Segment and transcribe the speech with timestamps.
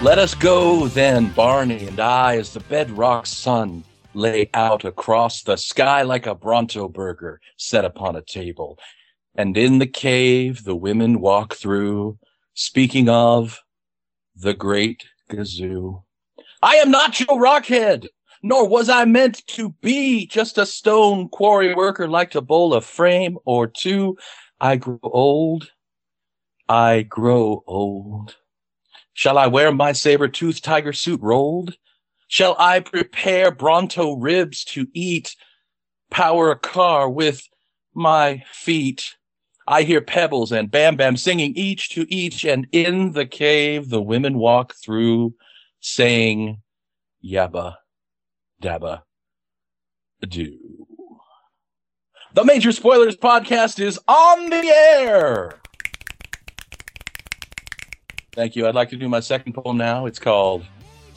[0.00, 3.82] let us go then, Barney and I, as the bedrock sun
[4.14, 8.78] lay out across the sky like a Bronto burger set upon a table.
[9.34, 12.16] And in the cave, the women walk through,
[12.54, 13.60] speaking of
[14.36, 16.04] the great Gazoo.
[16.62, 18.06] I am not Joe Rockhead,
[18.42, 22.80] nor was I meant to be just a stone quarry worker like to bowl a
[22.80, 24.16] frame or two.
[24.60, 25.72] I grow old.
[26.68, 28.36] I grow old.
[29.18, 31.74] Shall I wear my saber-toothed tiger suit rolled?
[32.28, 35.34] Shall I prepare Bronto ribs to eat?
[36.08, 37.42] Power a car with
[37.92, 39.16] my feet?
[39.66, 44.00] I hear pebbles and Bam Bam singing each to each, and in the cave the
[44.00, 45.34] women walk through,
[45.80, 46.62] saying,
[47.24, 47.74] Yabba,
[48.62, 49.02] dabba,
[50.28, 50.56] do.
[52.34, 55.60] The Major Spoilers podcast is on the air.
[58.38, 58.68] Thank you.
[58.68, 60.06] I'd like to do my second poem now.
[60.06, 60.64] It's called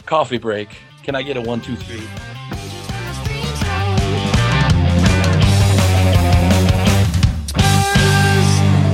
[0.07, 0.69] Coffee Break.
[1.03, 1.99] Can I get a one, two, three?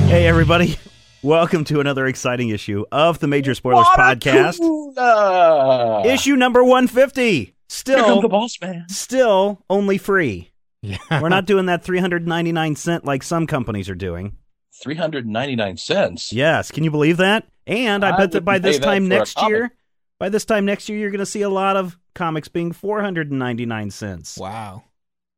[0.08, 0.76] Hey, everybody.
[1.22, 4.60] Welcome to another exciting issue of the Major Spoilers Podcast.
[4.60, 6.04] Watercooler!
[6.04, 7.22] Issue number 150.
[7.22, 8.84] Here comes Still, the boss man.
[8.90, 10.50] still only free.
[10.82, 10.98] Yeah.
[11.10, 14.36] We're not doing that 399 cent like some companies are doing.
[14.82, 16.32] 399 cents.
[16.32, 17.48] Yes, can you believe that?
[17.66, 19.72] And I, I bet that by this time next year,
[20.18, 23.90] by this time next year, you're going to see a lot of comics being 499
[23.90, 24.38] cents.
[24.38, 24.84] Wow.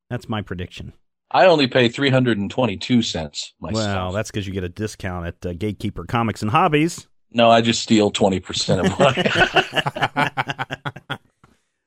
[0.08, 0.92] That's my prediction.
[1.30, 3.86] I only pay 322 cents myself.
[3.86, 7.06] Well, that's because you get a discount at uh, Gatekeeper Comics and Hobbies.
[7.30, 8.92] No, I just steal 20% of
[11.08, 11.20] what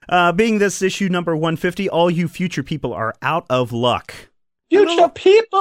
[0.09, 4.13] Uh, being this issue number 150, all you future people are out of luck.
[4.79, 5.59] Future people!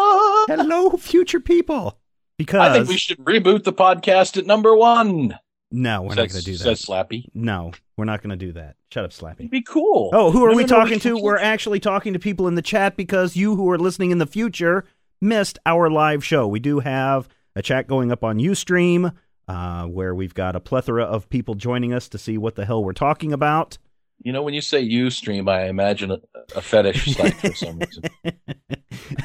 [0.49, 1.99] Hello, future people.
[2.39, 5.39] Because I think we should reboot the podcast at number one.
[5.71, 6.59] no, we're not going to do that.
[6.59, 7.27] Says Slappy.
[7.35, 8.77] No, we're not going to do that.
[8.91, 9.41] Shut up, Slappy.
[9.41, 10.11] It'd be cool.
[10.13, 11.17] Oh, who are No, we no, no, talking to?
[11.19, 14.27] We're actually talking to people in the chat because you who are listening in the
[14.27, 14.85] future
[15.21, 16.47] missed our live show.
[16.49, 19.13] We do have a chat going up on Ustream
[19.47, 22.83] uh, where we've got a plethora of people joining us to see what the hell
[22.83, 23.79] we're talking about.
[24.25, 26.17] You know, when you say Ustream, I imagine
[26.55, 28.03] a fetish site for some reason.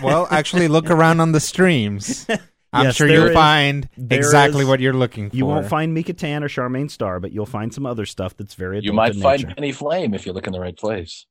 [0.02, 2.26] Well, actually, look around on the streams.
[2.74, 5.36] I'm yes, sure you'll is, find exactly is, what you're looking for.
[5.36, 8.54] You won't find Mika Tan or Charmaine Star, but you'll find some other stuff that's
[8.54, 8.80] very.
[8.82, 11.26] You might find Penny Flame if you look in the right place.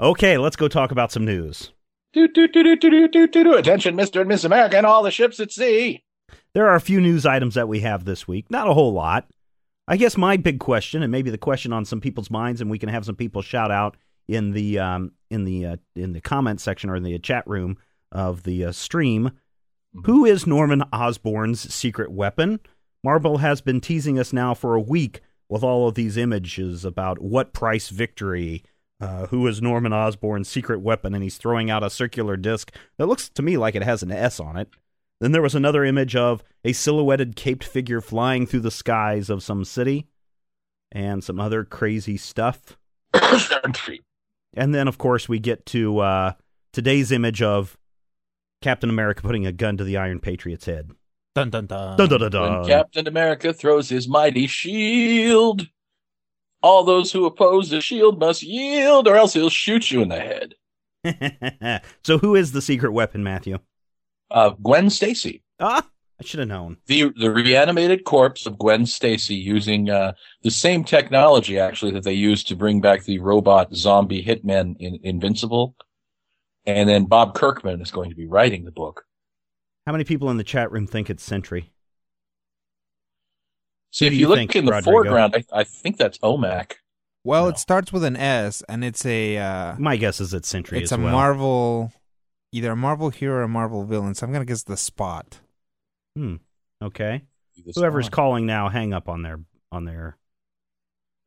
[0.00, 1.72] Okay, let's go talk about some news.
[2.12, 3.54] Do, do, do, do, do, do, do, do.
[3.54, 4.20] Attention, Mr.
[4.20, 6.04] and Miss America, and all the ships at sea.
[6.52, 8.50] There are a few news items that we have this week.
[8.50, 9.26] Not a whole lot.
[9.86, 12.78] I guess my big question, and maybe the question on some people's minds, and we
[12.78, 13.96] can have some people shout out
[14.26, 17.76] in the um, in the uh, in the comment section or in the chat room
[18.10, 19.32] of the uh, stream.
[20.04, 22.60] Who is Norman Osborn's secret weapon?
[23.04, 27.20] Marvel has been teasing us now for a week with all of these images about
[27.20, 28.62] what price victory.
[29.00, 31.14] Uh, who is Norman Osborn's secret weapon?
[31.14, 34.10] And he's throwing out a circular disc that looks to me like it has an
[34.10, 34.68] S on it.
[35.20, 39.42] Then there was another image of a silhouetted caped figure flying through the skies of
[39.42, 40.06] some city
[40.92, 42.76] and some other crazy stuff.
[44.56, 46.32] And then, of course, we get to uh,
[46.72, 47.76] today's image of
[48.62, 50.90] Captain America putting a gun to the Iron Patriot's head.
[51.34, 51.96] Dun, dun, dun.
[51.96, 52.60] Dun, dun, dun, dun.
[52.60, 55.66] when Captain America throws his mighty shield,
[56.62, 60.20] all those who oppose the shield must yield, or else he'll shoot you in the
[60.20, 61.82] head.
[62.04, 63.58] so, who is the secret weapon, Matthew?
[64.30, 65.86] Uh, Gwen Stacy, Ah,
[66.20, 66.78] I should have known.
[66.86, 70.12] the the reanimated corpse of Gwen Stacy, using uh,
[70.42, 74.98] the same technology actually that they used to bring back the robot zombie hitman in
[75.02, 75.76] Invincible,
[76.66, 79.04] and then Bob Kirkman is going to be writing the book.
[79.86, 81.70] How many people in the chat room think it's Sentry?
[83.90, 84.90] See, Who if you, you look think, in the Rodrigo?
[84.90, 86.72] foreground, I, I think that's OMAC.
[87.22, 87.48] Well, No.
[87.50, 90.90] it starts with an S, and it's a uh, My guess is it's Sentry it's
[90.92, 91.12] as a well.
[91.12, 91.92] Marvel,
[92.54, 94.14] either a Marvel hero or a Marvel villain.
[94.14, 95.40] So I'm gonna guess the Spot.
[96.16, 96.36] Hmm.
[96.82, 97.22] Okay.
[97.74, 98.10] Whoever's one.
[98.12, 99.40] calling now, hang up on their
[99.72, 100.16] on their.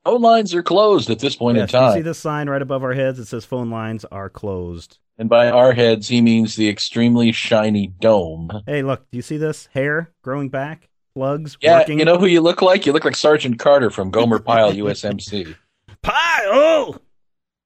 [0.05, 1.93] phone lines are closed at this point Yes, in you time.
[1.97, 3.19] see this sign right above our heads?
[3.19, 4.99] It says phone lines are closed.
[5.17, 8.49] And by our heads, he means the extremely shiny dome.
[8.67, 10.89] Hey, look, do you see this hair growing back?
[11.15, 11.97] plugs Yeah, working.
[11.97, 12.85] you know who you look like?
[12.85, 15.55] You look like Sergeant Carter from Gomer Pyle USMC.
[16.03, 17.01] Pile.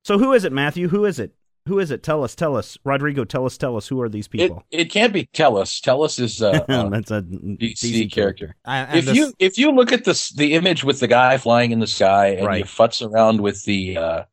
[0.05, 0.87] So who is it, Matthew?
[0.87, 1.33] Who is it?
[1.67, 2.01] Who is it?
[2.01, 2.33] Tell us.
[2.35, 3.23] Tell us, Rodrigo.
[3.23, 3.57] Tell us.
[3.57, 3.87] Tell us.
[3.87, 4.63] Who are these people?
[4.71, 5.79] it can't be Tellus.
[5.79, 8.55] Tellus is uh, uh, That's a DC character.
[8.65, 11.37] And, and if this- you if you look at this the image with the guy
[11.37, 12.59] flying in the sky and Right.
[12.59, 14.23] you futz around with the uh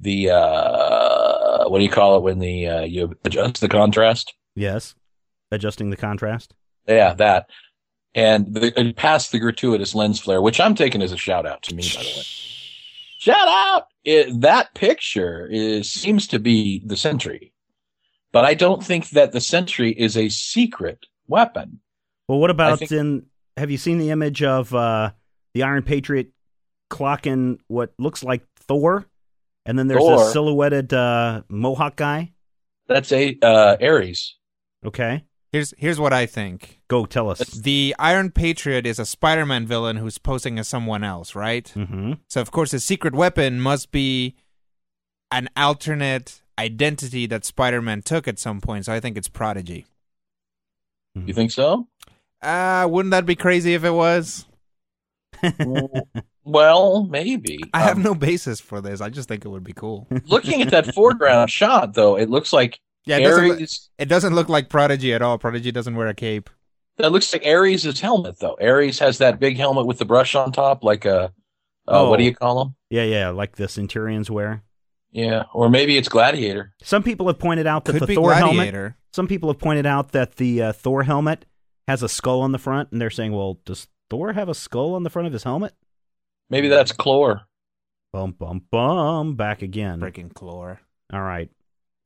[0.00, 4.94] the uh what do you call it when the uh you adjust the contrast Yes,
[5.50, 6.54] adjusting the contrast.
[6.86, 7.50] yeah that
[8.14, 11.62] and the, and past the gratuitous lens flare which i'm taking as a shout out
[11.64, 12.22] to me by the way
[13.18, 17.52] shout out it, that picture is seems to be the sentry
[18.32, 21.80] but i don't think that the sentry is a secret weapon
[22.28, 23.26] Well, what about think- in?
[23.56, 25.10] Have you seen the image of uh,
[25.52, 26.28] the Iron Patriot
[26.90, 29.04] clocking what looks like Thor,
[29.66, 30.18] and then there's Thor.
[30.18, 32.32] this silhouetted uh, Mohawk guy?
[32.86, 34.36] that's a uh Ares
[34.86, 36.80] Okay, here's here's what I think.
[36.88, 37.38] go tell us.
[37.40, 41.68] The Iron Patriot is a Spider-Man villain who's posing as someone else, right?
[41.68, 44.34] hmm So of course his secret weapon must be
[45.30, 48.86] an alternate identity that Spider-Man took at some point.
[48.86, 49.86] So I think it's Prodigy.
[51.14, 51.86] you think so
[52.42, 54.46] Uh, wouldn't that be crazy if it was?
[56.44, 59.00] well maybe I have Um, no basis for this.
[59.00, 60.06] I just think it would be cool.
[60.26, 63.68] looking at that foreground shot though it looks like Yeah, it doesn't, look,
[63.98, 65.38] it doesn't look like Prodigy at all.
[65.38, 66.50] Prodigy doesn't wear a cape.
[66.98, 70.52] that looks like Ares' helmet though Ares has that big helmet with the brush on
[70.52, 71.32] top like a
[71.88, 72.26] uh, what do Oh.
[72.26, 74.62] you call them Yeah, yeah, like the Centurions wear.
[75.10, 78.34] yeah or maybe it's gladiator Some people have pointed out that Could the be Thor
[78.34, 78.94] helmet.
[79.12, 81.46] Some people have pointed out that the uh, Thor helmet
[81.86, 84.94] has a skull on the front, and they're saying, "Well, does Thor have a skull
[84.94, 85.72] on the front of his helmet?"
[86.50, 87.42] maybe that's Clor
[88.12, 89.34] Bum bum bum.
[89.36, 90.00] Back again.
[90.00, 90.80] Freaking Clor.
[91.12, 91.50] All right.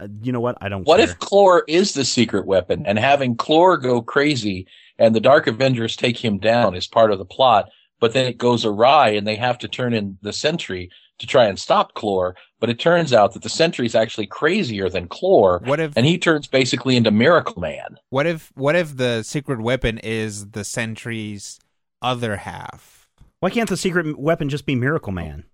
[0.00, 0.58] Uh, you know what?
[0.60, 0.86] I don't.
[0.86, 1.08] what care.
[1.08, 4.66] if Clor is the secret weapon and having Clor go crazy
[4.98, 7.68] and the dark avengers take him down is part of the plot
[8.00, 11.44] but then it goes awry and they have to turn in the sentry to try
[11.46, 15.60] and stop Clor but it turns out that the sentry is actually crazier than Clor
[15.64, 19.60] What if and he turns basically into miracle man what if what if the secret
[19.60, 21.60] weapon is the Sentry's
[22.00, 23.08] other half?
[23.40, 25.44] Why can't the secret weapon just be Miracle Man?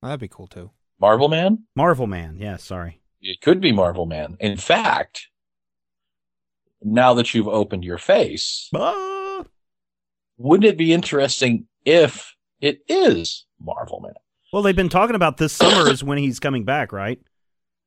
[0.00, 0.70] Well, that'd be cool too.
[0.98, 2.36] marvel man Marvel Man.
[2.38, 2.99] Yeah, sorry.
[3.20, 4.36] It could be Marvel Man.
[4.40, 5.28] In fact,
[6.82, 9.44] now that you've opened your face, Ah!
[10.38, 14.14] wouldn't it be interesting if it is Marvel Man?
[14.52, 17.20] Well, they've been talking about this summer is when he's coming back, right?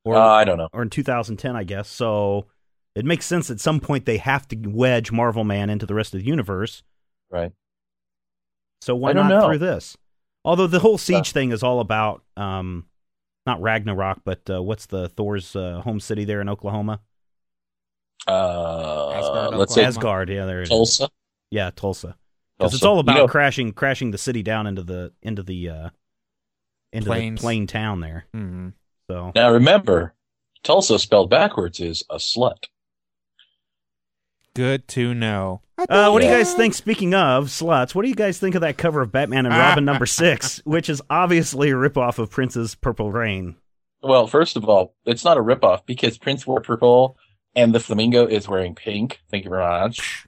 [0.04, 0.68] Or Uh, I don't know.
[0.72, 1.88] or in 2010, I guess.
[1.88, 2.46] So
[2.94, 6.14] it makes sense at some point they have to wedge Marvel Man into the rest
[6.14, 6.82] of the universe.
[7.30, 7.52] Right.
[8.82, 9.46] So why not know.
[9.46, 9.96] through this?
[10.44, 12.86] Although the whole siege thing is all about um
[13.46, 17.00] not Ragnarok, but uh, what's the Thor's uh, home city there in Oklahoma?
[18.26, 20.68] Uh, Asgard, let's say Asgard, yeah, there it is.
[20.70, 21.10] Tulsa.
[21.50, 22.16] Yeah, Tulsa.
[22.58, 25.68] Because it's all You about know, crashing crashing the city down into the into the
[25.68, 25.90] uh
[26.92, 27.40] into Plains.
[27.40, 28.26] the plain town there.
[28.32, 28.68] hmm
[29.10, 30.14] So now remember,
[30.62, 32.64] Tulsa spelled backwards is a slut.
[34.54, 35.60] Good to know.
[35.76, 36.74] Uh, what do you guys think?
[36.74, 39.84] Speaking of sluts, what do you guys think of that cover of Batman and Robin
[39.84, 43.56] number six, which is obviously a ripoff of Prince's Purple Rain?
[44.02, 47.16] Well, first of all, it's not a ripoff because Prince wore purple
[47.56, 49.20] and the flamingo is wearing pink.
[49.30, 50.26] Thank you very much.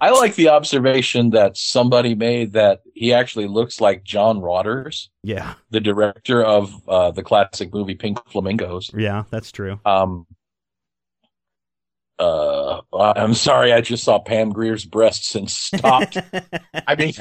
[0.00, 5.54] I like the observation that somebody made that he actually looks like John Waters, Yeah,
[5.70, 8.90] the director of uh, the classic movie Pink Flamingos.
[8.94, 9.78] yeah, that's true.
[9.86, 10.26] Um,
[12.18, 16.16] uh, I'm sorry, I just saw Pam Grier's breasts and stopped.
[16.86, 17.12] I mean,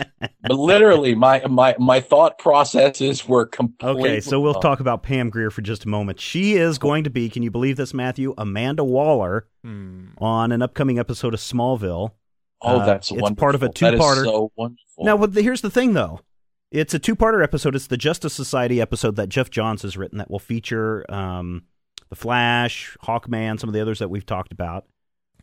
[0.49, 4.01] literally, my my my thought processes were completely.
[4.01, 6.19] okay, so we'll talk about Pam Grier for just a moment.
[6.19, 8.33] She is going to be, can you believe this, Matthew?
[8.37, 10.07] Amanda Waller Hmm.
[10.17, 12.11] on an upcoming episode of Smallville.
[12.61, 13.35] Oh, uh, that's it's wonderful.
[13.35, 14.23] part of a two-parter.
[14.25, 15.05] so wonderful.
[15.05, 16.19] Now, but the, here's the thing, though.
[16.71, 17.75] It's a two-parter episode.
[17.75, 21.63] It's the Justice Society episode that Geoff Johns has written that will feature um,
[22.09, 24.85] the Flash, Hawkman, some of the others that we've talked about.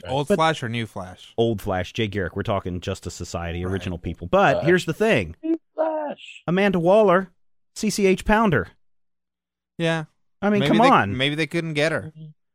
[0.07, 1.33] Old But- Flash or New Flash?
[1.37, 2.35] Old Flash, Jay Garrick.
[2.37, 4.27] We're talking Justice Society, original people.
[4.29, 5.37] But Uh, here's the thing:
[5.75, 6.43] Flash.
[6.47, 7.31] Amanda Waller,
[7.77, 8.69] CCH Pounder.
[9.79, 10.05] Yeah.
[10.43, 11.17] I mean, maybe come they, on.
[11.17, 12.13] Maybe they couldn't get her.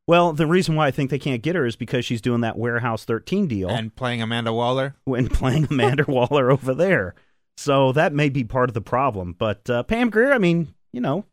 [0.07, 2.57] Well, the reason why I think they can't get her is because she's doing that
[2.57, 4.95] Warehouse 13 deal And playing Amanda Waller.
[5.05, 7.15] when playing Amanda Waller over there.
[7.57, 9.35] So that may be part of the problem.
[9.37, 11.25] But uh, Pam Grier, I mean, you know,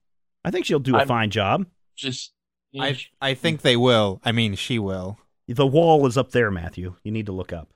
[0.44, 1.66] I think she'll do a I'm- fine job.
[1.96, 2.41] Just you know,
[2.78, 4.20] I I think they will.
[4.24, 5.18] I mean, she will.
[5.48, 6.96] The wall is up there, Matthew.
[7.04, 7.68] You need to look up.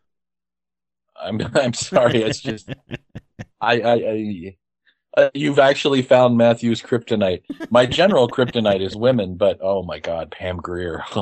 [1.20, 2.22] I'm I'm sorry.
[2.22, 2.70] It's just
[3.60, 3.92] I I.
[3.92, 4.56] I
[5.18, 7.40] uh, you've actually found Matthew's kryptonite.
[7.70, 11.02] My general kryptonite is women, but oh my God, Pam Grier.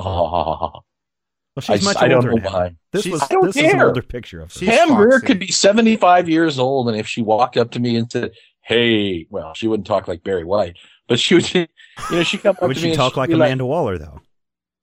[1.57, 2.53] Well, she's I, much I don't older know now.
[2.53, 2.77] why.
[2.91, 4.59] This She's- was I don't this is an older picture of her.
[4.59, 5.27] She's Pam Grier foxy.
[5.27, 9.29] could be 75 years old, and if she walked up to me and said, "Hey,"
[9.31, 10.77] well, she wouldn't talk like Barry White,
[11.09, 11.67] but she would, you
[12.11, 13.99] know, she come up Would to she me and talk she'd like be Amanda Waller
[13.99, 14.21] though?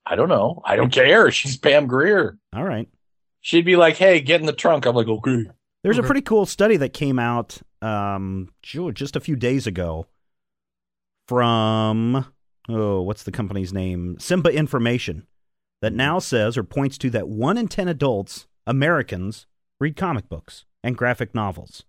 [0.06, 0.62] I don't know.
[0.66, 1.32] I don't care.
[1.32, 2.38] She's Pam Grier.
[2.54, 2.90] All right.
[3.42, 5.46] She'd be like, "Hey, get in the trunk." I'm like, "Okay."
[5.84, 10.06] There's a pretty cool study that came out um, just a few days ago
[11.28, 12.26] from
[12.70, 14.18] oh, what's the company's name?
[14.20, 15.26] Simba Information
[15.82, 19.48] that now says or points to that one in ten adults, Americans,
[19.80, 21.84] read comic books and graphic novels.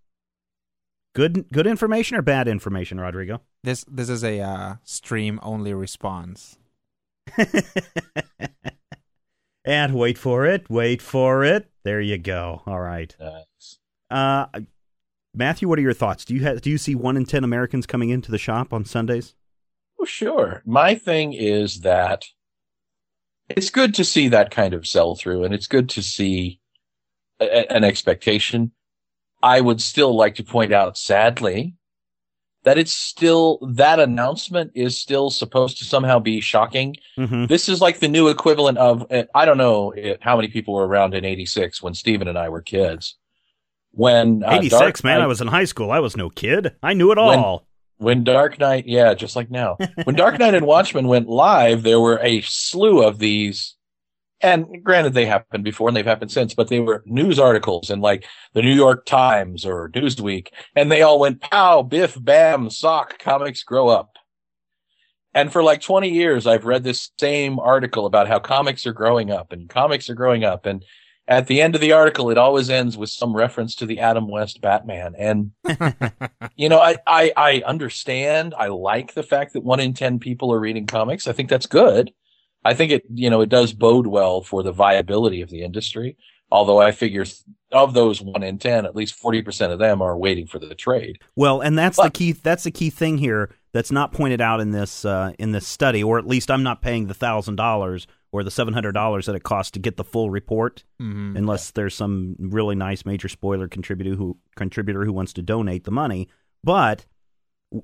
[1.14, 3.42] Good, good information or bad information, Rodrigo?
[3.62, 6.58] This this is a uh, stream only response.
[9.64, 11.70] and wait for it, wait for it.
[11.84, 12.62] There you go.
[12.66, 13.14] All right.
[13.20, 13.78] Nice.
[14.10, 14.46] Uh,
[15.34, 16.24] Matthew, what are your thoughts?
[16.24, 18.84] Do you have, do you see one in ten Americans coming into the shop on
[18.84, 19.34] Sundays?
[19.98, 20.62] Well, sure.
[20.66, 22.24] My thing is that
[23.48, 26.60] it's good to see that kind of sell through, and it's good to see
[27.40, 28.72] a, a- an expectation.
[29.42, 31.74] I would still like to point out, sadly,
[32.64, 36.94] that it's still that announcement is still supposed to somehow be shocking.
[37.18, 37.46] Mm-hmm.
[37.46, 40.74] This is like the new equivalent of uh, I don't know uh, how many people
[40.74, 43.16] were around in '86 when Stephen and I were kids.
[43.90, 45.18] When uh, Eighty six, Dark man.
[45.18, 45.90] Knight- I was in high school.
[45.90, 46.74] I was no kid.
[46.82, 47.66] I knew it When- all.
[47.98, 49.76] when Dark Knight, yeah, just like now.
[50.04, 53.74] When Dark Knight and Watchmen went live, there were a slew of these.
[54.42, 58.00] And granted, they happened before and they've happened since, but they were news articles in
[58.00, 60.48] like the New York Times or Newsweek.
[60.74, 64.16] And they all went pow, biff, bam, sock, comics grow up.
[65.32, 69.30] And for like 20 years, I've read this same article about how comics are growing
[69.30, 70.66] up and comics are growing up.
[70.66, 70.84] And
[71.28, 74.28] at the end of the article, it always ends with some reference to the Adam
[74.28, 75.14] West Batman.
[75.16, 75.52] And
[76.56, 78.54] you know, I, I, I understand.
[78.58, 81.28] I like the fact that one in 10 people are reading comics.
[81.28, 82.12] I think that's good.
[82.64, 86.16] I think it, you know, it does bode well for the viability of the industry.
[86.50, 87.24] Although I figure
[87.72, 91.18] of those one in 10, at least 40% of them are waiting for the trade.
[91.34, 92.32] Well, and that's the key.
[92.32, 93.50] That's the key thing here.
[93.72, 96.82] That's not pointed out in this uh, in this study, or at least I'm not
[96.82, 100.04] paying the thousand dollars or the seven hundred dollars that it costs to get the
[100.04, 101.38] full report, Mhm.
[101.38, 105.90] unless there's some really nice major spoiler contributor who contributor who wants to donate the
[105.90, 106.28] money.
[106.62, 107.06] But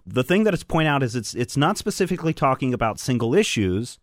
[0.04, 3.98] the thing that it's pointed out is it's it's not specifically talking about single issues.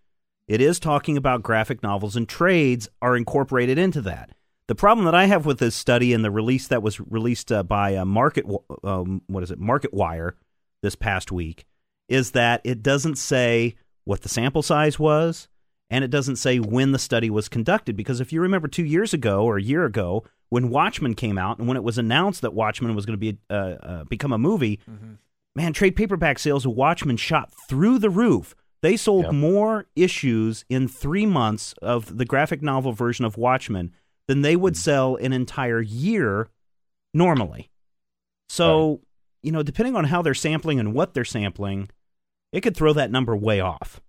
[0.48, 4.32] It is talking about graphic novels and trades are incorporated into that.
[4.68, 7.64] The problem that I have with this study and the release that was released uh,
[7.64, 8.46] by uh, Market,
[8.84, 10.34] um, what is it, MarketWire,
[10.82, 11.66] this past week,
[12.10, 13.76] is that it doesn't say
[14.06, 15.48] what the sample size was,
[15.90, 17.96] and it doesn't say when the study was conducted.
[17.96, 21.58] Because if you remember two years ago or a year ago, when Watchmen came out,
[21.60, 24.38] and when it was announced that Watchmen was going to be uh, uh, become a
[24.38, 25.18] movie, Mhm.
[25.56, 28.56] man, trade paperback sales of Watchmen shot through the roof.
[28.86, 29.34] They sold Yep.
[29.34, 33.92] more issues in three months of the graphic novel version of Watchmen
[34.28, 36.50] than they would sell an entire year
[37.12, 37.72] normally.
[38.48, 39.02] So,
[39.42, 41.90] you know, depending on how they're sampling and what they're sampling,
[42.52, 44.02] it could throw that number way off.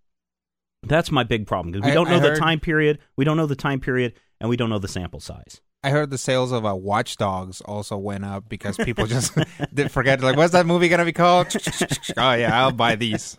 [0.82, 3.24] That's my big problem because we I- don't know I the heard- time period, we
[3.24, 5.62] don't know the time period, and we don't know the sample size.
[5.84, 9.32] I heard the sales of uh, Watch Dogs also went up because people just
[9.74, 10.20] did forget.
[10.20, 11.46] Like, what's that movie gonna be called?
[12.18, 13.38] oh yeah, I'll buy these.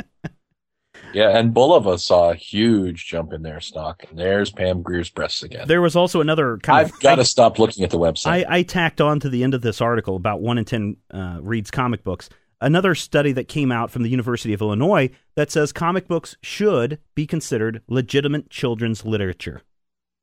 [1.13, 1.37] Yeah.
[1.37, 4.03] And Bulova saw a huge jump in their stock.
[4.09, 5.67] And there's Pam Grier's breasts again.
[5.67, 8.45] There was also another kind I've of got to stop looking at the website.
[8.47, 11.39] I, I tacked on to the end of this article about one in ten uh,
[11.41, 12.29] reads comic books.
[12.59, 16.99] Another study that came out from the University of Illinois that says comic books should
[17.13, 19.61] be considered legitimate children's literature.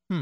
[0.09, 0.21] Hmm.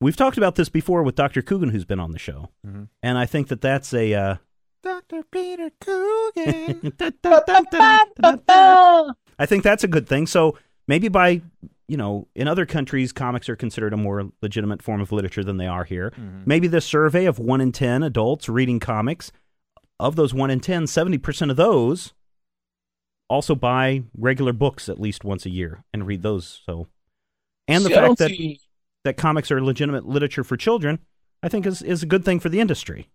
[0.00, 1.42] We've talked about this before with Dr.
[1.42, 2.88] Coogan, who's been on the show, Mhm.
[3.02, 4.14] and I think that that's a.
[4.14, 4.36] Uh,
[4.82, 5.22] Dr.
[5.32, 6.92] Peter Coogan.
[9.38, 10.26] I think that's a good thing.
[10.26, 10.56] So
[10.88, 11.42] maybe by
[11.86, 15.58] you know, in other countries, comics are considered a more legitimate form of literature than
[15.58, 16.12] they are here.
[16.16, 16.46] Mhm.
[16.46, 19.30] Maybe the survey of one in 10 adults reading comics,
[20.00, 22.14] of those one in 10, 70% of those
[23.28, 26.62] also buy regular books at least once a year and read those.
[26.64, 26.86] So,
[27.68, 28.60] and the See, fact that, see-
[29.04, 31.00] that comics are legitimate literature for children,
[31.42, 33.10] I think is, is a good thing for the industry.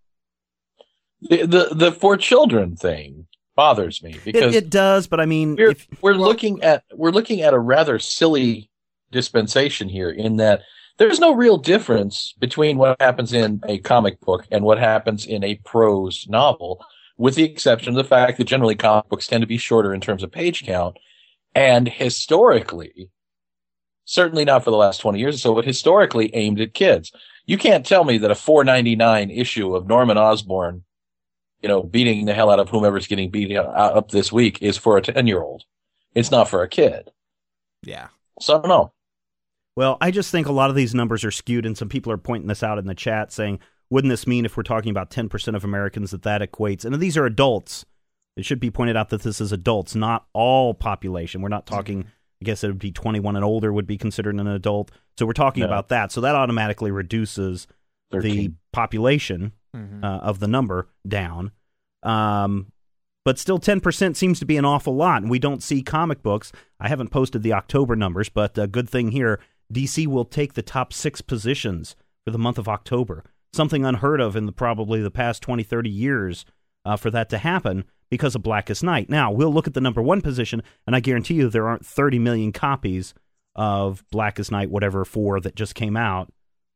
[1.22, 3.26] the, the the for children thing
[3.60, 7.12] bothers me It, because it does, but I mean, we're if, we're looking at we're
[7.12, 8.70] looking at a rather silly
[9.12, 10.62] dispensation here in that
[10.98, 15.44] there's no real difference between what happens in a comic book and what happens in
[15.44, 16.82] a prose novel
[17.18, 20.00] with the exception of the fact that generally comic books tend to be shorter in
[20.00, 20.96] terms of page count.
[21.54, 23.10] And historically
[24.06, 27.12] certainly not for the last 20 years or so but historically aimed at kids.
[27.46, 30.86] You can't tell me that a 499 issue of norman osborn
[31.62, 34.98] you know, beating the hell out of whomever's getting beat up this week is for
[34.98, 35.64] a 10 year old.
[36.16, 37.12] It's not for a kid.
[37.84, 38.08] Yeah.
[38.40, 38.94] So I don't know.
[39.76, 42.18] Well, I just think a lot of these numbers are skewed, and some people are
[42.18, 45.56] pointing this out in the chat saying, wouldn't this mean if we're talking about 10%
[45.56, 46.86] of Americans that that equates?
[46.86, 47.86] And these are adults.
[48.36, 51.42] It should be pointed out that this is adults, not all population.
[51.42, 51.76] We're not mm-hmm.
[51.76, 52.06] talking,
[52.42, 54.92] I guess it would be 21 and older would be considered an adult.
[55.18, 55.68] So we're talking No.
[55.68, 56.12] about that.
[56.12, 57.68] So that automatically reduces
[58.12, 60.04] the population Mhm.
[60.04, 61.52] uh, of the number down.
[62.04, 62.72] Um,
[63.26, 66.52] but still, 10% seems to be an awful lot, and we don't see comic books.
[66.80, 69.40] I haven't posted the October numbers, but a good thing here
[69.72, 71.96] DC will take the top six positions
[72.26, 73.24] for the month of October.
[73.54, 76.46] Something unheard of in the, probably the past 20, 30 years
[76.86, 79.10] uh, for that to happen because of Blackest Night.
[79.10, 82.18] Now, we'll look at the number one position, and I guarantee you there aren't 30
[82.20, 83.14] million copies
[83.56, 86.32] of Blackest Night, whatever, four that just came out.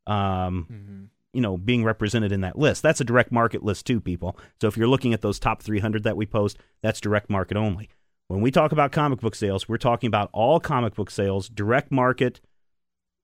[0.05, 1.07] Um, Mhm.
[1.33, 2.81] You know being represented in that list.
[2.83, 4.37] That's a direct market list too, people.
[4.61, 7.89] So if you're looking at those top 300 that we post, that's direct market only.
[8.29, 11.91] When we talk about comic book sales, we're talking about all comic book sales, direct
[11.91, 12.39] market,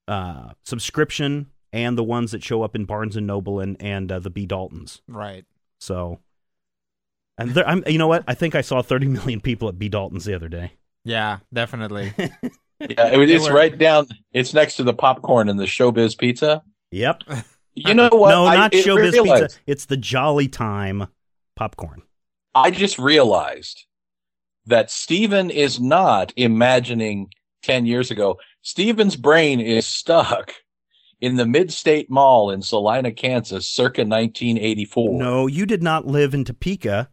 [0.08, 4.20] uh, subscription, and the ones that show up in Barnes and Noble and and uh,
[4.20, 5.02] the B Daltons.
[5.08, 5.46] Right.
[5.80, 6.20] So,
[7.38, 8.24] and there, I'm, you know what?
[8.28, 10.74] I think I saw 30 million people at B Daltons the other day.
[11.06, 12.14] Yeah, definitely.
[12.82, 14.08] Yeah, it- it's were- right down.
[14.32, 16.64] It's next to the popcorn and the Showbiz Pizza.
[16.92, 17.24] Yep.
[17.88, 18.30] You know what?
[18.30, 19.60] no, not it Showbiz realized- Pizza.
[19.68, 21.08] It's the Jolly Time
[21.56, 22.02] popcorn.
[22.56, 23.86] I just realized
[24.66, 27.30] that Stephen is not imagining
[27.64, 28.38] 10 years ago.
[28.62, 30.54] Stephen's brain is stuck
[31.22, 35.20] in the Mid-State Mall in Salina, Kansas, circa 1984.
[35.20, 37.10] No, you did not live in Topeka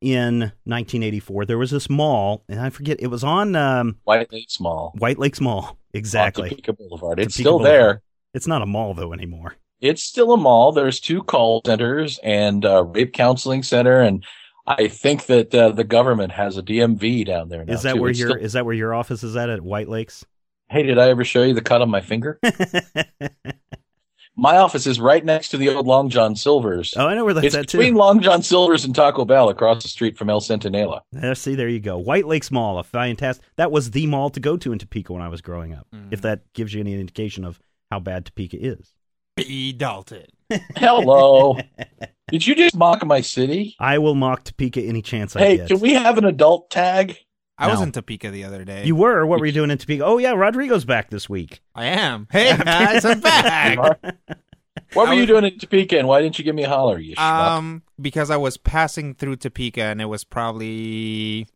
[0.00, 1.46] in 1984.
[1.46, 4.94] There was this mall, and I forget it was on um, White Lake Mall.
[4.98, 5.62] White Lakes Mall.
[5.64, 6.50] on Exactly.
[6.50, 7.18] Topeka Boulevard.
[7.18, 7.80] It's Topeka still Boulevard.
[7.80, 8.02] there.
[8.34, 9.56] It's not a mall though anymore.
[9.80, 10.72] It's still a mall.
[10.72, 14.00] There's two call centers and a rape counseling center.
[14.00, 14.24] And
[14.66, 17.72] I think that uh, the government has a DMV down there now.
[17.72, 18.00] Is that too.
[18.00, 20.24] where It's your still- is that where your office is at at White Lakes?
[20.68, 22.38] Hey, did I ever show you the cut on my finger?
[24.36, 26.94] My office is right next to the old Long John Silver's.
[26.96, 27.98] oh, I know where that's it's at between too.
[27.98, 31.00] Long John Silver's and Taco Bell across the street from El Centinela.
[31.12, 31.98] Yeah, see, there you go.
[31.98, 33.44] White Lakes Mall, a fantastic.
[33.56, 35.86] That was the mall to go to in Topeka when I was growing up.
[35.94, 36.08] Mm.
[36.12, 38.94] If that gives you any indication of how bad Topeka is.
[39.46, 39.72] B.
[39.72, 40.26] Dalton.
[40.76, 41.56] Hello.
[42.28, 43.76] Did you just mock my city?
[43.78, 45.68] I will mock Topeka any chance I Hey, get.
[45.68, 47.16] can we have an adult tag?
[47.58, 48.84] I was in Topeka the other day.
[48.86, 49.26] You were.
[49.26, 50.02] What were you doing in Topeka?
[50.04, 51.60] Oh yeah, Rodrigo's back this week.
[51.74, 52.26] I am.
[52.30, 53.76] Hey guys, I'm back.
[54.94, 56.98] What were I you doing in Topeka and why didn't you give me a holler,
[56.98, 57.48] you schmuck?
[57.48, 61.46] Um, because I was passing through Topeka and it was probably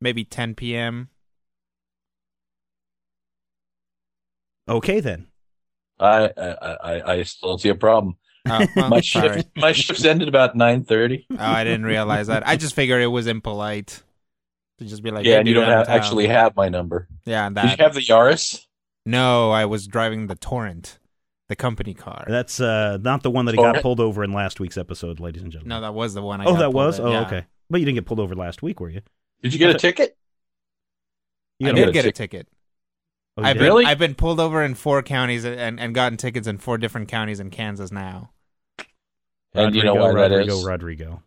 [0.00, 1.10] maybe 10 p.m.
[4.68, 5.28] Okay then.
[6.00, 6.50] I, I,
[6.82, 8.16] I, I still don't see a problem.
[8.46, 9.36] Oh, well, My sorry.
[9.36, 11.24] shift, my shift's ended about 9.30.
[11.30, 12.46] Oh, I didn't realize that.
[12.46, 14.02] I just figured it was impolite
[14.78, 17.08] to just be like, yeah, hey, and you don't have, actually have my number.
[17.24, 17.78] Yeah, Did that.
[17.78, 18.60] you have the Yaris?
[19.06, 20.98] No, I was driving the Torrent,
[21.48, 22.24] the company car.
[22.28, 25.42] That's uh, not the one that he got pulled over in last week's episode, ladies
[25.42, 25.68] and gentlemen.
[25.70, 26.40] no, that was the one.
[26.40, 26.98] I oh, got that was.
[26.98, 27.26] in, Oh, yeah.
[27.26, 27.44] okay.
[27.70, 29.00] But you didn't get pulled over last week, were you?
[29.42, 30.16] Did you get a ticket?
[31.58, 32.48] You I got got did a get a ticket.
[33.36, 33.84] Oh, I've been, Really?
[33.84, 37.40] I've been pulled over in four counties and, and gotten tickets in four different counties
[37.40, 38.30] in Kansas now.
[39.54, 40.64] And you know Rodrigo, why Rodrigo, is?
[40.64, 41.22] Rodrigo.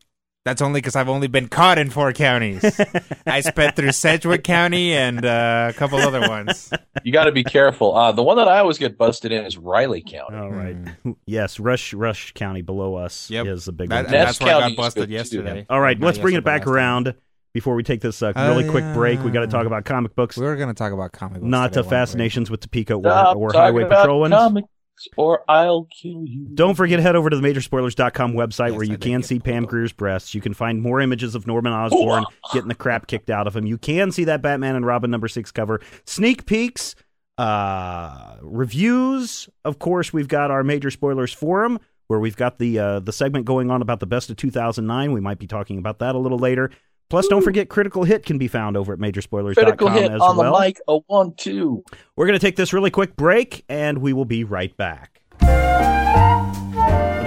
[0.46, 2.64] That's only because I've only been caught in four counties.
[3.28, 6.72] I spent through Sedgwick County and uh, a couple other ones.
[7.04, 7.94] You got to be careful.
[7.94, 10.38] Uh, the one that I always get busted in is Riley County.
[10.38, 10.78] All right.
[11.26, 13.46] Yes, Rush Rush County below us Yep.
[13.48, 14.06] is the big That, one.
[14.06, 15.66] and Ness that's where I got busted good, too, yesterday.
[15.70, 17.06] All right, let's bring it back around.
[17.06, 17.16] time.
[17.58, 19.24] Around before we take this uh, really quick break.
[19.24, 21.50] We got to talk about comic books, We are going to talk about comic books.
[21.50, 24.34] not today, uh, fascinations with Topeka or, Stop or talking highway about patrol ones.
[24.34, 24.68] comics
[25.16, 26.48] or I'll kill you.
[26.54, 29.66] Don't forget, head over to the majorspoilers.com website Yes, where you did can see Pam.
[29.66, 30.34] Grier's breasts.
[30.34, 33.66] You can find more images of Norman Osborn getting the crap kicked out of him.
[33.66, 35.82] You can see that Batman and Robin number six cover.
[36.06, 36.96] Sneak peeks,
[37.38, 39.50] uh, reviews.
[39.66, 43.46] Of course, we've got our Major Spoilers forum where we've got the uh, the segment
[43.46, 45.12] going on about the best of 2009.
[45.12, 46.72] We might be talking about that a little later.
[47.10, 50.36] Plus, don't forget, Critical Hit can be found over at majorspoilers.com Critical hit as on
[50.36, 50.54] well.
[50.54, 50.82] the mic.
[50.90, 51.84] A one two.
[52.16, 55.22] We're going to take this really quick break, and we will be right back.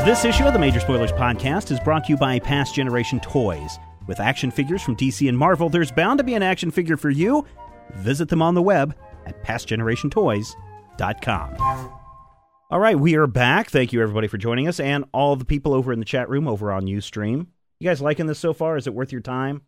[0.04, 3.78] This issue of the Major Spoilers podcast is brought to you by Past Generation Toys.
[4.06, 7.10] With action figures from DC and Marvel, there's bound to be an action figure for
[7.10, 7.46] you.
[7.96, 8.94] Visit them on the web
[9.26, 11.90] at pastgenerationtoys.com.
[12.70, 13.70] All right, we are back.
[13.70, 16.46] Thank you, everybody, for joining us, and all the people over in the chat room
[16.48, 17.46] over on Ustream.
[17.78, 18.76] You guys liking this so far?
[18.76, 19.62] Is it worth your time?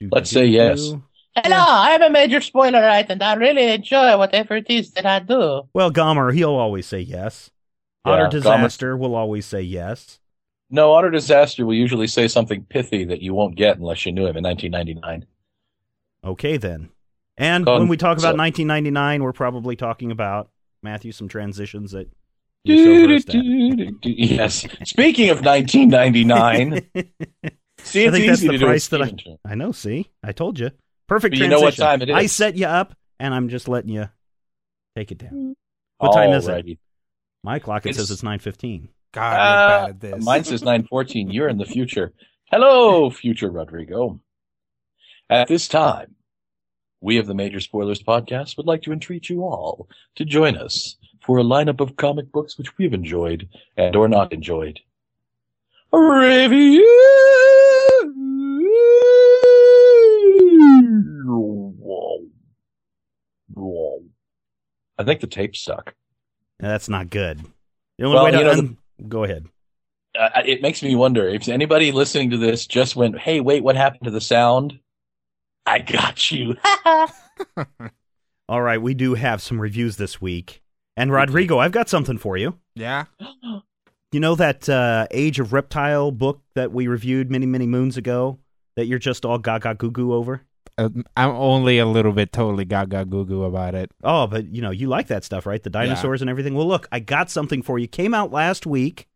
[0.00, 0.92] Let's say yes.
[1.36, 3.06] Hello, I'm a major spoiler, right?
[3.08, 5.62] And I really enjoy whatever it is that I do.
[5.74, 7.50] Well, Gomer, he'll always say yes.
[8.06, 10.18] Yeah, Otter Gomer- Disaster will always say yes.
[10.70, 14.26] No, Otter Disaster will usually say something pithy that you won't get unless you knew
[14.26, 15.26] him in 1999.
[16.24, 16.90] Okay, then.
[17.36, 17.80] And Gone.
[17.80, 20.50] when we talk about So- 1999, we're probably talking about
[20.82, 22.08] Matthew some transitions that
[22.64, 24.04] you're so versed at.
[24.04, 24.66] Yes.
[24.84, 26.82] Speaking of 1999,
[27.84, 29.06] see, I it's think that's the to do price that I.
[29.08, 29.38] Stephen.
[29.44, 29.72] I know.
[29.72, 30.70] See, I told you.
[31.08, 31.50] Perfect But you transition.
[31.60, 34.08] know what time it I set you up, and I'm just letting you
[34.96, 35.56] take it down.
[35.98, 36.78] What time is it?
[37.42, 38.88] My clock it It's- says it's 9:15.
[39.12, 39.36] God, Uh,
[39.86, 40.24] bad at this.
[40.24, 41.30] Mine says 914.
[41.30, 42.12] You're in the future.
[42.50, 44.20] Hello, future Rodrigo.
[45.28, 46.14] At this time,
[47.00, 50.96] we of the Major Spoilers podcast would like to entreat you all to join us
[51.24, 54.80] for a lineup of comic books which we've enjoyed and or not enjoyed.
[55.92, 56.86] Review.
[64.98, 65.94] I think the tapes stuck.
[66.60, 67.40] Yeah, That's not good.
[67.98, 68.76] The only Well, way to you know, the-
[69.08, 69.46] go ahead.
[70.18, 73.76] uh, it makes me wonder if anybody listening to this just went, "Hey, wait, what
[73.76, 74.78] happened to the sound?"
[75.66, 76.56] I got you.
[78.48, 80.62] All right, we do have some reviews this week,
[80.96, 82.58] and Rodrigo, I've got something for you.
[82.74, 83.04] yeah.
[84.12, 88.38] You know that uh, Age of Reptile book that we reviewed many, many moons ago
[88.74, 90.42] that you're just all gaga goo goo over?
[90.76, 93.92] Uh, I'm only a little bit totally gaga goo goo about it.
[94.02, 95.62] Oh, but you know, you like that stuff, right?
[95.62, 96.54] The dinosaurs and everything.
[96.54, 97.86] Well, look, I got something for you.
[97.86, 99.06] Came out last week.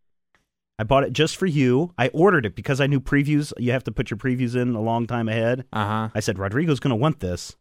[0.79, 1.93] I bought it just for you.
[1.99, 4.81] I ordered it because I knew previews, you have to put your previews in a
[4.81, 5.65] long time ahead.
[5.73, 6.09] Uh huh.
[6.15, 7.57] I said, Rodrigo's going to want this.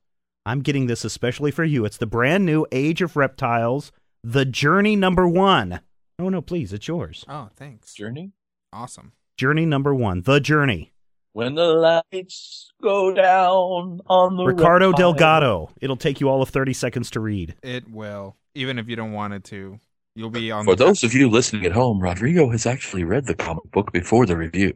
[0.45, 1.85] I'm getting this especially for you.
[1.85, 3.91] It's the brand new Age of Reptiles,
[4.23, 5.79] The Journey number one.
[6.19, 7.25] Oh, no, please, it's yours.
[7.27, 7.93] Oh, thanks.
[7.93, 8.31] Journey.
[8.71, 9.13] Awesome.
[9.37, 10.91] Journey number one, The Journey.
[11.33, 15.13] When the lights go down on the Ricardo reptile.
[15.13, 15.71] Delgado.
[15.81, 17.55] It'll take you all of 30 seconds to read.
[17.63, 19.79] It will, even if you don't want it to.
[20.15, 20.63] You'll be on.
[20.65, 24.27] For those of you listening at home, Rodrigo has actually read the comic book before
[24.27, 24.73] the review.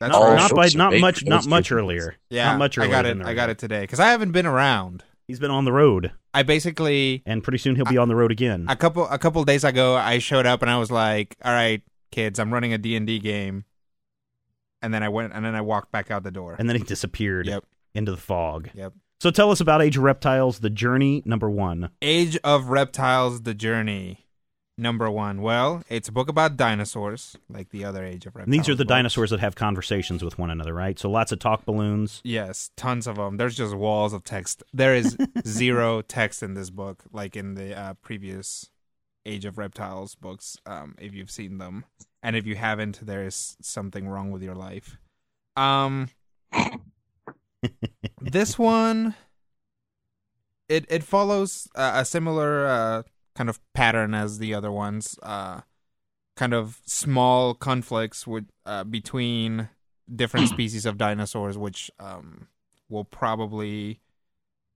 [0.00, 0.36] That's not, all right.
[0.36, 2.16] not by sorts of not make much not much earlier.
[2.30, 2.92] Yeah, not much I earlier.
[2.92, 3.20] got it.
[3.22, 5.04] I got it today because I haven't been around.
[5.28, 8.32] He's been on the road, I basically and pretty soon he'll be on the road
[8.32, 8.64] again.
[8.68, 11.82] a couple a couple days ago I showed up and I was like, "All right,
[12.10, 13.64] kids, I'm running a D&D game."
[14.80, 16.56] And then I went and then I walked back out the door.
[16.58, 17.64] and then he disappeared Yep.
[17.94, 18.70] into the fog.
[18.74, 18.94] Yep.
[19.20, 21.90] So tell us about Age of Reptiles, The Journey number one.
[22.00, 24.24] Age of Reptiles: The Journey.
[24.80, 25.42] Number 1.
[25.42, 28.46] Well, it's a book about dinosaurs, like the other Age of Reptiles.
[28.46, 28.94] And these are the books.
[28.94, 30.96] dinosaurs that have conversations with one another, right?
[30.96, 32.20] So lots of talk balloons.
[32.22, 33.38] Yes, tons of them.
[33.38, 34.62] There's just walls of text.
[34.72, 38.70] There is zero text in this book, like in the uh, previous
[39.26, 40.56] Age of Reptiles books.
[40.64, 41.84] Um, if you've seen them,
[42.22, 44.96] and if you haven't, there is something wrong with your life.
[45.56, 46.10] Um,
[48.20, 49.16] this one,
[50.68, 53.02] it it follows uh, a similar uh,
[53.38, 55.16] kind of pattern as the other ones.
[55.22, 55.60] Uh,
[56.36, 59.68] kind of small conflicts with uh, between
[60.14, 62.48] different species of dinosaurs, which um,
[62.88, 64.00] will probably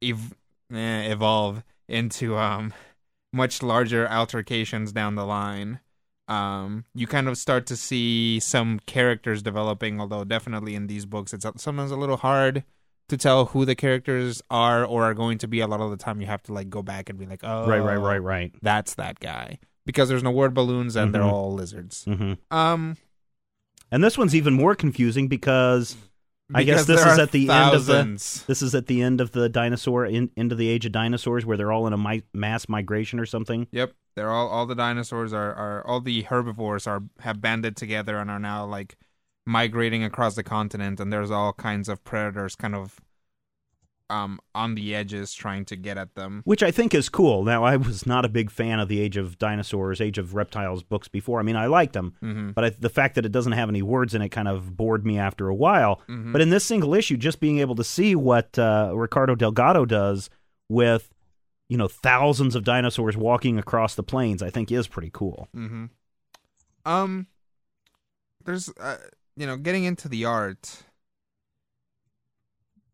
[0.01, 0.37] ev-
[0.73, 2.73] eh, evolve into um,
[3.33, 5.81] much larger altercations down the line.
[6.29, 11.35] Um, you kind of start to see some characters developing, although definitely in these books,
[11.35, 12.63] it's sometimes a little hard
[13.13, 15.61] to tell who the characters are or are going to be.
[15.61, 17.67] A lot of the time, you have to like go back and be like, "Oh,
[17.69, 18.53] Right, right, right, right.
[18.63, 21.33] that's that guy," because there's no word balloons and they're Mhm.
[21.33, 22.05] all lizards.
[22.05, 22.97] hmm Um,
[23.91, 25.97] And this one's even more confusing because
[26.55, 28.05] I guess this is at the end of the-
[28.47, 31.57] this is at the end of the dinosaur in, into the age of dinosaurs, where
[31.59, 33.67] they're all in a mi- mass migration or something.
[33.71, 38.17] Yep, they're all all the dinosaurs are are all the herbivores are have banded together
[38.19, 38.97] and are now like
[39.45, 43.01] migrating across the continent, and there's all kinds of predators kind of
[44.11, 46.43] um on the edges trying to get at them.
[46.45, 47.45] which I think is cool.
[47.45, 50.83] Now, I was not a big fan of the Age of Dinosaurs, Age of Reptiles
[50.83, 51.41] books before.
[51.41, 52.51] I mean, I liked them, Mm-hmm.
[52.51, 55.07] but I, the fact that it doesn't have any words in it kind of bored
[55.07, 56.03] me after a while.
[56.09, 56.33] Mhm.
[56.33, 60.29] But in this single issue, just being able to see what uh, Ricardo Delgado does
[60.69, 61.09] with,
[61.71, 65.49] you know, thousands of dinosaurs walking across the plains, I think is pretty cool.
[65.57, 65.87] Mm-hmm.
[66.85, 67.29] Um,
[68.45, 68.99] there's uh,
[69.37, 70.85] you know, getting into the art.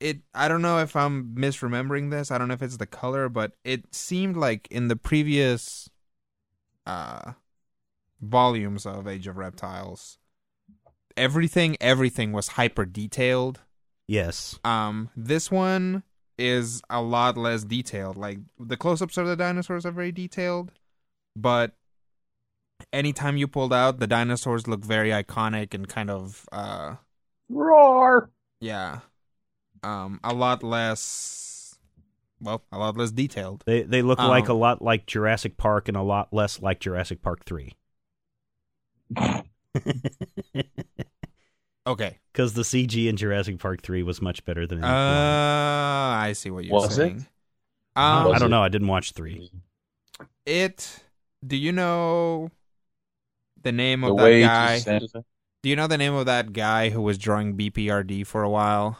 [0.01, 2.31] It I don't know if I'm misremembering this.
[2.31, 5.91] I don't know if it's the color, but it seemed like in the previous
[6.87, 7.33] uh
[8.21, 10.19] volumes of Age of Reptiles,
[11.17, 13.61] everything everything was hyper detailed.
[14.07, 14.59] Yes.
[14.65, 16.03] Um, this one
[16.39, 18.17] is a lot less detailed.
[18.17, 20.73] Like the close-ups of the dinosaurs are very detailed,
[21.37, 21.73] but
[22.93, 26.97] anytime you pulled out, the dinosaurs look very iconic and kind of uh,
[27.49, 28.31] Roar.
[28.61, 29.01] yeah,
[29.83, 31.79] um, a lot less.
[32.41, 33.65] Well, a lot less detailed.
[33.67, 36.79] They they look like a Um, lot like Jurassic Park and a lot less like
[36.81, 37.75] Jurassic Park 3.
[41.87, 42.19] Okay.
[42.33, 44.85] because the CG in Jurassic Park three was much better than.
[44.85, 44.89] Uh.
[46.21, 46.97] I see what you're Was it?
[46.97, 47.27] saying.
[47.97, 48.51] I Um, don't- I don't it?
[48.51, 48.63] know.
[48.63, 49.51] I didn't watch three.
[50.45, 51.03] it.
[51.47, 52.51] Do you know
[53.63, 54.99] the name The of way that guy?
[55.63, 58.99] Do you know the name of that guy who was drawing BPRD for a while?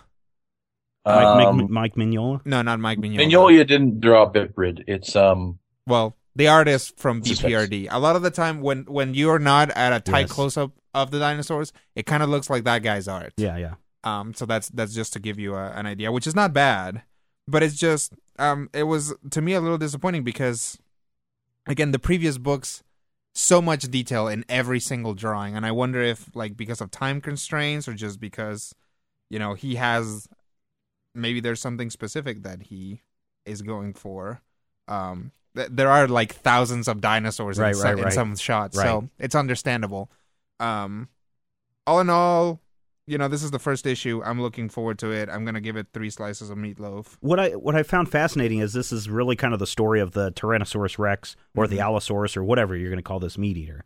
[1.07, 2.45] Mike, Um, Mike, Mike Mignola.
[2.45, 3.19] No, not Mike Mignola.
[3.25, 4.85] Mignola didn't draw Biprid.
[4.87, 7.89] It's um Well, the artist from BPRD.
[7.91, 10.33] A lot of the time, when when you're not at a tight Yes.
[10.33, 13.33] close up of the dinosaurs, it kind of looks like that guy's art.
[13.37, 13.75] Yeah, yeah.
[14.05, 17.03] Um, so that's that's just to give you a, an idea, which is not bad,
[17.47, 20.79] but it's just um, it was to me a little disappointing because,
[21.67, 22.83] again, the previous books,
[23.39, 27.21] so much detail in every single drawing, and I wonder if like because of time
[27.21, 28.75] constraints or just because,
[29.31, 30.29] you know, he has,
[31.15, 33.03] maybe there's something specific that he
[33.47, 34.43] is going for.
[34.89, 38.77] Um, th- there are like thousands of dinosaurs Right, in, some, right, in some shots,
[38.77, 38.85] Right.
[38.85, 40.11] so it's understandable.
[40.59, 41.09] Um,
[41.87, 42.61] all in all,
[43.09, 44.23] you know, this is the first issue.
[44.25, 45.29] I'm looking forward to it.
[45.29, 47.17] I'm gonna give it three slices of meatloaf.
[47.21, 50.13] What I what I found fascinating is this is really kind of the story of
[50.13, 51.85] the Tyrannosaurus Rex or the Mhm.
[51.85, 53.85] Allosaurus or whatever you're going to call this meat eater,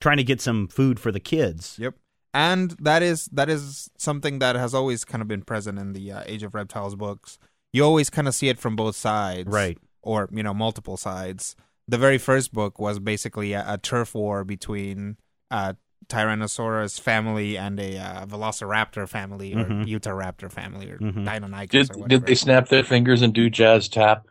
[0.00, 1.76] trying to get some food for the kids.
[1.78, 1.94] Yep.
[2.34, 6.10] And that is that is something that has always kind of been present in the
[6.12, 7.38] uh, Age of Reptiles books.
[7.74, 9.78] You always kind of see it from both sides, Right.
[10.02, 11.54] Or you know, multiple sides.
[11.88, 15.18] The very first book was basically a, a turf war between
[15.50, 15.74] uh,
[16.08, 19.86] Tyrannosaurus family and a uh, Velociraptor family or Mhm.
[19.86, 21.24] Utahraptor family or Mhm.
[21.26, 22.08] Deinonychus did or whatever.
[22.08, 24.26] did they snap their fingers and do jazz tap?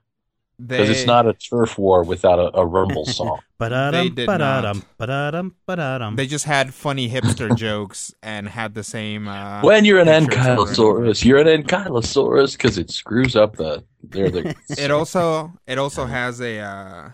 [0.59, 3.39] Because They- it's not a turf war without a, a rumble song.
[3.57, 4.97] They Ba-da-dum, did ba-da-dum, not.
[4.97, 6.15] ba-da-dum, ba-da-dum.
[6.15, 9.27] They just had funny hipster jokes and had the same.
[9.27, 10.71] Uh, when you're an pictures over and over.
[11.09, 13.83] ankylosaurus, you're an ankylosaurus because it screws up the.
[14.03, 17.09] They're the It also it also has a uh,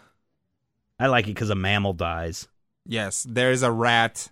[1.00, 2.48] I like it because a mammal dies.
[2.86, 3.26] yes.
[3.30, 4.30] There is a rat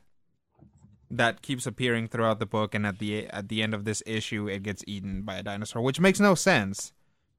[1.11, 4.47] that keeps appearing throughout the book, and at the at the end of this issue,
[4.47, 6.93] it gets eaten by a dinosaur, which makes no sense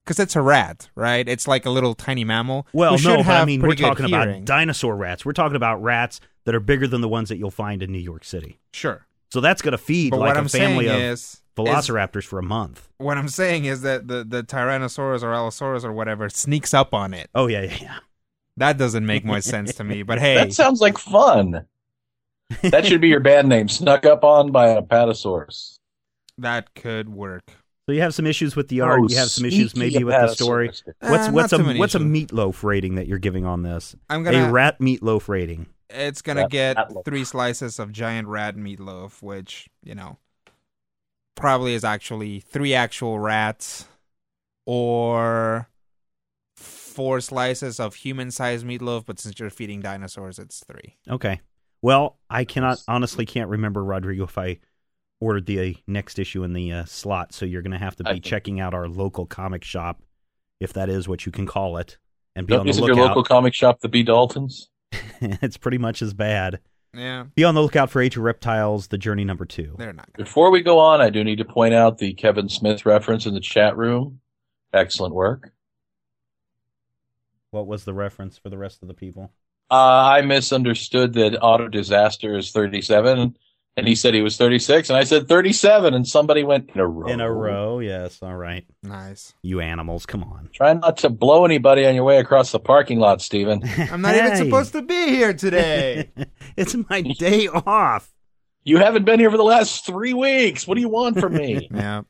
[0.04, 1.28] because it's a rat, right?
[1.28, 2.66] It's like a little tiny mammal.
[2.72, 4.28] Well, who no, but I mean we're talking hearing.
[4.30, 5.24] about dinosaur rats.
[5.24, 7.98] We're talking about rats that are bigger than the ones that you'll find in New
[7.98, 8.60] York City.
[8.72, 9.06] sure.
[9.32, 12.22] So that's going to feed But like what a I'm family of is, is velociraptors
[12.22, 12.88] for a month.
[12.98, 17.12] what I'm saying is that the the Tyrannosaurus or Allosaurus or whatever sneaks up on
[17.12, 17.28] it.
[17.34, 17.98] Oh yeah, yeah, yeah.
[18.56, 20.04] That doesn't make much sense to me.
[20.04, 21.66] But hey, That sounds like fun.
[22.62, 23.68] That should be your band name.
[23.68, 25.78] Snuck up on by an apatosaurus.
[26.38, 27.50] that could work.
[27.86, 29.00] So you have some issues with the art.
[29.00, 30.70] Oh, you have some issues maybe with the story.
[30.70, 30.82] apatosaurus.
[31.10, 33.94] What's what's a too many what's a meatloaf rating that you're giving on this?
[34.10, 35.66] I'm gonna A rat meatloaf rating.
[35.88, 37.04] It's gonna Rat- get ratloaf.
[37.04, 40.18] three slices of giant rat meatloaf, which you know
[41.36, 43.86] probably is actually three actual rats,
[44.66, 45.68] or
[46.56, 49.04] four slices of human-sized meatloaf.
[49.06, 50.96] But since you're feeding dinosaurs, it's three.
[51.08, 51.40] Okay.
[51.86, 54.58] Well, I cannot honestly can't remember Rodrigo if I
[55.20, 57.32] ordered the uh, next issue in the uh, slot.
[57.32, 60.02] So you're going to have to be think- checking out our local comic shop,
[60.58, 61.96] if that is what you can call it,
[62.34, 63.10] and be Don't- on the Isn't your lookout.
[63.10, 64.02] local comic shop the B.
[64.02, 64.66] Daltons?
[65.20, 66.58] it's pretty much as bad.
[66.92, 69.76] Yeah, Be on the lookout for Age of Reptiles: The Journey Number Two.
[69.78, 70.12] they're not.
[70.12, 70.24] Gonna.
[70.24, 73.34] Before we go on, I do need to point out the Kevin Smith reference in
[73.34, 74.18] the chat room.
[74.72, 75.52] Excellent work.
[77.52, 79.30] What was the reference for the rest of the people?
[79.70, 83.36] Uh, I misunderstood that Auto Disaster is 37,
[83.76, 86.86] and he said he was 36, and I said 37, and somebody went in a
[86.86, 87.08] row.
[87.08, 88.20] In a row, yes.
[88.22, 89.34] All right, Nice.
[89.42, 90.50] you animals, come on.
[90.54, 93.60] Try not to blow anybody on your way across the parking lot, Stephen.
[93.90, 96.10] I'm not even supposed to be here today.
[96.56, 98.12] it's my day off.
[98.62, 100.66] You haven't been here for the last three weeks.
[100.66, 101.68] What do you want from me?
[101.74, 102.02] yeah.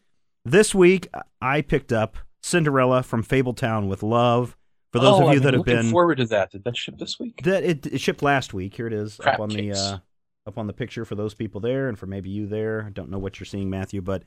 [0.44, 1.08] This week,
[1.40, 4.56] I picked up Cinderella from Fabletown with love.
[4.96, 6.50] For those Oh, of you I've that have looking been forward to that.
[6.52, 7.42] Did that ship this week?
[7.42, 8.74] that it, it shipped last week.
[8.74, 9.98] Here it is Crap up on the uh,
[10.46, 12.84] up on the picture for those people there, and for maybe you there.
[12.86, 14.22] I don't know what you're seeing, Matthew, but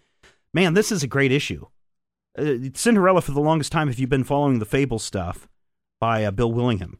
[0.53, 1.65] man, this is a great issue.
[2.37, 3.89] Uh, Cinderella for the longest time.
[3.89, 5.47] If you've been following the Fable stuff
[5.99, 6.99] by uh, Bill Willingham,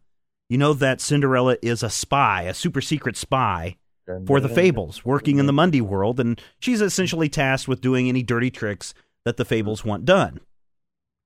[0.49, 3.77] you know that Cinderella is a spy, a super secret spy
[4.25, 8.23] for the Fables, working in the Mundy world, and she's essentially tasked with doing any
[8.23, 8.93] dirty tricks
[9.25, 10.39] that the Fables want done.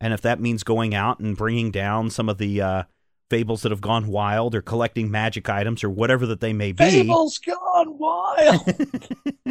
[0.01, 2.83] And if that means going out and bringing down some of the uh,
[3.29, 6.83] Fables that have gone wild, or collecting magic items, or whatever that they may be,
[6.83, 8.61] Fable's gone wild.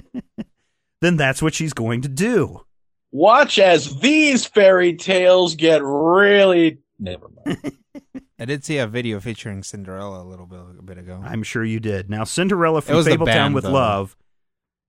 [1.01, 2.61] then that's what she's going to do.
[3.11, 6.79] Watch as these fairy tales get really.
[6.99, 7.73] Never mind.
[8.39, 11.21] I did see a video featuring Cinderella a little bit a bit ago.
[11.25, 12.09] I'm sure you did.
[12.09, 13.73] Now, Cinderella from Fabletown band, with though.
[13.73, 14.17] Love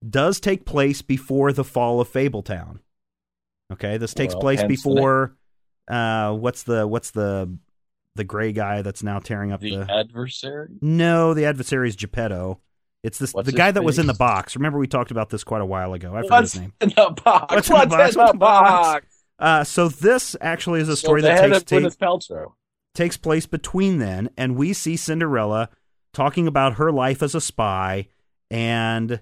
[0.08, 2.80] does take place before the fall of Fabletown.
[3.72, 5.36] Okay, this takes Well, place hence the before
[5.88, 7.56] uh what's the what's the
[8.16, 10.68] the gray guy that's now tearing up The the adversary.
[10.80, 12.60] No, the adversary is Geppetto
[13.02, 14.56] It's this What's the guy that was in the box.
[14.56, 16.14] Remember we talked about this quite a while ago.
[16.14, 16.72] I What's his name.
[16.80, 17.54] in the box?
[17.54, 18.16] What's What's, in the box?
[18.16, 19.06] in the box?
[19.38, 21.96] Uh, so this actually is a story the that takes takes,
[22.94, 25.68] takes place between then, and we see Cinderella
[26.12, 28.06] talking about her life as a spy,
[28.50, 29.20] and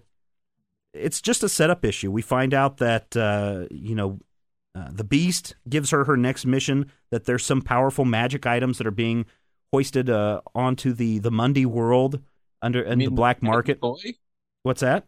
[0.92, 2.10] it's just a setup issue.
[2.10, 4.20] We find out that uh, you know
[4.74, 6.90] uh, the Beast gives her her next mission.
[7.10, 9.26] That there's some powerful magic items that are being
[9.72, 12.20] hoisted uh, onto the the Mundy world
[12.60, 13.80] under in the black Hank market.
[13.80, 14.14] McCoy?
[14.62, 15.04] What's that?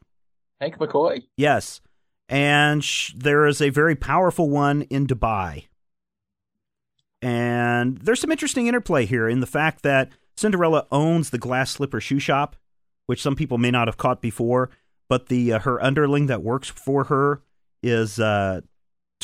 [0.60, 1.24] Hank McCoy?
[1.36, 1.80] Yes.
[2.28, 5.66] And sh- there is a very powerful one in Dubai.
[7.20, 12.00] And there's some interesting interplay here in the fact that Cinderella owns the glass slipper
[12.00, 12.56] shoe shop,
[13.06, 14.70] which some people may not have caught before,
[15.08, 17.42] but the uh, her underling that works for her
[17.82, 18.60] is uh,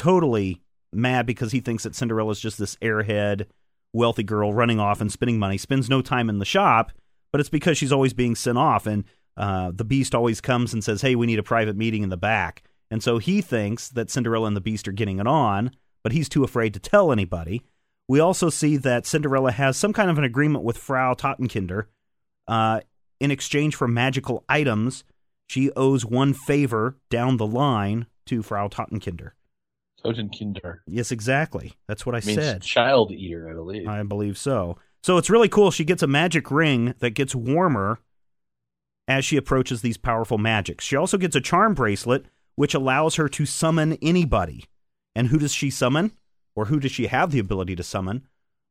[0.00, 0.62] totally
[0.94, 3.46] mad because he thinks that Cinderella's just this airhead,
[3.92, 6.90] wealthy girl running off and spending money, spends no time in the shop,
[7.32, 8.86] but it's because she's always being sent off.
[8.86, 9.04] And
[9.36, 12.16] uh, the Beast always comes and says, Hey, we need a private meeting in the
[12.16, 12.62] back.
[12.90, 15.70] And so he thinks that Cinderella and the Beast are getting it on,
[16.02, 17.62] but he's too afraid to tell anybody.
[18.08, 21.84] We also see that Cinderella has some kind of an agreement with Frau Totenkinder.
[22.48, 22.80] Uh,
[23.20, 25.04] in exchange for magical items,
[25.46, 29.32] she owes one favor down the line to Frau Totenkinder.
[30.04, 30.78] Totenkinder.
[30.86, 31.74] Yes, exactly.
[31.86, 32.62] That's what I Means said.
[32.62, 33.88] child eater, I believe.
[33.88, 34.78] I believe so.
[35.02, 35.70] So it's really cool.
[35.70, 38.00] She gets a magic ring that gets warmer
[39.08, 40.84] as she approaches these powerful magics.
[40.84, 44.64] She also gets a charm bracelet, which allows her to summon anybody.
[45.14, 46.12] And who does she summon?
[46.54, 48.26] Or who does she have the ability to summon?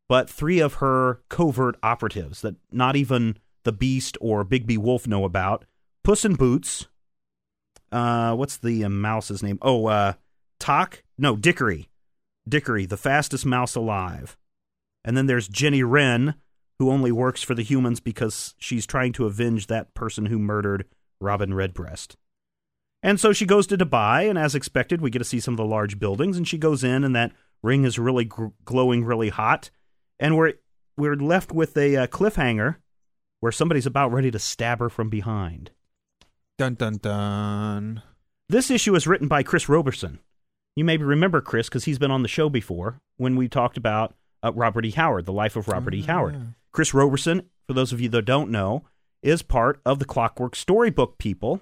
[0.08, 5.26] But three of her covert operatives that not even the Beast or Bigby Wolf know
[5.26, 5.65] about
[6.04, 6.88] Puss in Boots.
[7.92, 9.60] Uh, what's the uh, mouse's name?
[9.62, 10.13] Oh, uh,
[10.60, 11.04] Talk?
[11.19, 11.89] No, Dickory.
[12.47, 14.38] Dickory, the fastest mouse alive.
[15.03, 16.36] And then there's Jenny Wren,
[16.79, 20.86] who only works for the humans because she's trying to avenge that person who murdered
[21.19, 22.15] Robin Redbreast.
[23.03, 25.58] And so she goes to Dubai, and as expected, we get to see some of
[25.58, 26.38] the large buildings.
[26.38, 29.69] And she goes in, and that ring is really gr- glowing, really hot.
[30.19, 30.53] And we're
[30.97, 32.77] we're left with a uh, cliffhanger
[33.41, 35.71] where somebody's about ready to stab her from behind.
[36.58, 38.03] Dun dun dun.
[38.49, 40.19] This issue is written by Chris Roberson.
[40.80, 44.15] You maybe remember Chris because he's been on the show before when we talked about
[44.42, 44.92] uh, Robert E.
[44.92, 46.06] Howard, the life of Robert E.
[46.08, 46.36] Oh, Howard.
[46.36, 46.42] yeah.
[46.72, 48.86] Chris Roberson, for those of you that don't know,
[49.22, 51.60] is part of the Clockwork Storybook people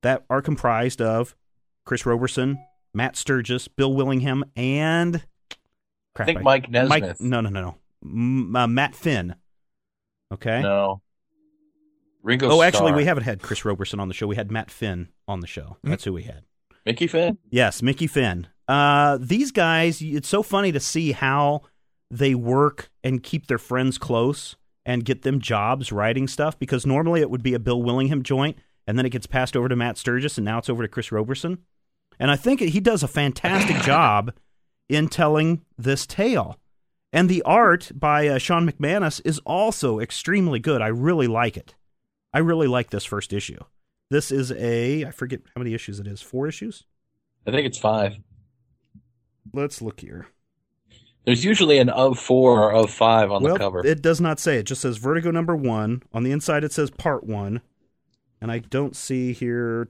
[0.00, 1.36] that are comprised of
[1.84, 2.58] Chris Roberson,
[2.94, 5.16] Matt Sturges, Bill Willingham, and
[5.50, 5.56] I
[6.14, 6.88] crap, think Mike Nesmith.
[6.88, 9.34] Mike, no, no, no, no, M- uh, Matt Finn.
[10.32, 10.62] Okay.
[10.62, 11.02] No.
[12.22, 12.96] Ringo oh, actually, Starr.
[12.96, 14.26] we haven't had Chris Roberson on the show.
[14.26, 15.76] We had Matt Finn on the show.
[15.84, 16.44] That's who we had.
[16.86, 17.38] Mickey Finn?
[17.50, 18.46] Yes, Mickey Finn.
[18.68, 21.62] Uh, these guys, it's so funny to see how
[22.10, 27.20] they work and keep their friends close and get them jobs writing stuff because normally
[27.20, 29.98] it would be a Bill Willingham joint and then it gets passed over to Matt
[29.98, 31.58] Sturges and now it's over to Chris Roberson.
[32.18, 34.32] And I think he does a fantastic job
[34.88, 36.58] in telling this tale.
[37.12, 40.80] And the art by uh, Shawn McManus is also extremely good.
[40.80, 41.74] I really like it.
[42.32, 43.58] I really like this first issue.
[44.10, 46.84] This is a, I forget how many issues it is, four issues?
[47.46, 48.16] I think it's five.
[49.52, 50.26] Let's look here.
[51.24, 53.86] There's usually an of four or of five on well, the cover.
[53.86, 54.58] it does not say.
[54.58, 56.02] It just says Vertigo number one.
[56.12, 57.60] On the inside, it says part one.
[58.40, 59.86] And I don't see here.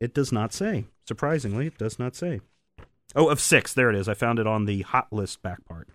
[0.00, 0.86] It does not say.
[1.06, 2.40] Surprisingly, it does not say.
[3.14, 3.74] Oh, of six.
[3.74, 4.08] There it is.
[4.08, 5.88] I found it on the hot list back part.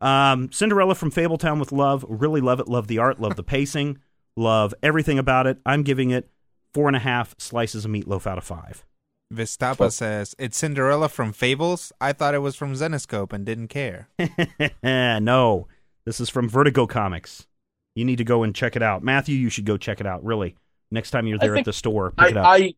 [0.00, 2.04] Um, Cinderella from Fabletown with love.
[2.08, 2.68] Really love it.
[2.68, 3.20] Love the art.
[3.20, 3.98] Love the pacing.
[4.40, 5.58] Love everything about it.
[5.66, 6.30] I'm giving it
[6.72, 8.86] four and a half slices of meatloaf out of five.
[9.32, 11.92] Vistapa Well- says it's Cinderella from Fables.
[12.00, 14.08] I thought it was from Zenescope and didn't care.
[14.82, 15.68] no,
[16.06, 17.46] this is from Vertigo Comics.
[17.94, 19.02] You need to go and check it out.
[19.02, 20.56] Matthew, you should go check it out, really.
[20.90, 22.46] Next time you're there at the store, pick I, it up.
[22.46, 22.74] I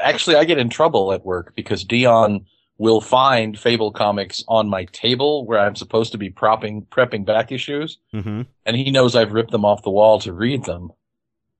[0.00, 2.46] actually I get in trouble at work because Dion
[2.78, 7.52] will find Fable comics on my table where I'm supposed to be propping prepping back
[7.52, 10.90] issues, hmm and he knows I've ripped them off the wall to read them.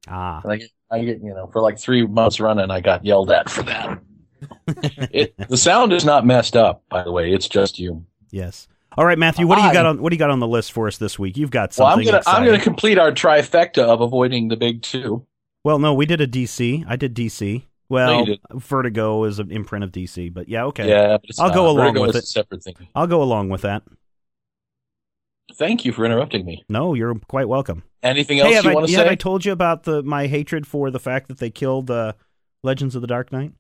[0.07, 3.04] Ah, And I get, I get, you know, for like three months running, I got
[3.04, 3.98] yelled at for that.
[5.12, 7.33] it, the sound is not messed up, by the way.
[7.33, 8.04] It's just you.
[8.31, 8.68] yes.
[8.96, 10.73] All right, Matthew, what do you got on what do you got on the list
[10.73, 11.37] for us this week?
[11.37, 14.83] You've got Well, I'm something gonna, I'm gonna complete our trifecta of avoiding the big
[14.83, 15.25] two.
[15.62, 16.85] Well, no, we did a DC.
[16.88, 17.64] I did DC.
[17.88, 18.40] Well, you did.
[18.52, 20.88] Vertigo is an imprint of DC, but yeah, okay.
[20.88, 21.54] Yeah, but it's I'll not.
[21.54, 22.24] go along Vertigo with is it.
[22.24, 22.74] A separate thing.
[22.94, 23.82] I'll go along with that.
[25.54, 26.64] Thank you for interrupting me.
[26.68, 27.82] No, you're quite welcome.
[28.02, 29.10] Anything else hey, you I, want to have say?
[29.10, 32.12] I told you about the my hatred for the fact that they killed uh,
[32.62, 33.52] Legends of the Dark Knight?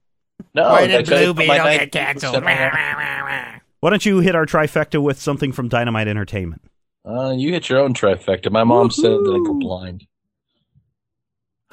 [0.54, 2.44] no, Why I did Blue Beetle get canceled?
[2.44, 6.62] Why don't you hit our trifecta with something from Dynamite Entertainment?
[7.08, 8.50] Uh, you hit your own trifecta.
[8.50, 10.06] My mom said that I go blind.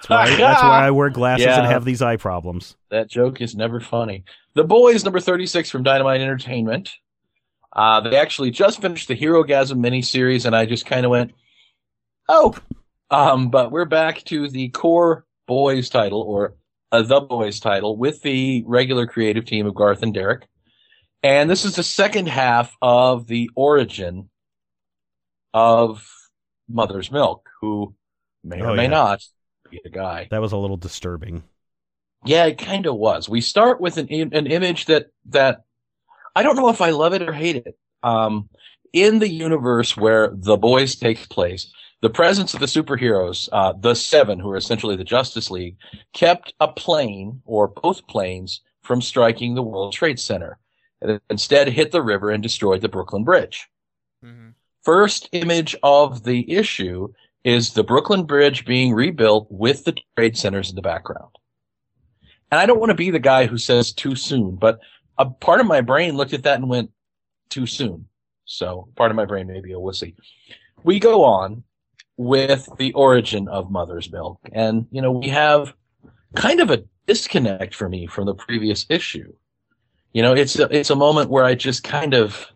[0.07, 2.75] That's why, that's why I wear glasses and have these eye problems.
[2.89, 4.23] That joke is never funny.
[4.53, 6.91] The Boys, number 36 from Dynamite Entertainment.
[7.73, 11.31] Uh, they actually just finished the Herogasm miniseries, and I just kind of went,
[12.29, 12.55] oh.
[13.11, 16.55] Um, but we're back to the core Boys title, or
[16.91, 20.43] uh, the Boys title, with the regular creative team of Garth and Darick.
[21.21, 24.29] And this is the second half of the origin
[25.53, 26.07] of
[26.69, 27.95] Mother's Milk, who
[28.43, 28.89] may or Oh, may yeah.
[28.89, 29.19] not
[29.83, 30.27] be a guy.
[30.31, 31.43] That was a little disturbing.
[32.25, 33.29] Yeah, it kind of was.
[33.29, 35.63] We start with an an image that that
[36.35, 37.77] I don't know if I love it or hate it.
[38.03, 38.49] Um,
[38.93, 41.71] in the universe where the boys takes place,
[42.01, 45.77] the presence of the superheroes, uh, the seven, who are essentially the Justice League,
[46.13, 50.57] kept a plane or both planes from striking the World Trade Center,
[51.01, 53.67] and instead hit the river and destroyed the Brooklyn Bridge.
[54.23, 54.49] Mm-hmm.
[54.83, 57.11] First image of the issue
[57.45, 61.29] is the Brooklyn Bridge being rebuilt with the trade centers in the background.
[62.51, 64.79] And I don't want to be the guy who says too soon, but
[65.17, 66.89] a part of my brain looked at that and went
[67.49, 68.07] too soon.
[68.45, 70.15] So part of my brain may be a wussy.
[70.83, 71.63] We go on
[72.17, 74.39] with the origin of Mother's Milk.
[74.51, 75.73] And, you know, we have
[76.35, 79.33] kind of a disconnect for me from the previous issue.
[80.13, 82.47] You know, it's a, it's a moment where I just kind of,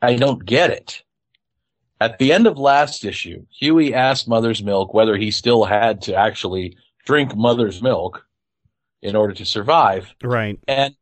[0.00, 1.02] I don't get it.
[2.00, 6.14] At the end of last issue, Hughie asked Mother's Milk whether he still had to
[6.14, 8.26] actually drink Mother's Milk
[9.02, 10.14] in order to survive.
[10.22, 10.58] Right.
[10.68, 10.94] And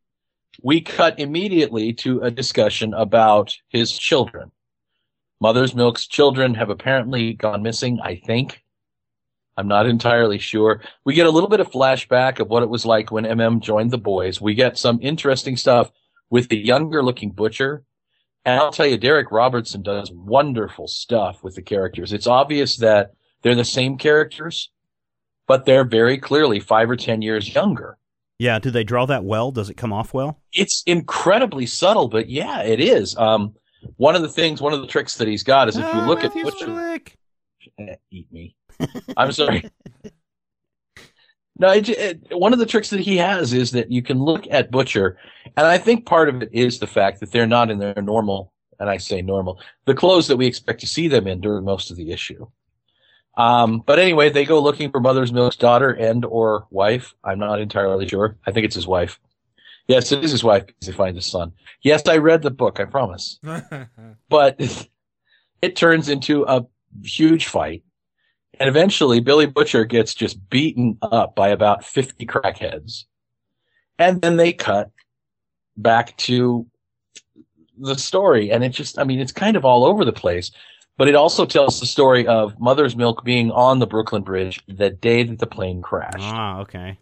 [0.62, 4.53] we cut immediately to a discussion about his children.
[5.40, 8.62] Mother's Milk's children have apparently gone missing, I think.
[9.57, 10.80] I'm not entirely sure.
[11.05, 13.90] We get a little bit of flashback of what it was like when MM joined
[13.90, 14.40] the boys.
[14.40, 15.90] We get some interesting stuff
[16.30, 17.84] with the younger looking butcher.
[18.45, 22.12] And I'll tell you, Darick Robertson does wonderful stuff with the characters.
[22.12, 24.70] It's obvious that they're the same characters,
[25.47, 27.97] but they're very clearly five or ten years younger
[28.38, 28.59] Yeah.
[28.59, 29.51] Do they draw that well?
[29.51, 30.40] Does it come off well?
[30.53, 33.16] it's incredibly subtle, but yeah, it is.
[33.16, 33.55] Um,
[33.97, 36.07] one of the things, one of the tricks that he's got is if you Ah,
[36.07, 37.01] look Matthew at Butcher,
[38.11, 38.57] eat me.
[39.16, 39.68] I'm sorry.
[41.59, 44.46] No, it, it, one of the tricks that he has is that you can look
[44.50, 45.16] at Butcher,
[45.57, 48.52] and I think part of it is the fact that they're not in their normal,
[48.80, 51.90] and I say normal, the clothes that we expect to see them in during most
[51.90, 52.46] of the issue.
[53.36, 57.14] Um, but anyway, they go looking for Mother's Milk's daughter and or wife.
[57.24, 58.36] I'm not entirely sure.
[58.46, 59.20] I think it's his wife.
[59.86, 61.52] Yes, it is his wife because they find his son.
[61.82, 62.80] Yes, I read the book.
[62.80, 63.38] I promise
[64.28, 64.61] but
[65.62, 66.66] it turns into a
[67.02, 67.82] huge fight.
[68.61, 73.05] And eventually Billy Butcher gets just beaten up by about 50 crackheads.
[73.98, 74.90] And then they cut
[75.76, 76.66] back to
[77.78, 78.50] the story.
[78.50, 80.50] And it just, I mean, it's kind of all over the place,
[80.96, 84.90] but it also tells the story of Mother's Milk being on the Brooklyn Bridge the
[84.90, 86.18] day that the plane crashed.
[86.20, 86.98] Ah, okay.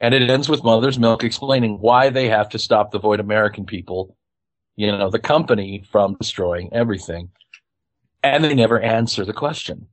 [0.00, 3.64] And it ends with Mother's Milk explaining why they have to stop the Vought American
[3.64, 4.16] people,
[4.76, 7.30] you know, the company from destroying everything.
[8.22, 9.88] And they never answer the question.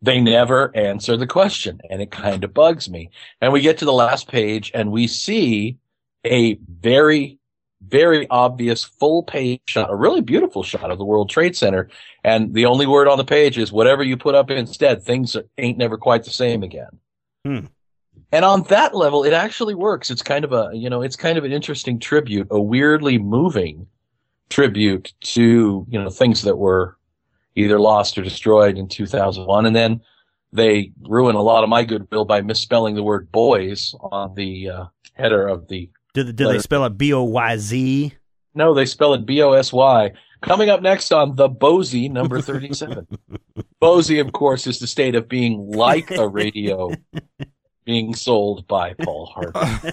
[0.00, 1.80] They never answer the question.
[1.90, 3.10] And it kind of bugs me.
[3.40, 5.78] And we get to the last page and we see
[6.24, 7.38] a very,
[7.82, 11.88] very obvious full page shot, a really beautiful shot of the World Trade Center.
[12.22, 15.78] And the only word on the page is whatever you put up instead, things ain't
[15.78, 16.98] never quite the same again.
[17.44, 17.66] Hmm.
[18.30, 20.10] And on that level, it actually works.
[20.10, 23.86] It's kind of a, you know, it's kind of an interesting tribute, a weirdly moving
[24.50, 26.97] tribute to, you know, things that were
[27.58, 29.66] either lost or destroyed in 2001.
[29.66, 30.00] And then
[30.52, 34.84] they ruin a lot of my goodwill by misspelling the word boys on the uh,
[35.14, 38.14] header of the, Did, did they spell it B O Y Z?
[38.54, 40.10] no, they spell it B-O-S-Y.
[40.42, 43.06] Coming up next on the Bosey number 37.
[43.82, 46.90] Bosey, of course, is the state of being like a radio
[47.84, 49.92] being sold by Paul Harvey.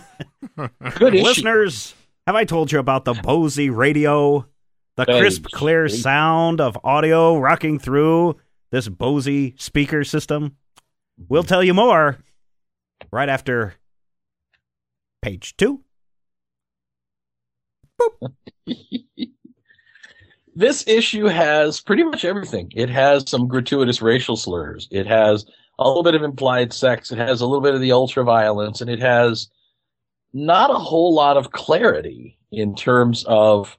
[0.98, 1.24] Good issue.
[1.24, 1.94] Listeners,
[2.26, 4.46] have I told you about the Bose radio?
[4.98, 8.38] The crisp, clear sound of audio rocking through
[8.72, 10.56] this Bose speaker system?
[11.18, 11.50] We'll mm-hmm.
[11.50, 12.20] tell you more
[13.12, 13.76] right after
[15.22, 15.82] page two.
[20.56, 22.72] this issue has pretty much everything.
[22.74, 24.88] It has some gratuitous racial slurs.
[24.92, 25.46] It has
[25.78, 27.12] a little bit of implied sex.
[27.12, 29.50] It has a little bit of the ultra violence, and it has
[30.34, 33.78] not a whole lot of clarity in terms of.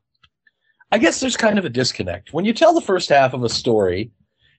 [0.93, 2.32] I guess there's kind of a disconnect.
[2.32, 4.11] When you tell the first half of a story,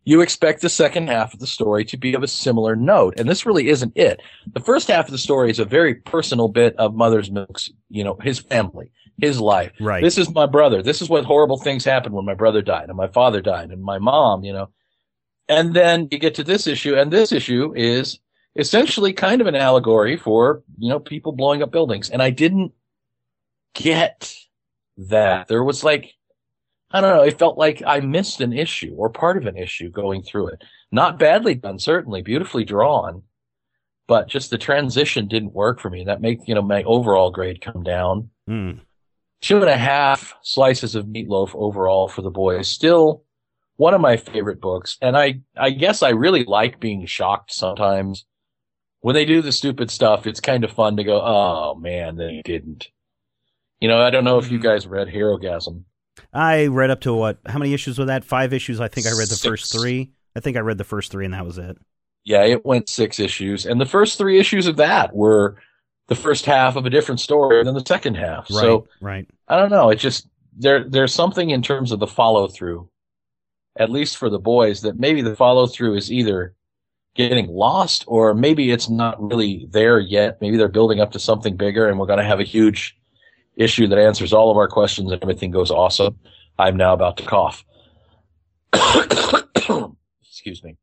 [0.03, 3.27] you expect the second half of the story to be of a similar note, and
[3.27, 4.21] this really isn't it.
[4.53, 8.03] The first half of the story is a very personal bit of Mother's Milk's, you
[8.03, 9.71] know, his family, his life.
[9.81, 10.01] Right.
[10.01, 10.81] This is my brother.
[10.81, 13.81] This is what horrible things happened when my brother died and my father died and
[13.81, 14.69] my mom, you know.
[15.49, 18.19] And then you get to this issue, and this issue is
[18.55, 22.09] essentially kind of an allegory for, you know, people blowing up buildings.
[22.09, 22.71] And I didn't
[23.73, 24.33] get
[24.97, 25.47] that.
[25.47, 26.13] There was like,
[26.91, 29.89] I don't know, it felt like I missed an issue or part of an issue
[29.89, 30.63] going through it.
[30.91, 33.23] Not badly done, certainly, beautifully drawn,
[34.07, 36.05] but just the transition didn't work for me.
[36.05, 38.29] That made, you know, my overall grade come down.
[38.49, 38.79] Mm.
[39.41, 42.69] Two and a half slices of meatloaf overall for the boys.
[42.69, 43.23] Still
[43.75, 44.97] one of my favorite books.
[45.01, 48.25] And I, I guess I really like being shocked sometimes.
[49.01, 52.41] When they do the stupid stuff, it's kind of fun to go, oh man, they
[52.43, 52.87] didn't.
[53.79, 55.83] You know, I don't know if you guys read Herogasm.
[56.33, 57.39] I read up to what?
[57.45, 58.23] How many issues was that?
[58.23, 58.79] Five issues.
[58.79, 59.45] I think I read the Six.
[59.45, 60.11] first three.
[60.35, 61.77] I think I read the first three, and that was it.
[62.23, 63.65] Yeah, it went six issues.
[63.65, 65.57] And the first three issues of that were
[66.07, 68.49] the first half of a different story than the second half.
[68.49, 68.59] Right.
[68.61, 69.27] So right.
[69.47, 69.89] I don't know.
[69.89, 72.89] It just there there's something in terms of the follow through,
[73.77, 76.53] at least for the boys, that maybe the follow through is either
[77.15, 80.39] getting lost or maybe it's not really there yet.
[80.41, 82.97] Maybe they're building up to something bigger, and we're going to have a huge
[83.57, 86.17] issue that answers all of our questions and everything goes awesome.
[86.57, 87.65] I'm now about to cough.
[90.21, 90.77] Excuse me.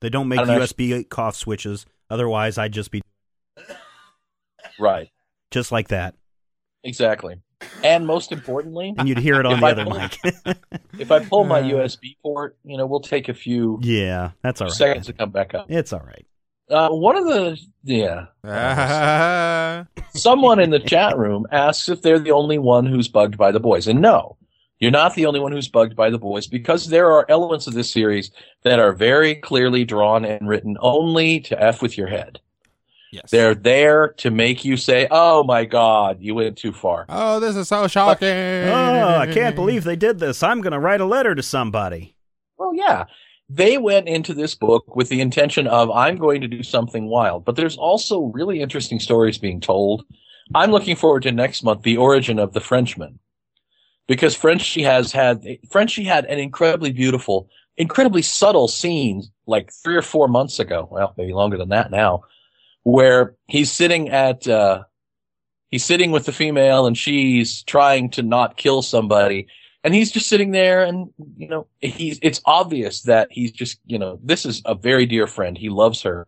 [0.00, 0.48] They don't make don't.
[0.60, 1.86] USB cough switches.
[2.10, 3.00] Otherwise, I'd just be
[4.78, 5.08] Right.
[5.50, 6.14] just like that,
[6.84, 7.40] Exactly.
[7.82, 10.18] And most importantly, and you'd hear it on the I other pull- mic.
[11.00, 11.62] if I pull my Uh.
[11.64, 14.76] USB port, you know, we'll take a few yeah, that's all right.
[14.76, 15.66] seconds to come back up.
[15.68, 16.24] It's all right.
[16.70, 19.86] Uh, one of the yeah, Ah.
[20.14, 23.60] someone in the chat room asks if they're the only one who's bugged by the
[23.60, 24.36] boys, and no,
[24.78, 27.74] you're not the only one who's bugged by the boys because there are elements of
[27.74, 28.30] this series
[28.64, 32.38] that are very clearly drawn and written only to f with your head.
[33.12, 33.30] yes.
[33.30, 37.56] They're there to make you say, "Oh my God, you went too far." Oh, this
[37.56, 38.28] is so shocking.
[38.28, 40.42] Oh, I can't believe they did this.
[40.42, 42.14] I'm going to write a letter to somebody.
[42.58, 43.04] Well, yeah.
[43.48, 47.44] They went into this book with the intention of, I'm going to do something wild.
[47.44, 50.04] But there's also really interesting stories being told.
[50.54, 53.18] I'm looking forward to next month, the origin of the Frenchman.
[54.06, 60.02] Because Frenchie has had, Frenchie had an incredibly beautiful, incredibly subtle scene like three or
[60.02, 60.88] four months ago.
[60.90, 62.22] Well, maybe longer than that now,
[62.82, 64.84] where he's sitting at, uh,
[65.70, 69.46] he's sitting with the female and she's trying to not kill somebody
[69.84, 73.98] and he's just sitting there and you know he's it's obvious that he's just you
[73.98, 75.56] know this is a very dear friend.
[75.56, 76.26] He loves her.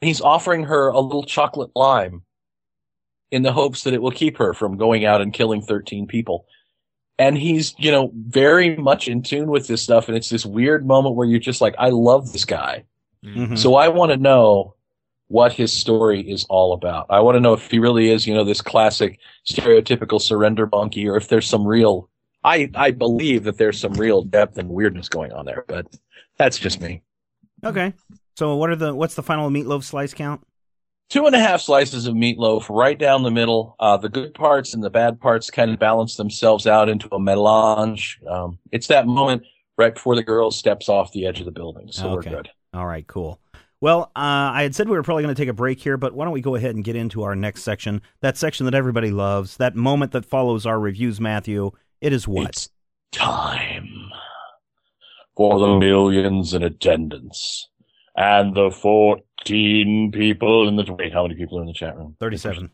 [0.00, 2.22] And he's offering her a little chocolate lime
[3.30, 6.46] in the hopes that it will keep her from going out and killing 13 people.
[7.18, 10.08] And he's you know very much in tune with this stuff.
[10.08, 12.84] And it's this weird moment where you're just like i love this guy.
[13.24, 13.56] Mhm.
[13.56, 14.74] so I want to know
[15.28, 17.06] what his story is all about.
[17.08, 21.08] I want to know if he really is, you know, this classic stereotypical surrender monkey
[21.08, 22.10] or if there's some real
[22.44, 25.86] I I believe that there's some real depth and weirdness going on there, but
[26.38, 27.02] that's just me.
[27.64, 27.92] Okay.
[28.36, 30.40] So what are the what's the final meatloaf slice count?
[31.10, 33.76] Two and a half slices of meatloaf right down the middle.
[33.78, 37.20] Uh, the good parts and the bad parts kind of balance themselves out into a
[37.20, 38.18] melange.
[38.28, 39.42] Um, it's that moment
[39.76, 41.92] right before the girl steps off the edge of the building.
[41.92, 42.30] So Okay.
[42.30, 42.50] we're good.
[42.72, 43.38] All right, cool.
[43.82, 46.14] Well, uh, I had said we were probably going to take a break here, but
[46.14, 48.00] why don't we go ahead and get into our next section?
[48.20, 51.72] That section that everybody loves, that moment that follows our reviews, Matthew.
[52.02, 52.48] It is what?
[52.48, 52.68] It's
[53.12, 54.10] time
[55.36, 57.68] for the millions in attendance
[58.16, 60.92] and the 14 people in the.
[60.92, 62.16] Wait, how many people are in the chat room?
[62.18, 62.72] 37.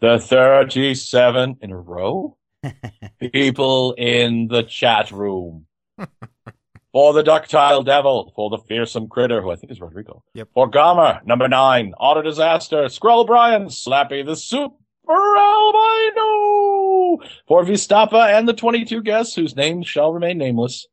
[0.00, 2.36] The 37 in a row?
[3.18, 5.66] people in the chat room.
[6.92, 10.22] For the ductile devil, for the fearsome critter, who I think is Rodrigo.
[10.34, 10.50] Yep.
[10.54, 14.36] For Gomer, number nine, Auto Disaster, Scroll Brian, Slappy the
[15.04, 20.86] Super Albino, for Vistapa and the 22 guests whose names shall remain nameless.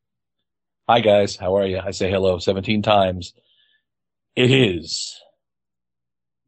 [0.89, 1.79] Hi guys, how are you?
[1.79, 3.33] I say hello 17 times.
[4.35, 5.17] It is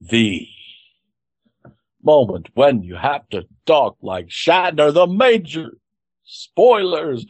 [0.02, 0.46] the
[2.04, 5.78] moment when you have to talk like Shatner, the major
[6.26, 7.26] spoilers.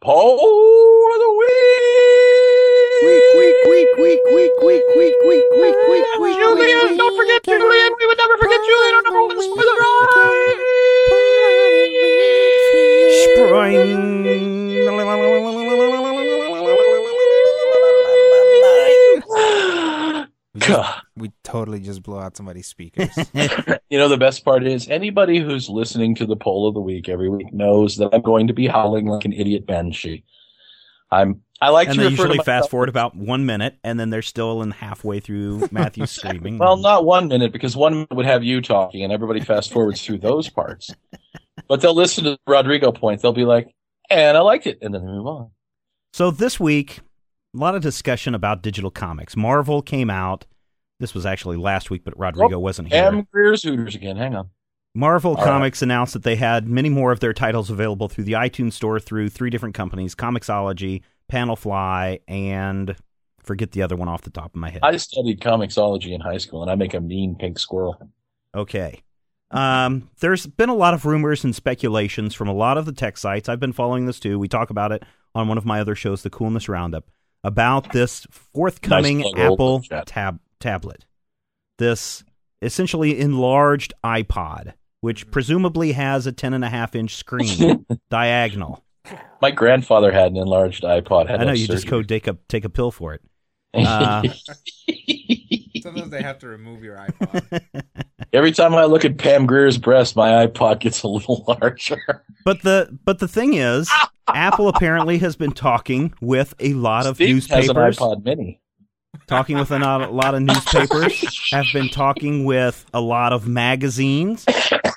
[0.00, 2.57] Poll of the week.
[3.36, 7.92] Week, week, week, week, week, week, week, week, week, week, week, Julian, don't forget Julian.
[7.98, 9.74] We would never forget Julian on number one spoiler.
[20.66, 21.02] God.
[21.16, 23.16] We totally just blow out somebody's speakers.
[23.90, 27.08] You know, the best part is anybody who's listening to the poll of the week
[27.08, 30.24] every week knows that I'm going to be howling like an idiot banshee.
[31.10, 34.10] I'm, I like And to they refer usually fast forward about one minute, and then
[34.10, 36.58] they're still in halfway through Matthew screaming.
[36.58, 40.04] Well, not one minute because one minute would have you talking and everybody fast forwards
[40.04, 40.90] through those parts.
[41.66, 43.20] But they'll listen to Rodrigo point.
[43.22, 43.74] They'll be like,
[44.08, 44.78] and I liked it.
[44.80, 45.50] And then they move on.
[46.12, 47.00] So this week,
[47.54, 49.36] a lot of discussion about digital comics.
[49.36, 50.46] Marvel came out.
[51.00, 53.02] This was actually last week, but Rodrigo Oh, wasn't here.
[53.02, 54.16] Pam Grier's Hooters again.
[54.16, 54.50] Hang on.
[54.94, 55.44] Marvel All right.
[55.44, 58.98] Comics announced that they had many more of their titles available through the iTunes store
[58.98, 62.96] through three different companies: Comixology, Panelfly, and
[63.42, 64.80] forget the other one off the top of my head.
[64.82, 68.10] I studied comicsology in high school, and I make a mean pink squirrel.
[68.54, 69.02] Okay.
[69.50, 73.16] Um, there's been a lot of rumors and speculations from a lot of the tech
[73.16, 73.48] sites.
[73.48, 74.38] I've been following this too.
[74.38, 75.04] We talk about it
[75.34, 77.10] on one of my other shows, the Coolness Roundup,
[77.42, 81.06] about this forthcoming Nice Apple tab tablet.
[81.78, 82.24] This
[82.60, 88.84] essentially enlarged iPod, which presumably has a ten and a half inch screen diagonal.
[89.40, 91.28] My grandfather had an enlarged iPod.
[91.28, 93.22] Had I know no you just go take a take a pill for it.
[93.74, 94.22] uh,
[95.82, 97.62] Sometimes they have to remove your iPod.
[98.32, 101.98] Every time I look at Pam Grier's breast, my iPod gets a little larger.
[102.44, 103.90] But the but the thing is,
[104.28, 107.98] Apple apparently has been talking with a lot of Steve has an newspapers.
[107.98, 108.60] iPod Mini.
[109.26, 113.46] talking with a lot, a lot of newspapers, have been talking with a lot of
[113.46, 114.44] magazines,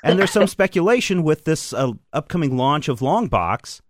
[0.02, 3.80] and there's some speculation with this uh, upcoming launch of Longbox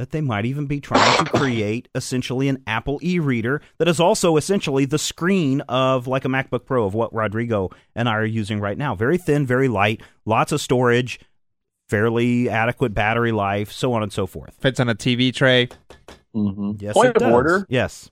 [0.00, 4.38] that they might even be trying to create essentially an Apple e-reader that is also
[4.38, 8.60] essentially the screen of like a MacBook Pro of what Rodrigo and I are using
[8.60, 8.94] right now.
[8.94, 11.20] Very thin, very light, lots of storage,
[11.90, 14.56] fairly adequate battery life, so on and so forth.
[14.58, 15.68] Fits on a TV tray.
[16.32, 17.32] hmm Yes, Point it of does.
[17.34, 18.10] order: Yes.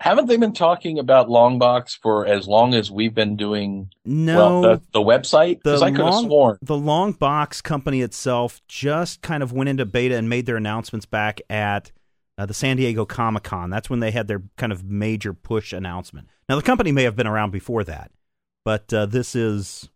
[0.00, 3.90] Haven't they been talking about Longbox for as long as we've been doing?
[4.04, 4.36] No.
[4.36, 6.58] well, the, the website because the I could have long- sworn.
[6.62, 11.04] the long box company itself just kind of went into beta and made their announcements
[11.04, 11.90] back at
[12.36, 13.70] uh, the San Diego Comic Con.
[13.70, 16.28] That's when they had their kind of major push announcement.
[16.48, 18.12] Now the company may have been around before that,
[18.64, 19.88] but uh, this is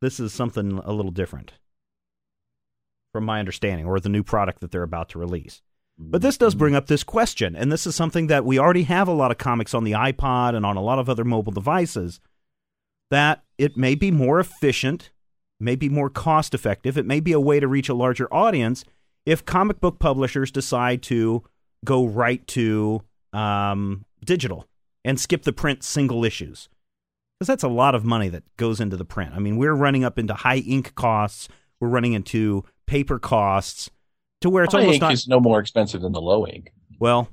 [0.00, 1.54] this is something a little different,
[3.12, 5.60] from my understanding, or the new product that they're about to release.
[5.98, 9.08] But this does bring up this question, and this is something that we already have
[9.08, 12.20] a lot of comics on the iPod and on a lot of other mobile devices.
[13.10, 15.10] That it may be more efficient,
[15.58, 18.84] may be more cost effective, it may be a way to reach a larger audience
[19.26, 21.42] if comic book publishers decide to
[21.84, 24.66] go right to um, digital
[25.04, 26.68] and skip the print single issues.
[27.38, 29.32] Because that's a lot of money that goes into the print.
[29.34, 31.48] I mean, we're running up into high ink costs,
[31.80, 33.90] we're running into paper costs
[34.40, 35.12] to where it's High almost ink not.
[35.12, 36.72] is no more expensive than the low ink.
[36.98, 37.28] Well,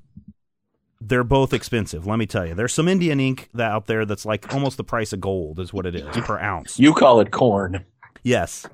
[1.02, 2.08] they're both expensive.
[2.08, 4.84] Let me tell you, there's some Indian ink that out there that's like almost the
[4.84, 6.80] price of gold, is what it is per ounce.
[6.80, 7.86] You call it corn.
[8.24, 8.66] Yes,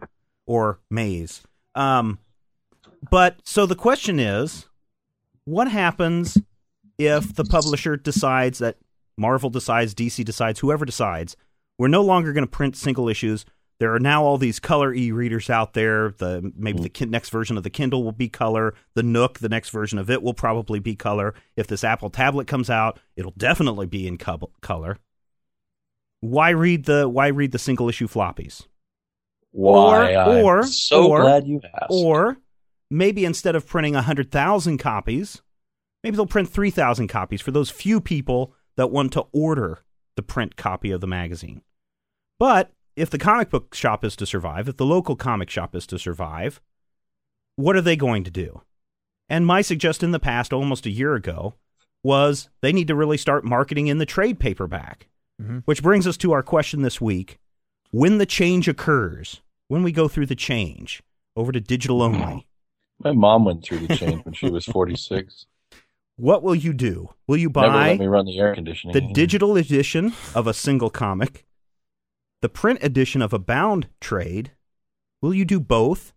[0.45, 1.43] or maize.
[1.75, 2.19] Um,
[3.09, 4.67] but so the question is,
[5.45, 6.38] what happens
[6.97, 8.77] if the publisher decides that
[9.17, 11.36] Marvel decides, DC decides, whoever decides,
[11.77, 13.45] we're no longer going to print single issues.
[13.82, 16.11] There are now all these color e-readers out there.
[16.11, 16.84] The maybe hmm.
[16.84, 18.75] the ki- next version of the Kindle will be color.
[18.93, 21.34] The Nook, the next version of it will probably be color.
[21.55, 24.99] If this Apple tablet comes out, it'll definitely be in co- color.
[26.19, 28.67] Why read the why read the single issue floppies?
[29.49, 30.13] Why?
[30.13, 31.88] I'm or- so or- glad you asked.
[31.89, 32.38] Or
[32.91, 35.41] maybe instead of printing 100,000 copies,
[36.03, 39.79] maybe they'll print 3,000 copies for those few people that want to order
[40.15, 41.63] the print copy of the magazine.
[42.38, 45.85] But if the comic book shop is to survive, if the local comic shop is
[45.87, 46.61] to survive,
[47.55, 48.61] what are they going to do?
[49.29, 51.55] And my suggestion in the past, almost a year ago,
[52.03, 55.07] was they need to really start marketing in the trade paperback.
[55.41, 55.63] Mhm.
[55.65, 57.39] Which brings us to our question this week.
[57.91, 61.01] When the change occurs, when we go through the change
[61.35, 62.47] over to digital only,
[63.03, 65.45] My mom went through the change when she was 46.
[66.17, 67.09] what will you do?
[67.27, 68.93] Will you Never buy let me run the air conditioning.
[68.93, 71.45] the digital edition of a single comic,
[72.41, 74.51] the print edition of a bound trade?
[75.21, 76.13] Will you do both,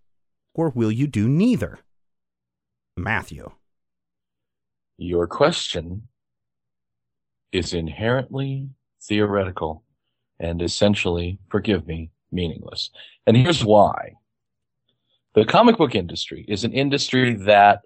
[0.55, 1.79] or will you do neither?
[2.97, 3.51] Matthew.
[4.97, 6.09] Your question
[7.53, 8.69] is inherently
[9.03, 9.85] theoretical
[10.41, 12.91] and essentially, forgive me, meaningless.
[13.27, 14.15] And here's why.
[15.35, 17.81] The comic book industry is an industry that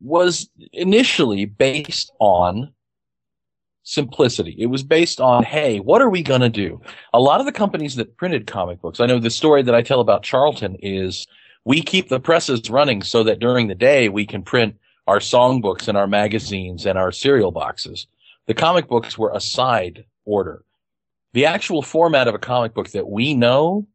[0.00, 2.72] was initially based on
[3.84, 4.54] simplicity.
[4.58, 6.80] It was based on, hey, what are we going to do?
[7.12, 9.82] A lot of the companies that printed comic books, I know the story that I
[9.82, 11.26] tell about Charlton is
[11.64, 14.76] we keep the presses running so that during the day we can print
[15.06, 18.06] our songbooks and our magazines and our cereal boxes.
[18.46, 20.64] The comic books were a side order.
[21.32, 23.86] The actual format of a comic book that we know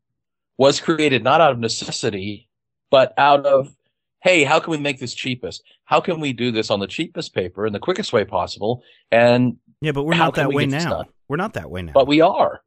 [0.57, 2.49] was created not out of necessity,
[2.89, 3.73] but out of,
[4.21, 5.63] hey, how can we make this cheapest?
[5.85, 8.83] How can we do this on the cheapest paper in the quickest way possible?
[9.11, 11.05] And, Yeah, but we're not that we way now.
[11.27, 11.93] We're not that way now.
[11.93, 12.61] but we are.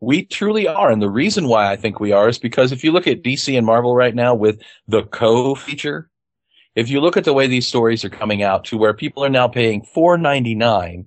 [0.00, 0.90] We truly are.
[0.90, 3.56] And the reason why I think we are is because if you look at DC
[3.56, 6.10] and Marvel right now with the co feature,
[6.74, 9.30] if you look at the way these stories are coming out to where people are
[9.30, 11.06] now paying four ninety nine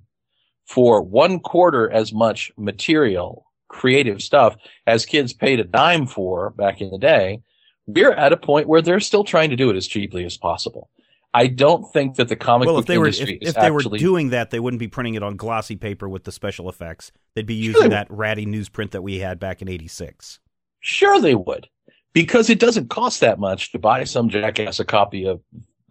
[0.66, 4.56] for one quarter as much material, creative stuff
[4.86, 7.40] as kids paid a dime for back in the day,
[7.86, 10.90] we're at a point where they're still trying to do it as cheaply as possible.
[11.32, 13.54] I don't think that the comic well, book if they were if, industry if is
[13.54, 16.32] they actually were doing that, they wouldn't be printing it on glossy paper with the
[16.32, 17.12] special effects.
[17.34, 20.40] They'd be Sure using they that ratty newsprint that we had back in '86.
[20.80, 21.68] Sure, they would,
[22.12, 25.40] because it doesn't cost that much to buy some jackass a copy of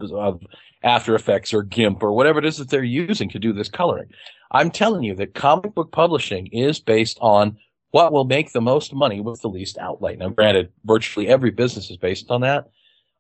[0.02, 0.42] of
[0.84, 4.10] After Effects or GIMP or whatever it is that they're using to do this coloring.
[4.52, 7.58] I'm telling you that comic book publishing is based on
[7.92, 10.16] what will make the most money with the least outlay.
[10.16, 12.66] Now, granted, virtually every business is based on that.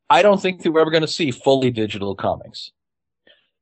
[0.10, 2.72] I don't think that we're ever going to see fully digital comics,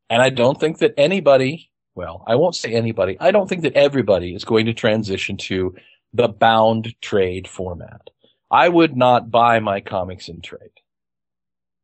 [0.10, 1.70] and I don't think that anybody.
[1.96, 3.18] Well, I won't say anybody.
[3.20, 5.76] I don't think that everybody is going to transition to
[6.14, 8.10] the bound trade format.
[8.50, 10.70] I would not buy my comics in trade.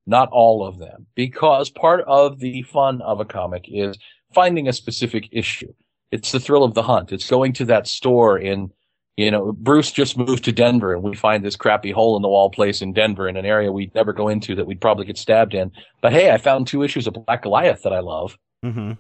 [0.06, 3.98] Not all of them, because part of the fun of a comic is
[4.34, 5.74] finding a specific issue.
[6.12, 7.12] It's the thrill of the hunt.
[7.12, 8.72] It's going to that store in,
[9.18, 12.28] you know, Bruce just moved to Denver and we find this crappy hole in the
[12.30, 15.18] wall place in Denver in an area we'd never go into that we'd probably get
[15.18, 15.72] stabbed in.
[16.02, 18.94] But hey, I found two issues of Black Goliath that I love Mm-hmm.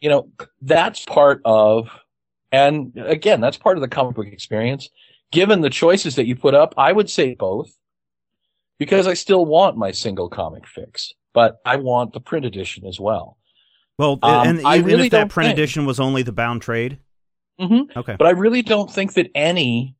[0.00, 0.28] you know,
[0.60, 1.88] that's part of,
[2.50, 4.90] and again, that's part of the comic book experience.
[5.30, 7.72] Given the choices that you put up, I would say both
[8.78, 12.98] because I still want my single comic fix, but I want the print edition as
[13.00, 13.38] well.
[13.98, 16.98] Well, Um, and even really if that print think- edition was only the bound trade,
[17.60, 17.98] Mm-hmm.
[17.98, 18.16] okay.
[18.18, 19.94] But I really don't think that any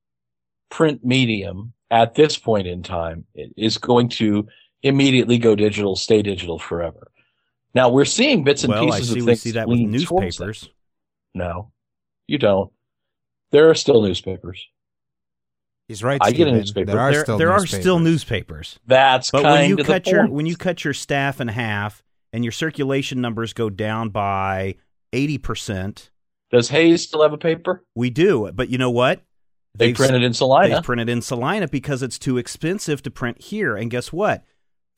[0.71, 3.25] print medium at this point in time
[3.57, 4.47] is going to
[4.83, 7.11] immediately go digital, stay digital forever.
[7.75, 9.79] Now we're seeing bits and well, I pieces see of we things see that with
[9.79, 10.47] lean towards that.
[10.47, 10.69] newspapers.
[11.35, 11.73] No,
[12.27, 12.73] you don't.
[13.51, 14.65] There are still newspapers.
[15.89, 16.19] He's right.
[16.23, 16.87] I get a newspaper.
[16.93, 17.83] There are there still there are newspapers.
[17.83, 18.79] still newspapers.
[18.87, 20.33] That's But kind when you of cut the your point.
[20.33, 22.03] when you cut your staff in half
[22.33, 24.77] and your circulation numbers go down by
[25.13, 26.11] eighty percent,
[26.51, 27.85] Does Hays still have a paper?
[27.95, 28.51] we do.
[28.53, 29.23] But you know what?
[29.77, 30.77] They They've- printed in Salina.
[30.77, 33.77] They printed in Salina because it's too expensive to print here.
[33.77, 34.45] And guess what?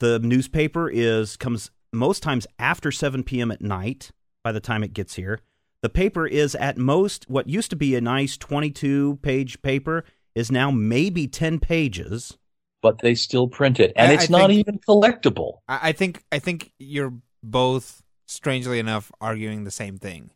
[0.00, 3.50] The newspaper is comes most times after 7 p.m.
[3.50, 4.10] at night
[4.44, 5.40] by the time it gets here.
[5.82, 10.52] The paper is at most what used to be a nice 22 page paper is
[10.52, 12.36] now maybe 10 pages.
[12.82, 15.60] but they still print it, and I- it's I not think- even collectible.
[15.66, 20.30] I, I think I think you're both strangely enough arguing the same thing.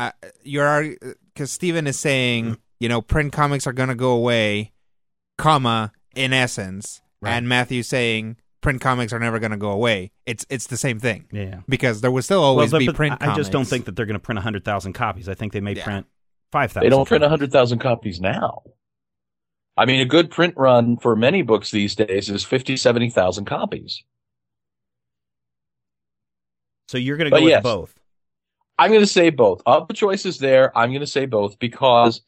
[0.00, 0.12] Uh,
[0.44, 0.94] you're
[1.34, 4.72] because Stephen is saying you know print comics are gonna go away,
[5.36, 7.32] comma in essence, Right.
[7.32, 10.12] and Matthew's saying print comics are never gonna go away.
[10.24, 11.60] It's it's the same thing Yeah.
[11.68, 13.16] because there will still always well, but- be but print.
[13.20, 15.28] I just don't think that they're going to print 100,000 copies.
[15.28, 15.84] I think they may Yeah.
[15.84, 16.06] print
[16.52, 16.82] 5,000.
[16.82, 17.30] They don't print copies.
[17.30, 18.62] hundred thousand copies now.
[19.76, 24.02] I mean, a good print run for many books these days is 50, 70,000 copies.
[26.88, 27.62] So you're going to But go with yes.
[27.62, 27.99] both.
[28.80, 29.60] I'm going to say both.
[29.66, 32.22] Of the choices there, I'm going to say both because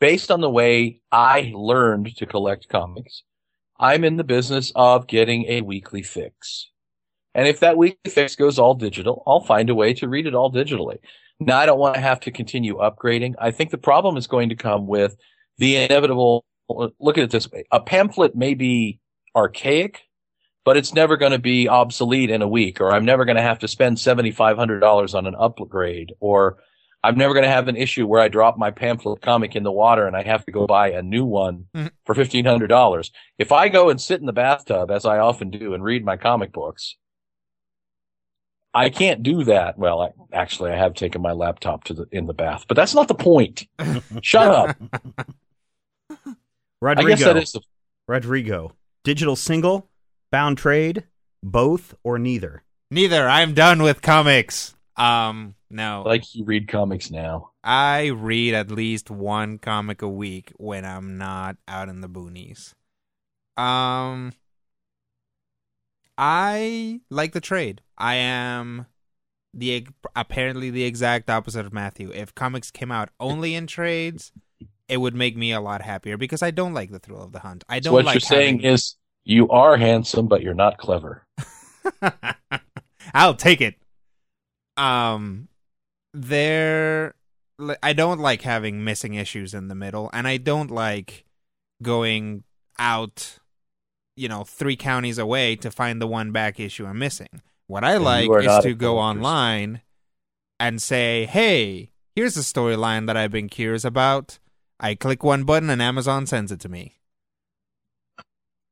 [0.00, 3.22] based on the way I learned to collect comics,
[3.80, 6.68] I'm in the business of getting a weekly fix.
[7.34, 10.34] And if that weekly fix goes all digital, I'll find a way to read it
[10.34, 10.98] all digitally.
[11.40, 13.36] Now, I don't want to have to continue upgrading.
[13.38, 15.16] I think the problem is going to come with
[15.56, 16.44] the inevitable.
[16.68, 17.64] Look at it this way.
[17.72, 19.00] A pamphlet may be
[19.34, 20.02] archaic,
[20.64, 23.42] but it's never going to be obsolete in a week, or I'm never going to
[23.42, 26.58] have to spend $7,500 on an upgrade, or
[27.02, 29.70] I'm never going to have an issue where I drop my pamphlet comic in the
[29.70, 31.90] water and I have to go buy a new one Mhm.
[32.06, 33.10] for $1,500.
[33.38, 36.16] If I go and sit in the bathtub, as I often do, and read my
[36.16, 36.96] comic books,
[38.72, 39.78] I can't do that.
[39.78, 42.94] Well, I, actually, I have taken my laptop to the in the bath, but that's
[42.94, 43.66] not the point.
[44.22, 44.76] Shut up.
[46.80, 47.06] Rodrigo.
[47.06, 47.60] I guess that is the
[48.08, 48.74] Rodrigo.
[49.04, 49.88] Digital single,
[50.34, 51.04] bound trade,
[51.44, 52.64] both or neither.
[52.90, 53.28] neither.
[53.28, 54.74] I'm done with comics.
[54.96, 57.52] Um, no, like you read comics now.
[57.62, 62.74] I read at least one comic a week when I'm not out in the boonies.
[63.56, 64.32] Um
[66.18, 67.80] I like the trade.
[67.96, 68.86] I am
[69.52, 72.10] the apparently the exact opposite of Matthew.
[72.12, 74.32] If comics came out only in trades,
[74.88, 77.40] it would make me a lot happier because I don't like the thrill of the
[77.40, 77.62] hunt.
[77.68, 81.26] I don't what like you're saying is you are handsome, but you're not clever.
[83.14, 83.76] I'll take it.
[84.76, 85.48] Um,
[86.12, 87.14] there,
[87.82, 91.24] I don't like having missing issues in the middle, and I don't like
[91.82, 92.44] going
[92.78, 93.38] out,
[94.16, 97.42] you know, three counties away to find the one back issue I'm missing.
[97.66, 99.80] What I And like is to go online
[100.60, 104.38] and say, "Hey, here's a storyline that I've been curious about."
[104.80, 106.98] I click one button and Amazon sends it to me.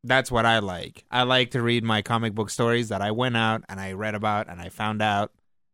[0.05, 1.05] That's what I like.
[1.11, 4.14] I like to read my comic book stories that I went out and I read
[4.14, 5.32] about and I found out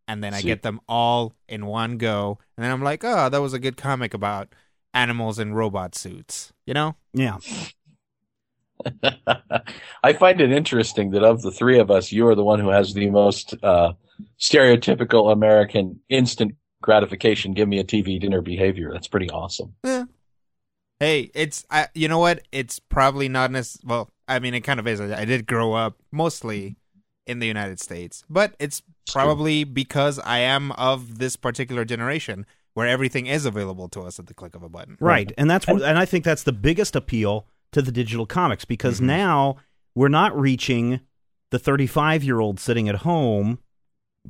[0.09, 0.49] and then I See.
[0.49, 3.77] get them all in one go, and then I'm like, oh, that was a good
[3.77, 4.55] comic about
[4.95, 6.53] animals in robot suits.
[6.67, 6.97] You know?
[7.13, 7.37] Yeah.
[10.03, 12.71] I find it interesting that of the three of us, you are the one who
[12.71, 13.93] has the most uh,
[14.41, 17.53] stereotypical American instant gratification.
[17.53, 18.91] Give me a TV dinner behavior.
[18.93, 19.75] That's pretty awesome.
[21.01, 22.43] Hey, it's I, you know what?
[22.53, 24.11] It's probably not as well.
[24.27, 25.01] I mean, it kind of is.
[25.01, 26.77] I, I did grow up mostly
[27.27, 29.13] in the United States, but it's true.
[29.13, 34.27] probably because I am of this particular generation where everything is available to us at
[34.27, 34.97] the click of a button.
[35.01, 35.33] Right.
[35.37, 39.01] And that's what, and I think that's the biggest appeal to the digital comics because
[39.01, 39.57] now
[39.95, 41.01] we're not reaching
[41.51, 43.59] the 35 year old sitting at home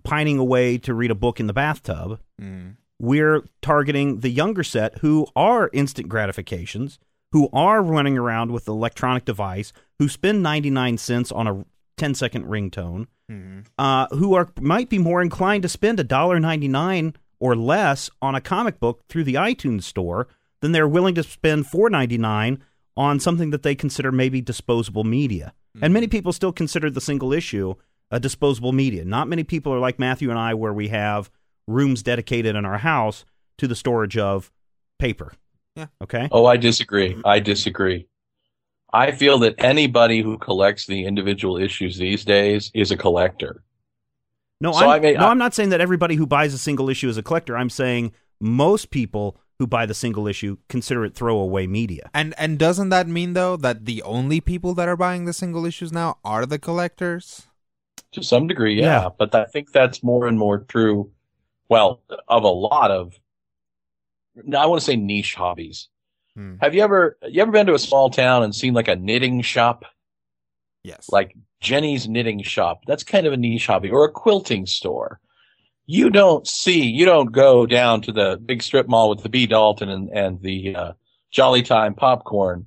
[0.03, 2.21] pining away to read a book in the bathtub.
[2.41, 2.77] Mm.
[3.01, 6.99] We're targeting the younger set who are instant gratifications,
[7.33, 11.65] who are running around with the electronic device, who spend 99 cents on a
[11.97, 13.67] 10 second ringtone, Mhm.
[13.79, 18.81] uh, who are might be more inclined to spend $1.99 or less on a comic
[18.81, 20.27] book through the iTunes store
[20.61, 22.59] than they're willing to spend $4.99
[22.97, 25.53] on something that they consider maybe disposable media.
[25.81, 27.75] And many people still consider the single issue
[28.11, 29.05] a disposable media.
[29.05, 31.31] Not many people are like Matthew and I, where we have
[31.69, 33.25] rooms dedicated in our house
[33.59, 34.51] to the storage of
[34.99, 35.33] paper.
[35.77, 35.87] Yeah.
[36.03, 36.29] Okay.
[36.33, 37.17] Oh, I disagree.
[37.25, 38.09] I disagree.
[38.93, 43.63] I feel that anybody who collects the individual issues these days is a collector.
[44.61, 46.59] No, So I'm, I may- no, I- I'm not saying that everybody who buys a
[46.59, 47.57] single issue is a collector.
[47.57, 52.11] I'm saying most people who buy the single issue consider it throwaway media.
[52.15, 55.67] And and doesn't that mean though that the only people that are buying the single
[55.67, 57.47] issues now are the collectors?
[58.13, 59.09] To some degree, yeah, Yeah.
[59.19, 61.11] but I think that's more and more true.
[61.69, 63.15] Well, of a lot of,
[64.39, 65.89] I want to say niche hobbies.
[66.35, 66.55] Hmm.
[66.61, 69.43] Have you ever, you ever been to a small town and seen like a knitting
[69.43, 69.85] shop,
[70.85, 71.09] Yes.
[71.11, 72.83] like Jenny's knitting shop?
[72.87, 75.21] That's kind of a niche hobby, or a quilting store.
[75.87, 79.47] You don't see, you don't go down to the big strip mall with the B.
[79.47, 80.93] Dalton and, and the uh,
[81.31, 82.67] Jolly Time popcorn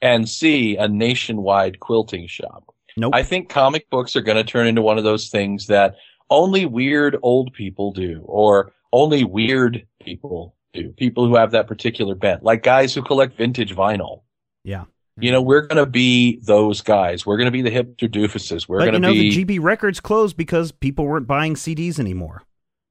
[0.00, 2.74] and see a nationwide quilting shop.
[2.96, 3.14] Nope.
[3.14, 5.96] I think comic books are going to turn into one of those things that
[6.30, 10.90] only weird old people do, or only weird people do.
[10.92, 14.22] People who have that particular bent, like guys who collect vintage vinyl.
[14.64, 14.84] yeah.
[15.16, 17.24] You know, we're going to be those guys.
[17.24, 18.66] We're going to be the hipster doofuses.
[18.66, 19.30] We're going you to know, be.
[19.32, 22.42] the GB records closed because people weren't buying CDs anymore.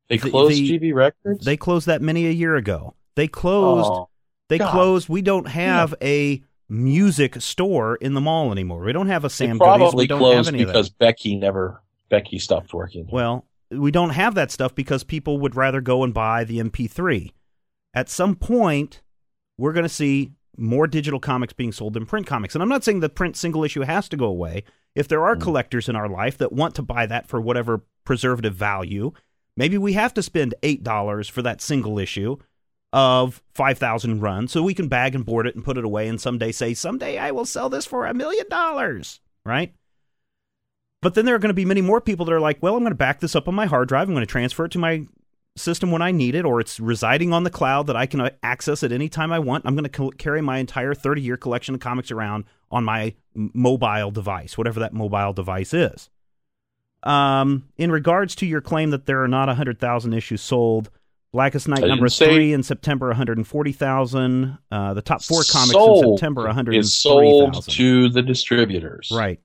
[0.07, 1.43] they closed the- GB Records.
[1.43, 2.95] They closed that many a year ago.
[3.17, 3.89] They closed.
[3.91, 4.07] Oh,
[4.47, 4.71] they God.
[4.71, 5.09] closed.
[5.09, 8.79] We don't have a music store in the mall anymore.
[8.85, 9.59] We don't have a they Sam Goodies.
[9.59, 11.82] probably We don't closed have any because Becky never.
[12.13, 13.07] Becky stopped working.
[13.11, 17.31] Well, we don't have that stuff because people would rather go and buy the MP3.
[17.95, 19.01] At some point,
[19.57, 22.53] we're going to see more digital comics being sold than print comics.
[22.53, 24.63] And I'm not saying the print single issue has to go away.
[24.93, 25.41] If there are hmm.
[25.41, 29.11] collectors in our life that want to buy that for whatever preservative value,
[29.57, 32.37] maybe we have to spend $8 for that single issue
[32.91, 36.21] of 5,000 runs so we can bag and board it and put it away and
[36.21, 39.73] someday say, someday I will sell this for a million dollars, right?
[41.03, 42.81] But then there are going to be many more people that are like, well, I'm
[42.83, 44.07] going to back this up on my hard drive.
[44.07, 45.05] I'm going to transfer it to my
[45.55, 48.29] system when I need it, or it's residing on the cloud that I can uh,
[48.41, 49.65] access at any time I want.
[49.65, 54.11] I'm going to carry my entire 30 year collection of comics around on my mobile
[54.11, 56.09] device, whatever that mobile device is.
[57.03, 60.89] Um, in regards to your claim that there are not 100,000 issues sold,
[61.33, 64.57] Blackest Night number three in September, 140,000.
[64.71, 67.73] Uh, the top four comics in September, is sold 103,000.
[67.73, 69.11] to the distributors.
[69.11, 69.39] Right.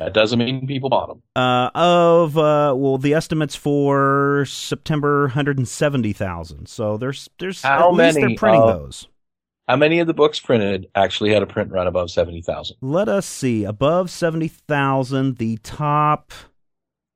[0.00, 1.22] That doesn't mean people bought them.
[1.36, 6.66] Uh, of uh, well, the estimates for September, 170,000.
[6.66, 9.06] So there's there's How least they're many printing of- those.
[9.68, 12.76] How many of the books printed actually had a print run above seventy thousand?
[12.80, 13.62] Let us see.
[13.62, 16.32] Above 70,000, the top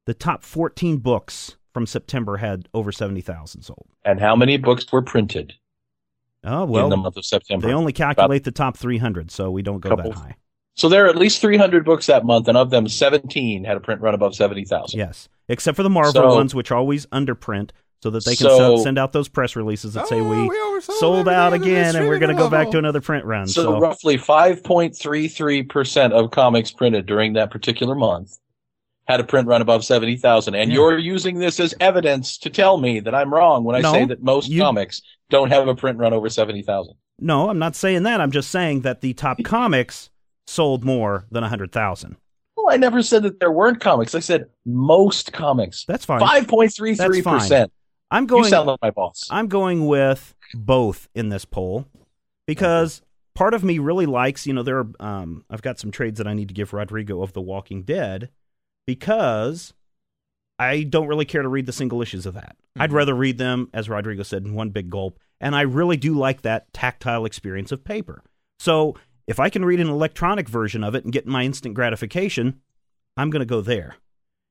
[0.06, 3.86] the top 14 books from September had over 70,000 sold.
[4.04, 5.54] And how many books were printed
[6.44, 7.66] Oh, well, in the month of September?
[7.66, 10.36] they only calculate the top 300, so we don't go Couple- that high.
[10.76, 13.76] So there are at least three hundred books that month, and of them, seventeen had
[13.76, 14.98] a print run above seventy thousand.
[14.98, 17.70] Yes, except for the Marvel So- ones, which always underprint,
[18.02, 20.36] so that they can So- se- send out those press releases that say Oh, we,
[20.36, 23.46] oversold sold out again, and we're going to go back to another print run.
[23.46, 28.38] So, So, roughly five point three three percent of comics printed during that particular month
[29.06, 30.76] had a print run above seventy thousand, and Yeah.
[30.76, 34.04] you're using this as evidence to tell me that I'm wrong when I No, say
[34.06, 36.94] that most you- comics don't have a print run over seventy thousand.
[37.20, 38.20] no, I'm not saying that.
[38.20, 40.10] I'm just saying that the top comics
[40.46, 42.16] sold more than 100,000.
[42.56, 44.14] Well, I never said that there weren't comics.
[44.14, 45.84] I said most comics.
[45.86, 46.20] That's fine.
[46.20, 47.72] Five point three three percent.
[48.10, 49.24] I'm going You sound like my boss.
[49.30, 51.86] I'm going with both in this poll
[52.46, 53.02] because
[53.34, 56.26] part of me really likes, you know, there are um I've got some trades that
[56.28, 58.30] I need to give Rodrigo of The Walking Dead
[58.86, 59.74] because
[60.58, 62.56] I don't really care to read the single issues of that.
[62.78, 62.94] I'd Mhm.
[62.94, 65.18] rather read them, as Rodrigo said, in one big gulp.
[65.40, 68.22] And I really do like that tactile experience of paper.
[68.60, 68.94] So
[69.26, 72.60] if I can read an electronic version of it and get my instant gratification,
[73.16, 73.96] I'm going to go there.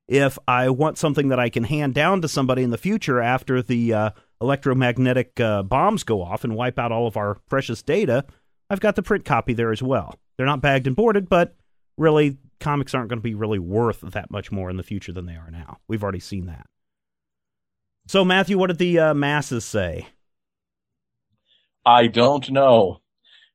[0.07, 3.61] If I want something that I can hand down to somebody in the future after
[3.61, 4.09] the uh,
[4.41, 8.26] electromagnetic uh, bombs go off and wipe out all of our precious data,
[8.69, 10.15] I've got the print copy there as well.
[10.36, 11.55] They're not bagged and boarded, but
[11.97, 15.26] really, comics aren't going to be really worth that much more in the future than
[15.26, 15.78] they are now.
[15.88, 16.65] We've already seen that.
[18.07, 20.07] So, Matthew, what did the uh, masses say?
[21.86, 23.02] I don't know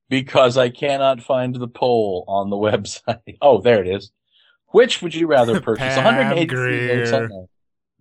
[0.09, 3.39] because I cannot find the poll on the website.
[3.41, 4.11] Oh, there it is.
[4.69, 5.95] Which would you rather purchase?
[5.95, 7.47] Pam 183 votes on Grier.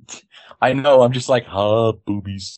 [0.07, 0.21] that.
[0.61, 1.01] I know.
[1.01, 2.57] I'm just like, huh, boobies.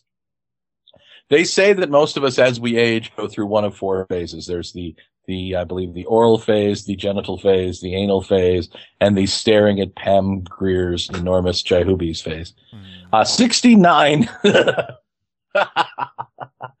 [1.28, 4.46] They say that most of us, as we age, go through one of four phases.
[4.46, 4.96] There's the,
[5.26, 8.68] the, I believe, the oral phase, the genital phase, the anal phase,
[9.00, 12.52] and the staring at Pam Grier's enormous jihubis phase.
[12.72, 13.14] Hmm.
[13.14, 14.28] Uh, 69.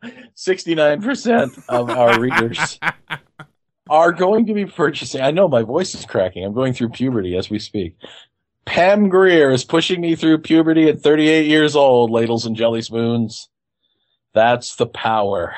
[0.02, 2.78] 69% of our readers
[3.90, 5.20] are going to be purchasing.
[5.20, 6.44] I know my voice is cracking.
[6.44, 7.96] I'm going through puberty as we speak.
[8.64, 13.48] Pam Grier is pushing me through puberty at 38 years old, ladles and jelly spoons.
[14.32, 15.54] That's the power.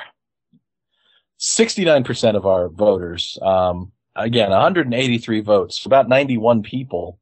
[1.39, 7.19] 69% of our voters, um, again, 183 votes, about 91 people,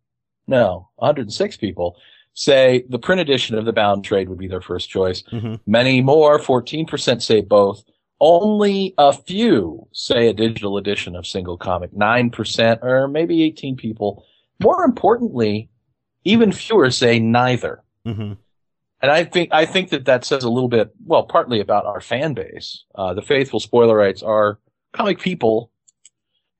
[0.46, 1.96] no, 106 people
[2.34, 5.22] say the print edition of the bound trade would be their first choice.
[5.32, 5.60] Mhm.
[5.66, 7.84] Many more, 14% say both.
[8.20, 11.92] Only a few say a digital edition of single comic.
[11.92, 14.24] 9% or maybe 18 people.
[14.62, 15.70] More importantly,
[16.24, 17.82] even fewer say neither.
[18.04, 18.32] hmm
[19.02, 22.02] And I think I think that that says a little bit, well, partly about our
[22.02, 22.84] fan base.
[22.94, 24.58] Uh, the faithful spoilerites are
[24.92, 25.70] comic people,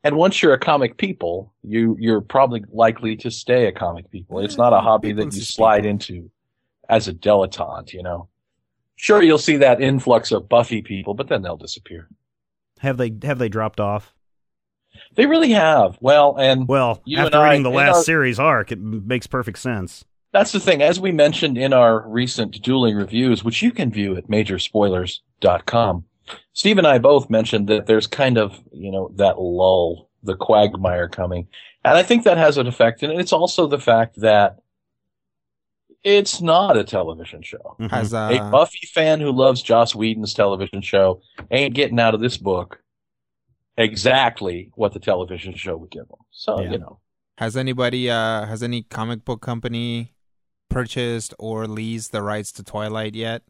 [0.05, 4.41] and once you're a comic people, you you're probably likely to stay a comic people.
[4.41, 6.31] It's not a hobby that you slide into
[6.89, 7.93] as a dilettante.
[7.93, 8.29] You know,
[8.97, 12.09] sure you'll see that influx of Buffy people, but then they'll disappear.
[12.81, 14.15] Have they have they dropped off?
[15.15, 15.97] They really have.
[16.01, 20.05] Well, and Well, after and I- the last our- series arc, it makes perfect sense.
[20.33, 20.81] That's the thing.
[20.81, 26.05] As we mentioned in our recent dueling reviews, which you can view at majorspoilers.com,
[26.53, 31.09] Steve and I both mentioned that there's kind of, you know, that lull, the quagmire
[31.09, 31.49] coming.
[31.85, 33.03] And I think that has an effect.
[33.03, 34.57] And it's also the fact that
[36.03, 37.77] it's not a television show.
[37.79, 37.91] Mhm.
[37.91, 41.21] Has uh, a Buffy fan who loves Joss Whedon's television show
[41.51, 42.83] ain't getting out of this book
[43.77, 46.19] exactly what the television show would give them.
[46.31, 46.71] So, Yeah.
[46.73, 47.01] you know.
[47.39, 50.13] has anybody uh has any comic book company
[50.69, 53.43] purchased or leased the rights to Twilight yet?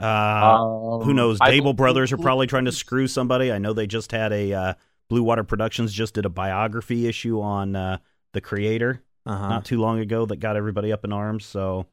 [0.00, 1.38] Uh, Um, who knows?
[1.40, 3.52] I Dable believe- Brothers are probably trying to screw somebody.
[3.52, 4.74] I know they just had a uh,
[5.08, 7.98] Blue Water Productions just did a biography issue on uh,
[8.32, 9.48] the creator Uh-huh.
[9.48, 11.44] not too long ago that got everybody up in arms.
[11.44, 11.86] So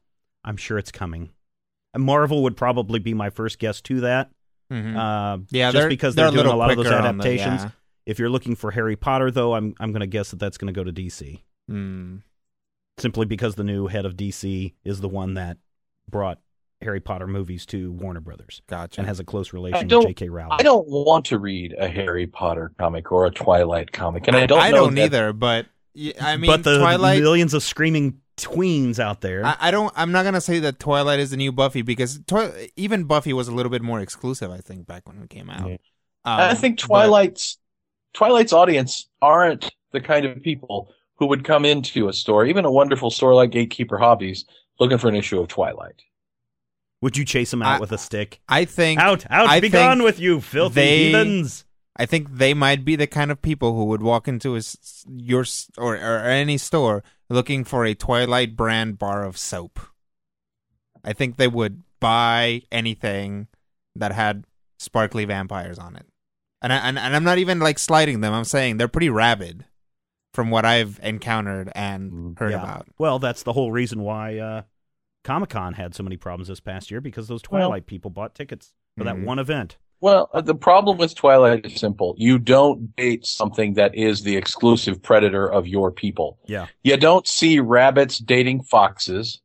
[0.44, 1.30] I'm sure it's coming.
[1.94, 4.30] And Marvel would probably be my first guess to that.
[4.72, 4.96] Mhm.
[4.96, 7.02] Uh, yeah, just they're, because they're they're, doing little a lot of those quicker on
[7.18, 7.62] the- adaptations.
[7.64, 7.70] yeah.
[8.06, 10.72] If you're looking for Harry Potter, though, I'm I'm going to guess that that's going
[10.72, 11.40] to go to DC
[11.70, 12.22] Mm.
[12.98, 15.58] simply because the new head of DC is the one that
[16.10, 16.40] brought
[16.82, 19.00] Harry Potter movies to Warner Brothers Gotcha.
[19.00, 20.28] and has a close relation don't- with J.K.
[20.28, 20.56] Rowling.
[20.58, 24.46] I don't want to read a Harry Potter comic or a Twilight comic, and I
[24.46, 24.60] don't.
[24.60, 27.20] I know don't that- either, but y- I mean, but the Twilight.
[27.20, 29.44] millions of screaming tweens out there.
[29.44, 29.92] I, I don't.
[29.96, 33.48] I'm not gonna say that Twilight is the new Buffy because Twi- even Buffy was
[33.48, 34.50] a little bit more exclusive.
[34.50, 35.68] I think back when it came out.
[35.68, 35.76] Yeah.
[36.24, 37.58] Um, I think but- Twilight's
[38.14, 42.70] Twilight's audience aren't the kind of people who would come into a store, even a
[42.70, 44.44] wonderful store like Gatekeeper Hobbies,
[44.80, 46.02] looking for an issue of Twilight.
[47.02, 48.40] Would you chase them out I- with a stick?
[48.48, 51.64] I think Out, out, I be think gone with you, filthy they- heathens!
[51.94, 55.04] I think they might be the kind of people who would walk into a s-
[55.14, 55.44] your
[55.76, 59.78] or, or any store looking for a Twilight brand bar of soap.
[61.04, 63.48] I think they would buy anything
[63.96, 64.44] that had
[64.78, 66.06] sparkly vampires on it.
[66.62, 68.32] And I, and, and I'm not even like sliding them.
[68.32, 69.66] I'm saying they're pretty rabid
[70.32, 72.38] from what I've encountered and Mm.
[72.38, 72.62] heard Yeah.
[72.62, 72.86] about.
[72.98, 74.62] Well, that's the whole reason why uh,
[75.24, 78.34] Comic Con had so many problems this past year because those Well- Twilight people bought
[78.34, 79.24] tickets for that Mhm.
[79.24, 79.78] one event.
[80.00, 82.14] Well, uh, the problem with Twilight is simple.
[82.18, 86.40] You don't date something that is the exclusive predator of your people.
[86.46, 86.66] Yeah.
[86.82, 89.40] You don't see rabbits dating foxes.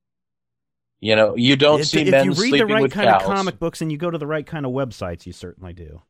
[0.99, 3.21] You know, you don't if, see if men you read the right kind cows.
[3.21, 6.01] of comic books and you go to the right kind of websites, you certainly do.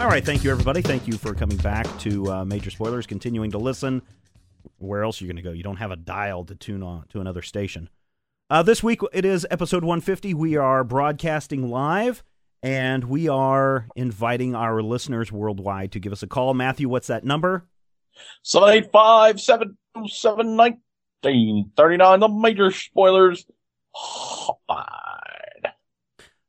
[0.06, 0.82] All right, thank you, everybody.
[0.82, 4.02] Thank you for coming back to uh, Major Spoilers, continuing to listen.
[4.78, 5.50] Where else are you going to go?
[5.50, 7.90] You don't have a dial to tune on to another station.
[8.48, 10.32] Uh, this week it is episode 150.
[10.32, 12.22] We are broadcasting live,
[12.62, 16.54] and we are inviting our listeners worldwide to give us a call.
[16.54, 17.66] Matthew, what's that number?
[18.42, 22.20] 785 727 1939.
[22.20, 23.44] The major spoilers.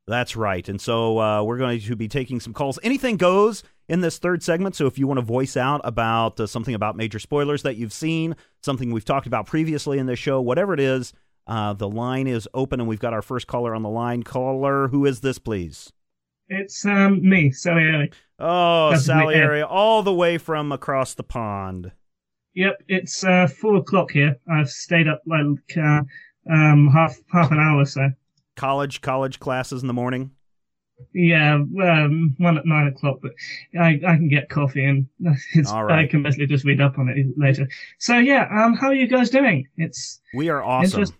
[0.08, 0.66] That's right.
[0.66, 2.78] And so uh, we're going to be taking some calls.
[2.82, 4.74] Anything goes in this third segment.
[4.74, 7.92] So if you want to voice out about uh, something about major spoilers that you've
[7.92, 11.12] seen, something we've talked about previously in this show, whatever it is,
[11.46, 14.22] uh, the line is open, and we've got our first caller on the line.
[14.22, 15.92] Caller, who is this, please?
[16.48, 18.10] It's um me, Sally.
[18.38, 21.92] Oh, That's Sally area, all the way from across the pond.
[22.54, 24.38] Yep, it's uh four o'clock here.
[24.50, 25.46] I've stayed up like
[25.76, 26.02] uh,
[26.50, 28.10] um half half an hour or so.
[28.58, 30.32] College, college classes in the morning.
[31.14, 33.30] Yeah, um, one at nine o'clock, but
[33.80, 35.06] I I can get coffee and
[35.54, 36.00] it's, All right.
[36.00, 37.68] I can basically just read up on it later.
[37.98, 39.68] So yeah, um, how are you guys doing?
[39.76, 41.02] It's We are awesome.
[41.02, 41.14] Interest-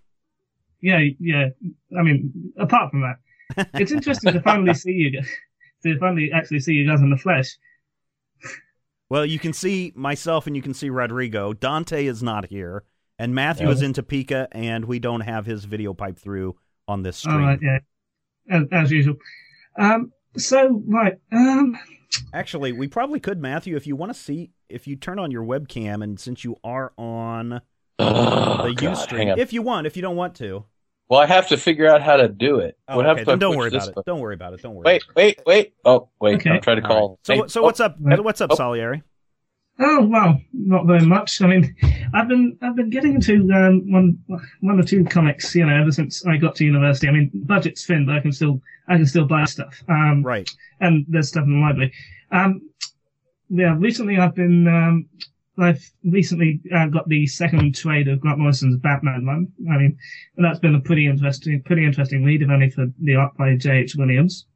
[0.80, 1.51] yeah, yeah.
[1.97, 5.28] I mean, apart from that, it's interesting to finally see you guys,
[5.84, 7.57] to finally actually see you guys in the flesh.
[9.09, 11.53] Well, you can see myself and you can see Rodrigo.
[11.53, 12.82] Dante is not here,
[13.18, 13.72] and Matthew No.
[13.72, 16.57] is in Topeka, and we don't have his video pipe through
[16.89, 17.36] on this stream.
[17.39, 17.78] right, yeah,
[18.51, 19.16] as, as usual.
[19.78, 21.78] Um, so right, um,
[22.32, 25.45] Actually, we probably could, Matthew, if you want to see if you turn on your
[25.45, 27.61] webcam, and since you are on
[28.01, 30.64] Oh, the God, Ustream, if you want, if you don't want to,
[31.09, 32.78] Well, I have to figure out how to do it.
[32.89, 33.95] oh, what okay, happens if I then don't worry about it.
[33.95, 34.12] button?
[34.12, 34.62] Don't worry about it.
[34.62, 34.84] Don't worry.
[34.84, 35.74] Wait, wait, wait.
[35.84, 36.36] Oh, wait.
[36.36, 36.51] Okay.
[36.51, 37.01] I'm trying to All right.
[37.01, 37.18] call.
[37.24, 37.97] So, Hey, so oh, what's up?
[38.01, 38.22] Right.
[38.22, 38.57] What's up, Oh.
[38.57, 39.03] Salieri?
[39.81, 41.41] Oh well, not very much.
[41.41, 41.74] I mean,
[42.12, 44.18] I've been I've been getting into um, one
[44.61, 47.07] one or two comics, you know, ever since I got to university.
[47.07, 49.81] I mean, budget's thin, but I can still I can still buy stuff.
[49.89, 50.51] Um, Right.
[50.81, 51.93] and there's stuff in the library.
[52.33, 52.61] Um,
[53.51, 55.07] yeah, recently I've been um,
[55.59, 59.47] I've recently uh, got the second trade of Grant Morrison's Batman one.
[59.70, 59.97] I mean,
[60.37, 63.55] and that's been a pretty interesting pretty interesting read, if only for the art by
[63.57, 63.95] J.H.
[63.95, 64.47] Williams.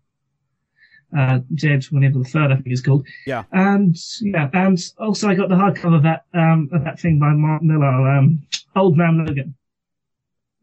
[1.16, 1.92] Uh, J.H.
[1.92, 3.06] Williams the third, I think it's called.
[3.26, 3.44] Yeah.
[3.52, 7.32] And yeah, and also I got the hardcover of that um of that thing by
[7.32, 8.42] Mark Millar, um,
[8.76, 9.54] Old Man Logan.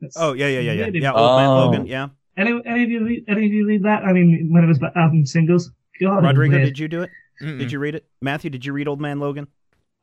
[0.01, 0.89] That's Oh yeah, yeah, yeah, yeah.
[0.93, 1.55] Yeah, old man Oh.
[1.65, 1.85] Logan.
[1.87, 2.09] Yeah.
[2.37, 4.03] Any, any of you read, any of you read that?
[4.05, 5.71] I mean, when it was about album singles.
[5.99, 7.09] God, it Rodrigo, did you do it?
[7.41, 7.59] Mm-mm.
[7.59, 8.05] Did you read it?
[8.21, 9.47] Matthew, did you read Old Man Logan?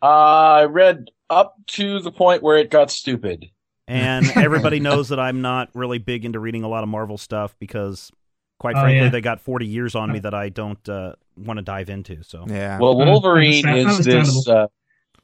[0.03, 3.47] I read up to the point where it got stupid.
[3.89, 7.57] And everybody knows that I'm not really big into reading a lot of Marvel stuff
[7.59, 8.11] because,
[8.59, 9.09] quite Oh, frankly, yeah.
[9.11, 12.23] they got 40 years on me that I don't uh, want to dive into.
[12.23, 12.79] So Yeah.
[12.79, 14.67] Well, Uh, Wolverine is this uh,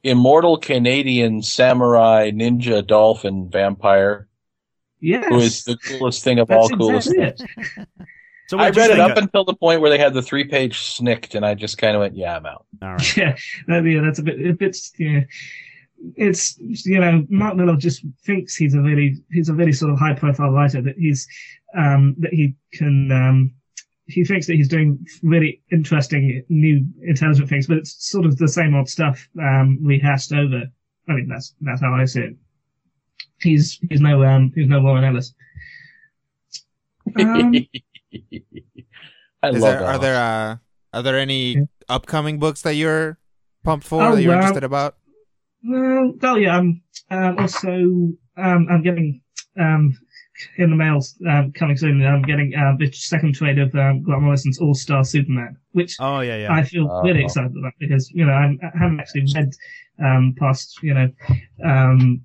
[0.03, 4.28] immortal Canadian samurai ninja dolphin vampire
[5.01, 5.24] Yes.
[5.28, 7.12] who is the coolest thing of That's all coolest.
[7.12, 7.45] exactly
[7.78, 7.89] it.
[8.49, 10.78] So I read it up of- until the point where they had the three page
[10.80, 13.16] snicked, and I just kind of went, "Yeah, I'm out." All right.
[13.16, 13.35] Yeah,
[13.68, 15.20] that, yeah, that's a bit, a bit, yeah.
[16.16, 19.98] It's you know, Mark Millar just thinks he's a really, he's a really sort of
[19.98, 21.26] high profile writer that he's,
[21.76, 23.55] um, that he can, um,
[24.07, 28.49] he thinks that he's doing really interesting, new, intelligent things, but it's sort of the
[28.49, 30.64] same old stuff, um, rehashed over.
[31.08, 32.37] I mean, that's that's how I see it.
[33.41, 35.34] He's he's no um he's no Warren Ellis.
[37.16, 37.53] Um,
[39.42, 39.95] I Is love there, that.
[39.95, 40.57] are there uh,
[40.92, 41.64] are there any Yeah.
[41.88, 43.18] upcoming books that you're
[43.64, 44.38] pumped for Oh, that you're well.
[44.38, 44.96] interested about?
[45.64, 46.57] Well, oh yeah.
[46.59, 47.71] Um, um, also,
[48.37, 49.21] um, I'm getting
[49.59, 49.97] um
[50.57, 50.99] in the mail
[51.29, 52.05] um, coming soon.
[52.05, 56.21] I'm getting um, the second trade of um, Grant Morrison's All Star Superman, which Oh
[56.21, 56.53] yeah, yeah.
[56.53, 57.26] I feel really Oh.
[57.26, 59.51] excited about because you know I'm, I haven't actually read
[60.03, 61.09] um past you know
[61.64, 62.22] um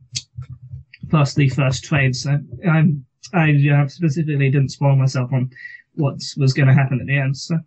[1.11, 5.49] past the first trade, so I'm I uh, specifically didn't spoil myself on
[5.95, 7.38] what was going to happen at the end.
[7.38, 7.59] So.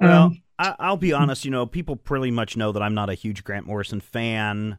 [0.00, 1.44] Well, Um, I, I'll be honest.
[1.44, 4.78] You know, people pretty much know that I'm not a huge Grant Morrison fan.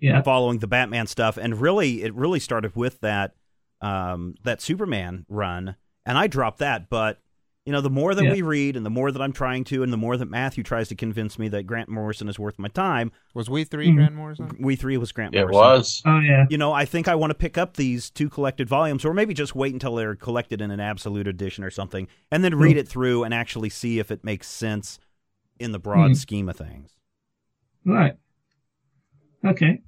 [0.00, 0.22] yeah.
[0.22, 3.34] Following the Batman stuff, and really, it really started with that
[3.80, 5.76] um, that Superman run,
[6.06, 6.88] and I dropped that.
[6.90, 7.18] But
[7.66, 8.32] You know, the more that Yeah.
[8.32, 10.88] we read and the more that I'm trying to, and the more that Matthew tries
[10.88, 13.94] to convince me that Grant Morrison is worth my time, Was we 3 Mhm.
[13.96, 14.50] Grant Morrison?
[14.58, 15.50] we three was Grant Morrison.
[15.50, 15.78] It Morrison.
[15.78, 16.02] was.
[16.06, 16.46] Oh yeah.
[16.48, 19.34] You know, I think I want to pick up these two collected volumes, or maybe
[19.34, 22.78] just wait until they're collected in an absolute edition or something, and then read Hmm.
[22.78, 24.98] it through and actually see if it makes sense
[25.58, 26.14] in the broad Hmm.
[26.14, 26.90] scheme of things.
[27.84, 28.14] Right.
[29.44, 29.80] Okay.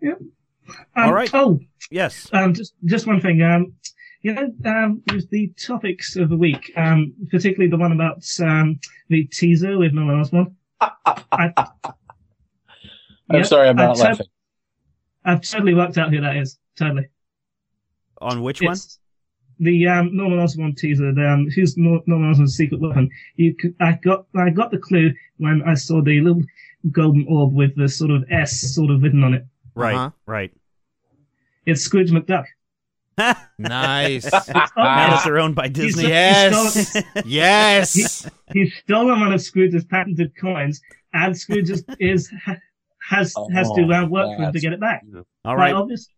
[0.00, 0.18] Yep.
[0.20, 1.30] Um, All right.
[1.34, 1.60] Oh,
[1.90, 2.28] Yes.
[2.32, 3.42] um, just just one thing.
[3.42, 3.72] Um,
[4.22, 8.78] you know, um, with the topics of the week, um, particularly the one about um
[9.08, 10.56] the teaser with Norman Osborn.
[10.80, 10.92] I,
[11.52, 11.54] I'm
[13.30, 14.26] Yeah, sorry, I'm I not laughing.
[15.24, 16.58] I've totally worked out who that is.
[16.76, 17.08] Totally.
[18.20, 18.76] On which one?
[19.60, 21.12] It's the um, Norman Osborn teaser.
[21.12, 23.10] The, um, who's Nor- Norman Osborn's secret weapon?
[23.36, 26.42] You, could, I got, I got the clue when I saw the little
[26.90, 29.46] golden orb with the sort of S sort of written on it.
[29.74, 29.94] Right.
[29.94, 30.10] Uh-huh.
[30.26, 30.52] Right.
[31.66, 32.46] It's Scrooge McDuck.
[33.58, 34.24] Nice.
[34.24, 35.20] It's now obvious.
[35.20, 36.08] that they're owned by Disney.
[36.08, 36.96] yes.
[37.26, 38.26] yes.
[38.52, 40.80] He stole one of Scrooge's patented coins,
[41.12, 42.56] and Scrooge is, is ha-
[43.06, 45.02] has has to uh, work for him to get it back.
[45.44, 45.74] All Quite right.
[45.74, 46.08] obvious.
[46.08, 46.14] L-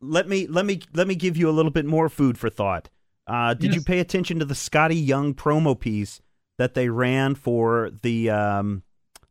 [0.00, 2.88] Let me let me let me give you a little bit more food for thought.
[3.26, 6.20] Uh, did you pay attention to the Skottie Young promo piece
[6.56, 8.82] that they ran for the um,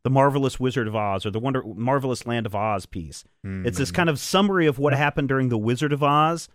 [0.04, 3.26] the Marvelous Wizard of Oz or the Wonder Marvelous Land of Oz piece?
[3.44, 6.48] It's this kind of summary of what happened during the Wizard of Oz,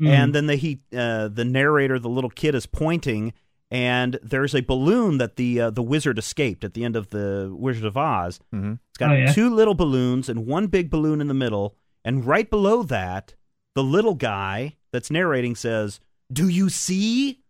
[0.00, 0.08] Mm.
[0.08, 3.32] and then the he uh, the narrator, the little kid, is pointing,
[3.70, 7.48] and there's a balloon that the uh, the wizard escaped at the end of the
[7.56, 8.40] Wizard of Oz.
[8.52, 8.80] Mhm.
[8.90, 9.32] It's got Oh, yeah.
[9.32, 13.34] two little balloons and one big balloon in the middle, and right below that,
[13.74, 16.00] the little guy that's narrating says,
[16.32, 17.40] "Do you see?"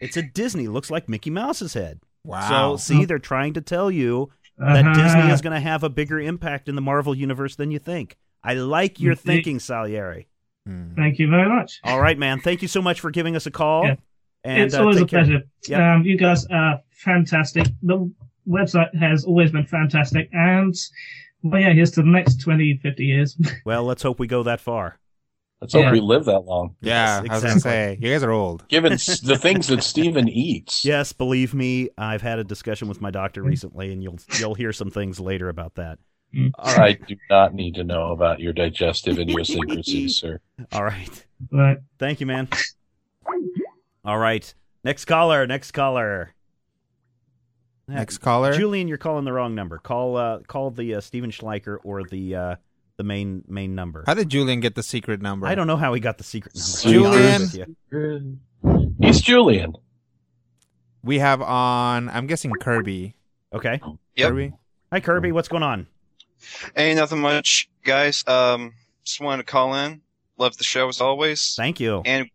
[0.00, 0.66] It's a Disney.
[0.66, 2.00] Looks like Mickey Mouse's head.
[2.24, 2.76] Wow.
[2.76, 4.94] So see, they're trying to tell you that Uh-huh.
[5.02, 8.16] Disney is going to have a bigger impact in the Marvel universe than you think.
[8.42, 9.18] I like your Mhm.
[9.20, 10.26] thinking, Salieri.
[10.66, 10.94] Hmm.
[10.96, 11.80] Thank you very much.
[11.84, 12.40] All right, man.
[12.40, 13.84] Thank you so much for giving us a call.
[13.86, 13.94] Yeah.
[14.44, 15.24] And it's uh, always a care.
[15.24, 15.42] pleasure.
[15.68, 15.80] Yep.
[15.80, 17.66] Um, you guys are fantastic.
[17.82, 18.10] The
[18.48, 20.74] website has always been fantastic, and
[21.42, 23.36] well, yeah, here's to the next 20, 50 years.
[23.64, 24.98] Well, let's hope we go that far.
[25.60, 25.92] Let's hope Yeah.
[25.92, 26.76] we live that long.
[26.80, 27.60] Yeah, Yes, I was gonna exactly.
[27.60, 28.68] say you guys are old.
[28.68, 30.84] Given the things that Stephen eats.
[30.84, 33.46] Yes, believe me, I've had a discussion with my doctor Mm.
[33.48, 35.98] recently, and you'll you'll hear some things later about that.
[36.34, 36.50] Mm.
[36.58, 40.40] All I do not need to know about your digestive idiosyncrasies, sir.
[40.72, 41.24] All right.
[41.52, 41.68] All right.
[41.68, 41.78] right.
[41.98, 42.48] Thank you, man.
[44.04, 44.54] All right,
[44.84, 45.46] next caller.
[45.46, 46.34] Next caller.
[47.88, 48.52] Next caller.
[48.52, 49.78] Julian, you're calling the wrong number.
[49.78, 52.56] Call uh, call the uh, Stephen Schleicher or the uh,
[52.98, 54.04] the main main number.
[54.06, 55.46] How did Julian get the secret number?
[55.46, 57.48] I don't know how he got the secret number.
[57.50, 58.40] to Julian.
[59.00, 59.74] He's Julian.
[61.02, 62.10] We have on.
[62.10, 63.14] I'm guessing Kirby.
[63.52, 63.80] Okay.
[64.16, 64.28] Yep.
[64.28, 64.52] Kirby.
[64.92, 65.32] Hi, Kirby.
[65.32, 65.86] What's going on?
[66.76, 68.24] Hey, nothing much, guys.
[68.26, 68.74] Um,
[69.04, 70.02] just wanted to call in.
[70.36, 71.54] Love the show as always.
[71.56, 72.02] Thank you.
[72.04, 72.28] And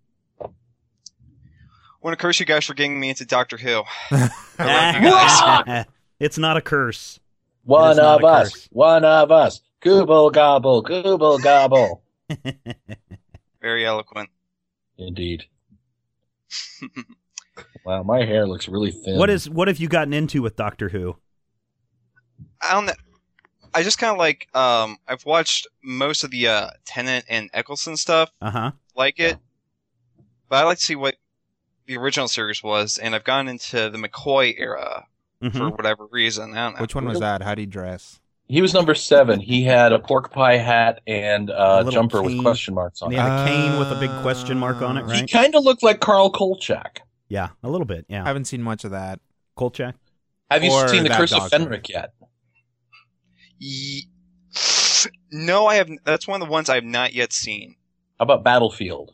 [2.04, 3.84] want to curse you guys for getting me into Doctor Who.
[4.12, 5.86] I love you guys.
[6.20, 7.20] it's not a curse.
[7.64, 8.52] One of a us.
[8.54, 8.70] curse.
[8.72, 9.62] One of us.
[9.82, 10.84] Gooble gobble.
[10.84, 12.04] Gooble gobble.
[13.62, 14.30] Very eloquent.
[14.98, 15.44] Indeed.
[17.86, 19.18] Wow, my hair looks really thin.
[19.18, 21.18] What is what have you gotten into with Doctor Who?
[22.62, 22.94] I don't know.
[23.74, 24.48] I just kind of like.
[24.56, 28.32] Um, I've watched most of the uh, Tennant and Eccleston stuff.
[28.42, 28.72] Uh huh.
[28.96, 29.38] Like it,
[30.48, 31.16] but I like to see what
[31.86, 35.06] the original series was, and I've gone into the McCoy era
[35.42, 36.54] for hmm whatever reason.
[36.54, 36.82] I don't know.
[36.82, 37.42] Which one was that?
[37.42, 38.20] How do he dress?
[38.48, 39.40] He was number seven.
[39.40, 43.08] He had a pork pie hat and A a little jumper with question marks on
[43.08, 43.22] And he it.
[43.22, 45.22] had a cane with a big question mark on it, Right?
[45.22, 47.02] He kind of looked like Carl Kolchak.
[47.30, 48.06] Yeah, a little bit.
[48.10, 49.20] Yeah, I haven't seen much of that.
[49.56, 49.96] Kolchak.
[50.52, 51.50] Have you Or seen The that Curse of.
[51.52, 52.14] Fenric yet?
[53.60, 54.08] Ye-
[55.32, 55.90] No, I have.
[56.06, 57.76] That's one of the ones I have not yet seen.
[58.20, 59.12] How about Battlefield?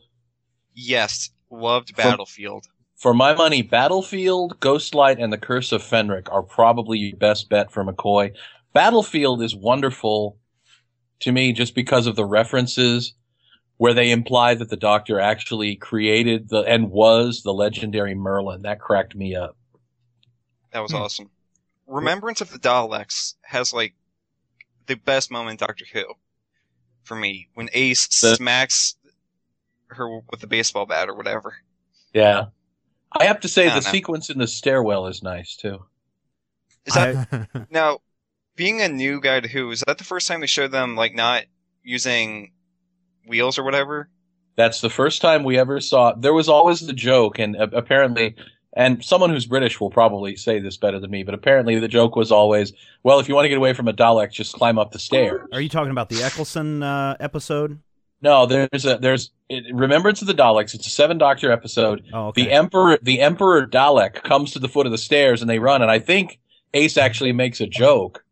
[0.74, 2.66] Yes, loved From- Battlefield.
[2.96, 7.72] For my money, Battlefield, Ghostlight, and The Curse of Fenric are probably your best bet
[7.72, 8.32] for McCoy.
[8.74, 10.36] Battlefield is wonderful
[11.20, 13.14] to me just because of the references
[13.78, 18.62] where they imply that the Doctor actually created the and was the legendary Merlin.
[18.62, 19.56] That cracked me up.
[20.72, 20.98] That was Hmm.
[20.98, 21.30] awesome.
[21.86, 23.94] Remembrance of the Daleks has like
[24.86, 26.04] the best moment in Doctor Who
[27.04, 28.96] for me when Ace The- smacks
[29.90, 31.56] her with the baseball bat or whatever.
[32.12, 32.46] Yeah.
[33.12, 33.80] I have to say the know.
[33.80, 35.84] sequence in the stairwell is nice too.
[36.86, 38.00] Is that now?
[38.56, 41.14] Being a new guy to Who, is that the first time they showed them like
[41.14, 41.44] not
[41.82, 42.52] using
[43.26, 44.10] wheels or whatever?
[44.56, 46.12] That's the first time we ever saw.
[46.12, 48.34] There was always the joke, and uh, apparently,
[48.74, 52.16] and someone who's British will probably say this better than me, but apparently the joke
[52.16, 52.72] was always,
[53.02, 55.48] well, if you want to get away from a Dalek, just climb up the stairs.
[55.52, 57.78] Are you talking about the Eccleston uh, episode?
[58.22, 60.74] No, there's a there's it, Remembrance of the Daleks.
[60.74, 62.04] It's a seven Doctor episode.
[62.12, 62.44] Oh, okay.
[62.44, 65.82] The Emperor the Emperor Dalek comes to the foot of the stairs and they run.
[65.82, 66.38] And I think
[66.74, 68.24] Ace actually makes a joke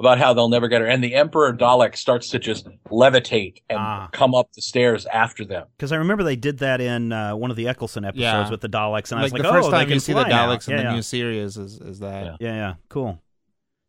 [0.00, 0.86] about how they'll never get her.
[0.86, 4.08] And the Emperor Dalek starts to just levitate and Ah.
[4.12, 5.66] come up the stairs after them.
[5.76, 8.50] Because I remember they did that in uh, one of the Eccleston episodes Yeah.
[8.50, 10.00] with the Daleks, and I was like like, the first oh, they time can you
[10.00, 10.46] see the fly now.
[10.48, 10.94] Daleks in yeah, the yeah.
[10.94, 12.24] new series is is that.
[12.24, 12.36] Yeah.
[12.40, 13.20] Yeah, yeah, cool.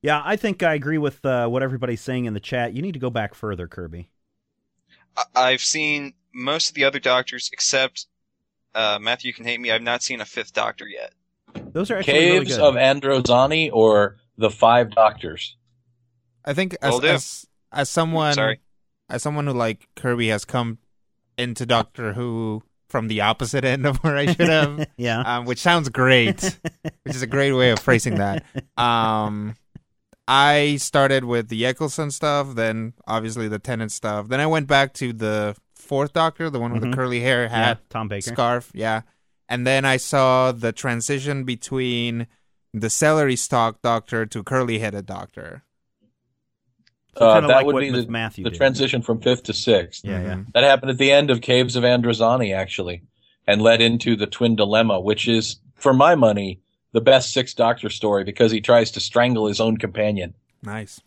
[0.02, 2.74] Yeah, I think I agree with uh, what everybody's saying in the chat.
[2.74, 4.10] You need to go back further, Kirby.
[5.36, 8.08] I- I've seen most of the other Doctors except
[8.76, 9.72] uh, Matthew can hate me.
[9.72, 11.14] I've not seen a fifth Doctor yet.
[11.74, 12.62] Those are actually really Caves good.
[12.64, 15.56] of Androzani or the Five Doctors.
[16.46, 18.60] I think as, Will as as someone Sorry.
[19.10, 20.78] as someone who like Kirby has come
[21.38, 25.22] into Doctor Who from the opposite end of where I should have, yeah.
[25.22, 26.42] um, which sounds great,
[27.04, 28.44] which is a great way of phrasing that.
[28.78, 29.56] Um,
[30.32, 34.28] I started with the Eccleston stuff, then obviously the Tennant stuff.
[34.28, 36.92] Then I went back to the fourth Doctor, the one with Mhm.
[36.92, 38.32] the curly hair, yeah, hat, Tom Baker.
[38.32, 39.02] scarf, yeah.
[39.50, 42.28] And then I saw the transition between
[42.76, 45.64] the celery stalk Doctor to curly headed Doctor.
[47.18, 48.58] So Uh, that like would be with the, Matthew the did.
[48.58, 50.06] transition from fifth to sixth.
[50.06, 50.34] Yeah, yeah.
[50.36, 50.54] Mhm.
[50.54, 53.02] That happened at the end of Caves of Androzani, actually,
[53.48, 56.62] and led into the Twin Dilemma, which is, for my money,
[56.92, 60.34] the best Sixth Doctor story because he tries to strangle his own companion.
[60.64, 61.00] Nice.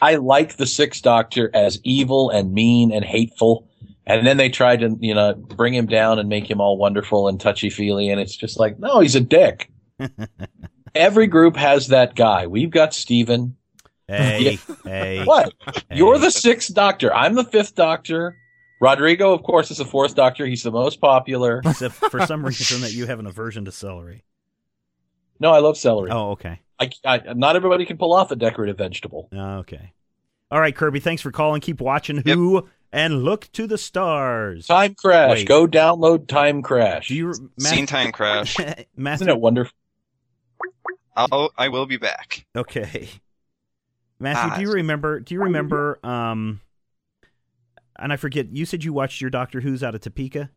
[0.00, 3.68] I like the Sixth Doctor as evil and mean and hateful,
[4.06, 7.28] and then they tried to, you know, bring him down and make him all wonderful
[7.28, 9.70] and touchy feely, and it's just like, no, he's a dick.
[10.94, 12.46] Every group has that guy.
[12.46, 13.56] We've got Stephen.
[14.08, 15.24] Hey, hey.
[15.24, 15.54] What?
[15.64, 15.96] hey.
[15.96, 17.14] You're the Sixth Doctor.
[17.14, 18.36] I'm the Fifth Doctor.
[18.80, 20.44] Rodrigo, of course, is the Fourth Doctor.
[20.44, 21.62] He's the most popular.
[21.64, 24.24] Except for some reason that you have an aversion to celery.
[25.42, 26.10] No, I love celery.
[26.12, 26.60] Oh, okay.
[26.78, 29.28] I, I, not everybody can pull off a decorative vegetable.
[29.32, 29.92] Oh, Okay.
[30.52, 31.00] All right, Kirby.
[31.00, 31.60] Thanks for calling.
[31.62, 34.66] Keep watching Who and look to the stars.
[34.66, 35.38] Time Crash.
[35.38, 35.48] Wait.
[35.48, 37.08] Go download Time Crash.
[37.08, 38.56] Do you, Scene time crash.
[38.96, 39.24] Matthew?
[39.24, 39.72] Isn't it wonderful?
[41.16, 42.46] I'll I will be back.
[42.54, 43.08] Okay.
[44.20, 46.60] Matthew, Ah, do you remember do you remember um
[47.96, 50.50] and I forget, you said you watched your Doctor Who's out of Topeka?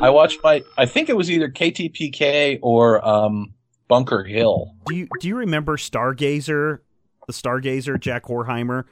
[0.00, 0.62] I watched my.
[0.76, 3.54] I think it was either KTPK or um,
[3.92, 4.74] Bunker Hill.
[4.86, 6.78] Do you do you remember Stargazer,
[7.26, 8.84] the Stargazer, Jack Horkheimer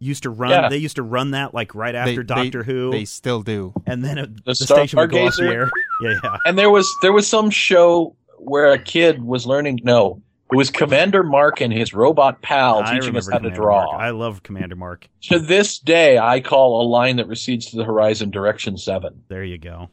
[0.00, 0.68] used to run Yeah.
[0.68, 3.72] they used to run that like right after They- they- Doctor Who They still do.
[3.86, 5.52] and then it, The the, station would go off the Stargazer?
[5.52, 5.70] air.
[6.02, 6.36] Yeah, yeah.
[6.44, 9.80] And there was there was some show where a kid was learning.
[9.84, 10.20] No,
[10.52, 13.84] it was Commander Mark and his robot pal I teaching us remember how to draw.
[13.86, 14.00] Mark.
[14.00, 15.08] I love Commander Mark.
[15.30, 19.22] To this day, I call a line that recedes to the horizon direction seven.
[19.28, 19.88] There you go.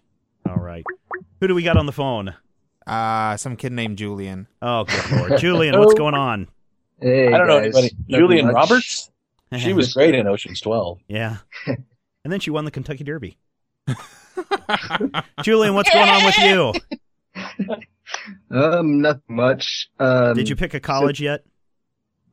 [0.47, 0.83] All right.
[1.41, 2.33] Who do we got on the phone?
[2.87, 4.47] Uh, some kid named Julian.
[4.61, 5.37] Oh, good lord.
[5.39, 6.47] Julian, what's going on?
[6.99, 7.89] Hey, I don't know anybody.
[8.07, 8.55] Nothing Julian much.
[8.55, 9.11] Roberts.
[9.57, 10.99] She was great in Ocean's Twelve.
[11.07, 11.37] Yeah.
[12.25, 13.37] And then she won the Kentucky Derby.
[15.43, 16.73] Julian, what's going on with you?
[18.49, 19.89] Um, not much.
[19.99, 21.45] Um, Did you pick a college yet?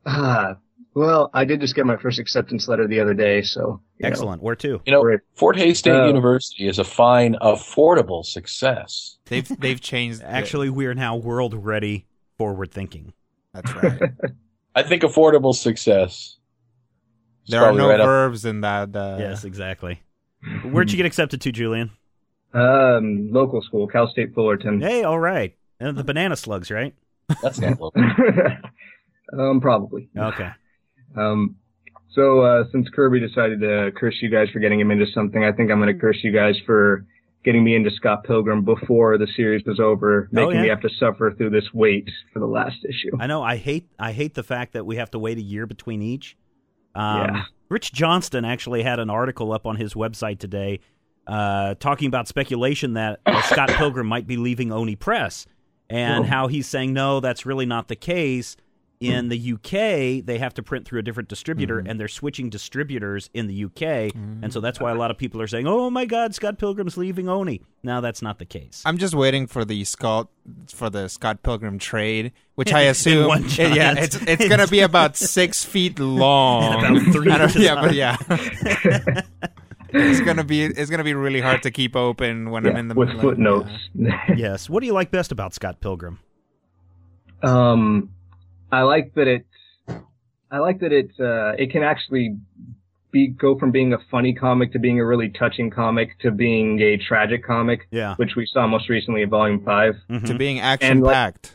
[0.03, 0.55] Ah,
[0.95, 4.07] well, I did just get my first acceptance letter the other day, so you know.
[4.09, 4.41] Excellent.
[4.43, 4.81] Where to?
[4.85, 9.17] You know, Fort Hays State Uh, University is a fine, affordable success.
[9.25, 10.21] They've they've changed.
[10.25, 12.05] Actually, we are now world ready,
[12.37, 13.13] forward thinking.
[13.53, 14.01] that's right.
[14.75, 16.37] I think affordable success.
[17.47, 18.95] There are no right up- verbs in that.
[18.95, 20.01] Uh, yes, exactly.
[20.63, 21.91] Where'd you get accepted to, Julian?
[22.53, 24.79] Um, local school, Cal State Fullerton.
[24.81, 25.55] Hey, all right.
[25.79, 26.93] And the banana slugs, right?
[27.41, 28.01] That's not local.
[29.37, 30.09] um, probably.
[30.17, 30.49] Okay.
[31.15, 31.55] Um,
[32.13, 35.51] so uh, since Kirby decided to curse you guys for getting him into something, I
[35.51, 37.05] think I'm going to curse you guys for
[37.43, 40.61] getting me into Scott Pilgrim before the series was over, making Oh, yeah.
[40.61, 43.17] me have to suffer through this wait for the last issue.
[43.19, 43.41] I know.
[43.43, 43.89] I hate.
[43.99, 46.37] I hate the fact that we have to wait a year between each.
[46.95, 47.43] Um, Yeah.
[47.69, 50.79] Rich Johnston actually had an article up on his website today,
[51.25, 55.47] uh, talking about speculation that uh, Scott Pilgrim might be leaving Oni Press,
[55.89, 56.27] and Oh.
[56.27, 58.55] how he's saying no, that's really not the case.
[59.03, 59.11] Hmm.
[59.11, 61.89] In the UK, they have to print through a different distributor, mm-hmm.
[61.89, 64.63] and they're switching distributors in the UK, and so mm.
[64.63, 67.61] that's why a lot of people are saying, "Oh my God, Scott Pilgrim's leaving Oni."
[67.83, 68.81] Now that's not the case.
[68.85, 70.29] I'm just waiting for the Scott
[70.67, 75.17] for the Scott Pilgrim trade, which I assume, one yeah, it's it's gonna be about
[75.17, 78.17] six feet long about three I don't- yeah, but yeah,
[79.89, 82.95] it's gonna be it's gonna be really hard to keep open when I'm in the
[82.95, 83.69] with like, footnotes.
[84.35, 84.69] yes.
[84.69, 86.19] What do you like best about Scott Pilgrim?
[87.43, 88.09] Um,
[88.73, 89.45] I like that it.
[90.51, 91.09] I like that it.
[91.19, 92.37] Uh, it can actually
[93.11, 96.79] be go from being a funny comic to being a really touching comic to being
[96.81, 98.15] a tragic comic, Yeah.
[98.15, 99.95] which we saw most recently in Volume Five.
[100.09, 100.25] Mhm.
[100.25, 101.53] to being action packed.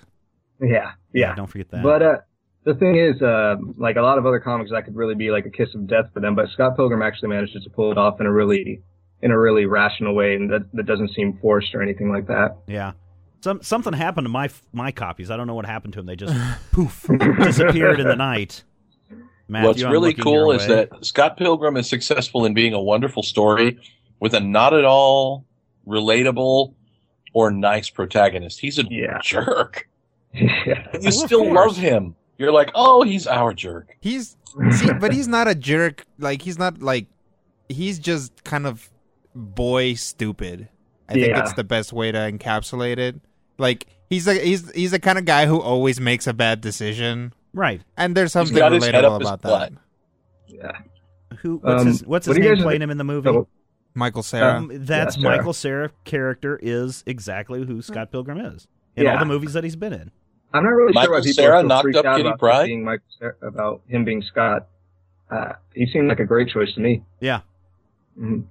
[0.61, 1.35] Yeah, yeah.
[1.35, 1.82] Don't forget that.
[1.82, 2.16] But uh,
[2.65, 5.47] the thing is, uh, like a lot of other comics, that could really be like
[5.47, 6.35] a kiss of death for them.
[6.36, 8.82] But Scott Pilgrim actually manages to pull it off in a really
[9.20, 12.57] in a really rational way, and that that doesn't seem forced or anything like that.
[12.69, 12.93] Yeah.
[13.40, 15.31] Some something happened to my my copies.
[15.31, 16.06] I don't know what happened to them.
[16.06, 16.35] They just
[16.73, 17.06] poof
[17.39, 18.65] disappeared in the night.
[19.51, 20.86] Matthew, What's really cool is way.
[20.90, 23.78] that Scott Pilgrim is successful in being a wonderful story
[24.20, 25.47] with a not at all
[25.86, 26.74] relatable
[27.32, 28.60] or nice protagonist.
[28.60, 29.20] He's a Yeah.
[29.23, 29.89] jerk.
[30.35, 30.86] yeah.
[31.01, 32.15] You still love him.
[32.36, 33.97] You're like, oh, he's our jerk.
[34.01, 34.36] He's
[34.73, 36.05] see, but he's not a jerk.
[36.19, 37.06] Like he's not like
[37.69, 38.90] he's just kind of
[39.35, 40.69] boy stupid.
[41.09, 41.40] I think Yeah.
[41.40, 43.19] it's the best way to encapsulate it.
[43.59, 47.32] Like he's a he's he's the kind of guy who always makes a bad decision,
[47.52, 47.82] right.
[47.97, 49.72] and there's something got relatable up his about butt.
[49.72, 49.78] that.
[50.48, 51.36] Yeah.
[51.40, 53.28] Who what's Um, his what's his do you name guys playing him in the movie?
[53.28, 53.47] Oh,
[53.94, 54.55] Michael Cera.
[54.59, 55.36] Um, that's Yeah, Cera.
[55.36, 58.66] Michael Cera character is exactly who Scott Pilgrim is
[58.97, 60.10] in all the movies that he's been in.
[60.55, 62.28] I'm not really Michael sure why people Cera are so knocked freaked up out Kitty
[62.28, 62.60] about Pryde?
[62.62, 64.66] him being Michael Cera, about him being Scott.
[65.30, 67.02] Uh, he seemed like a great choice to me.
[67.20, 67.40] Yeah.
[68.18, 68.44] Mhm.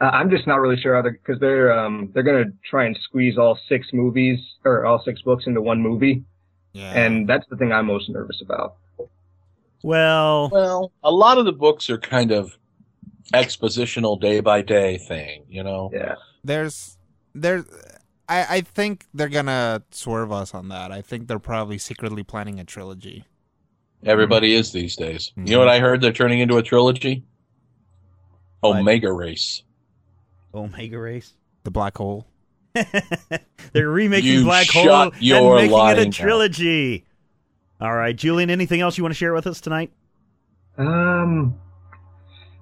[0.00, 2.96] Uh, I'm just not really sure how they're because they're um they're gonna try and
[3.02, 6.22] squeeze all six movies or all six books into one movie,
[6.72, 6.92] yeah.
[6.92, 8.76] and that's the thing I'm most nervous about.
[9.82, 12.58] Well, Well, a lot of the books are kind of
[13.32, 15.90] expositional day by day thing, you know?
[15.92, 16.14] Yeah.
[16.44, 16.96] there's
[17.34, 17.64] there's
[18.28, 20.92] I I think they're gonna swerve us on that.
[20.92, 23.24] I think they're probably secretly planning a trilogy.
[24.04, 25.32] Everybody is these days.
[25.36, 25.48] Mhm.
[25.48, 27.24] You know what I heard they're turning into a trilogy?
[28.60, 28.80] What?
[28.80, 29.62] Omega Race.
[30.56, 31.34] Omega Race.
[31.64, 32.26] The black hole.
[33.72, 36.14] They're remaking You Black shut Hole and your making it a mouth.
[36.14, 37.04] trilogy.
[37.80, 38.50] All right, Julian.
[38.50, 39.90] Anything else you want to share with us tonight?
[40.78, 41.58] Um.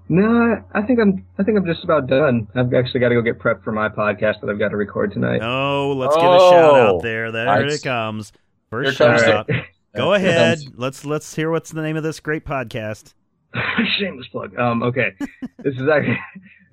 [0.08, 1.24] No, I think I'm.
[1.38, 2.46] I think I'm just about done.
[2.54, 5.12] I've actually got to go get prepped for my podcast that I've got to record
[5.12, 5.40] tonight.
[5.42, 7.32] Oh, let's give a shout out Oh, there.
[7.32, 8.32] There I it s- comes.
[8.70, 9.64] Here First comes shout the- out.
[9.96, 10.58] Go ahead.
[10.58, 13.14] comes- Let's let's hear what's the name of this great podcast.
[13.98, 14.56] Shameless plug.
[14.58, 14.82] Um.
[14.82, 15.12] Okay.
[15.58, 16.18] This is actually.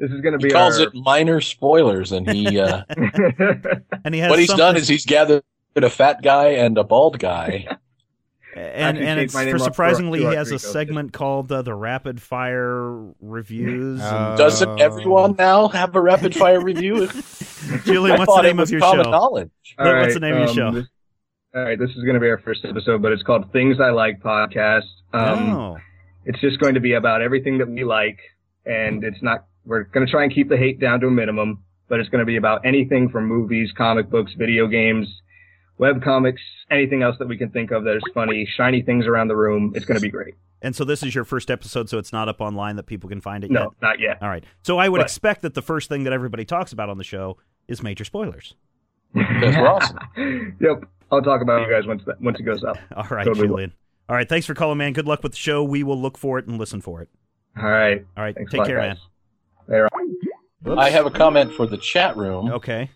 [0.02, 0.48] This is going to be.
[0.48, 0.88] He calls our...
[0.88, 2.82] it minor spoilers, and he uh,
[4.04, 5.44] And he has what he's done is he's gathered
[5.76, 7.68] a fat guy and a bald guy.
[8.56, 10.72] and and it's for surprisingly he has a Rodrigo.
[10.72, 14.02] segment called uh, the Rapid Fire Reviews.
[14.02, 17.08] and- Uh, Doesn't everyone now have a rapid fire review?
[17.86, 19.12] Julian, what's the name of your common show?
[19.12, 19.52] knowledge.
[19.78, 20.80] All What- what's right, the name of your um, show?
[20.80, 20.90] This,
[21.54, 23.92] all right, this is going to be our first episode, but it's called Things I
[23.92, 24.90] Like Podcast.
[25.14, 25.78] Um, oh,
[26.26, 28.18] It's just going to be about everything that we like,
[28.66, 29.46] and it's not.
[29.66, 32.20] We're going to try and keep the hate down to a minimum, but it's going
[32.20, 35.08] to be about anything from movies, comic books, video games,
[35.78, 39.28] web comics, anything else that we can think of that is funny, shiny things around
[39.28, 39.72] the room.
[39.76, 40.36] It's going to be great.
[40.62, 43.22] and so this is your first episode, so it's not up online that people can
[43.22, 43.70] find it No, yet.
[43.82, 44.18] not yet.
[44.22, 44.44] All right.
[44.64, 47.04] So I would But- expect that the first thing that everybody talks about on the
[47.04, 48.56] show is major spoilers.
[49.14, 50.00] Because we're awesome.
[50.62, 52.78] yep, I'll talk about you guys once that, once it goes up.
[52.96, 53.56] All right, Totally will.
[53.58, 53.74] Julian.
[54.10, 54.28] All right.
[54.28, 54.94] Thanks for calling, man.
[54.94, 55.64] Good luck with the show.
[55.64, 57.10] We will look for it and listen for it.
[57.58, 58.34] All right, All right.
[58.36, 58.96] thanks take lot, care, guys.
[58.96, 58.98] man.
[59.72, 59.90] Later.
[60.78, 62.52] I have a comment for the chat room.
[62.52, 62.90] Okay.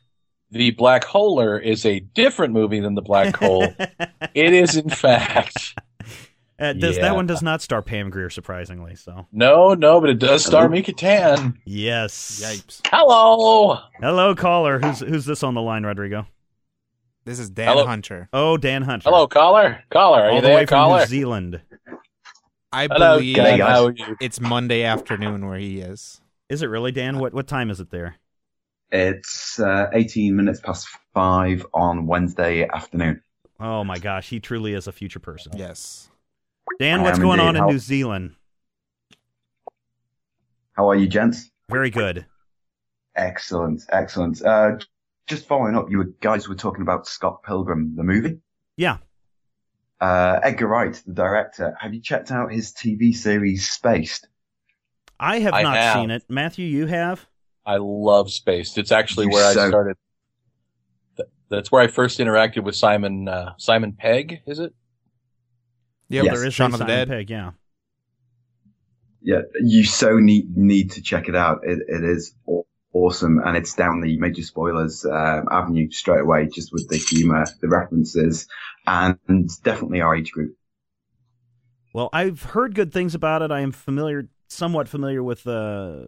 [0.51, 3.63] The Black Holer is a different movie than the Black Hole.
[4.35, 5.73] it is, in fact.
[6.59, 7.03] Uh, does Yeah.
[7.03, 8.95] that one does not star Pam Grier, surprisingly?
[8.95, 11.59] So No, no, but it does star Mika Tan.
[11.65, 12.39] yes.
[12.43, 12.81] Yipes.
[12.87, 13.79] Hello.
[13.99, 14.79] Hello, caller.
[14.79, 16.27] Who's who's this on the line, Rodrigo?
[17.25, 17.85] This is Dan Hello.
[17.87, 18.29] Hunter.
[18.31, 19.09] Oh, Dan Hunter.
[19.09, 19.83] Hello, caller.
[19.89, 20.99] Caller, are all you the there, way from caller?
[20.99, 21.61] New Zealand.
[22.71, 23.59] I Hello, believe guys.
[23.59, 24.15] How are you?
[24.21, 26.21] it's Monday afternoon where he is.
[26.49, 27.19] Is it really, Dan?
[27.19, 28.15] What what time is it there?
[28.91, 33.21] It's uh, 18 minutes past five on Wednesday afternoon.
[33.59, 35.53] Oh my gosh, he truly is a future person.
[35.55, 36.09] Yes.
[36.79, 37.47] Dan, what's going indeed.
[37.49, 38.35] on in How- New Zealand?
[40.73, 41.49] How are you, gents?
[41.69, 42.25] Very good.
[43.15, 44.41] Excellent, excellent.
[44.43, 44.73] Uh,
[45.25, 48.39] just following up, you guys were talking about Scott Pilgrim, the movie.
[48.77, 48.97] Yeah.
[50.01, 51.75] Uh, Edgar Wright, the director.
[51.79, 54.27] Have you checked out his TV series Spaced?
[55.19, 55.95] I have I not have.
[55.95, 56.23] seen it.
[56.29, 57.25] Matthew, you have?
[57.65, 58.77] I love Spaced.
[58.77, 59.97] It's actually You where I started.
[61.49, 64.41] That's where I first interacted with Simon uh, Simon Pegg.
[64.47, 64.73] Is it?
[66.09, 66.35] Yeah, Yes.
[66.35, 67.07] there is Shaun a of the Simon Dead.
[67.07, 67.51] Pegg, yeah.
[69.21, 71.59] Yeah, you so need need to check it out.
[71.63, 72.35] It, it is
[72.93, 77.43] awesome, and it's down the major spoilers um, avenue straight away, just with the humor,
[77.61, 78.47] the references,
[78.85, 80.55] and, and definitely our age group.
[81.93, 83.49] Well, I've heard good things about it.
[83.51, 86.05] I am familiar, somewhat familiar with uh,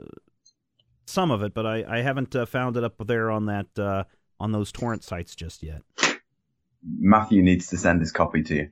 [1.06, 4.04] some of it, but I, I haven't uh, found it up there on that uh,
[4.40, 5.82] on those torrent sites just yet.
[7.00, 8.70] Matthew needs to send his copy to you.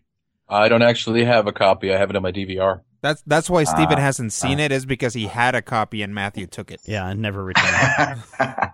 [0.48, 1.94] I don't actually have a copy.
[1.94, 2.82] I have it on my DVR.
[3.02, 6.14] That's that's why Stephen Ah, hasn't seen it is because he had a copy and
[6.14, 6.82] Matthew took it.
[6.86, 8.24] Yeah, and never returned.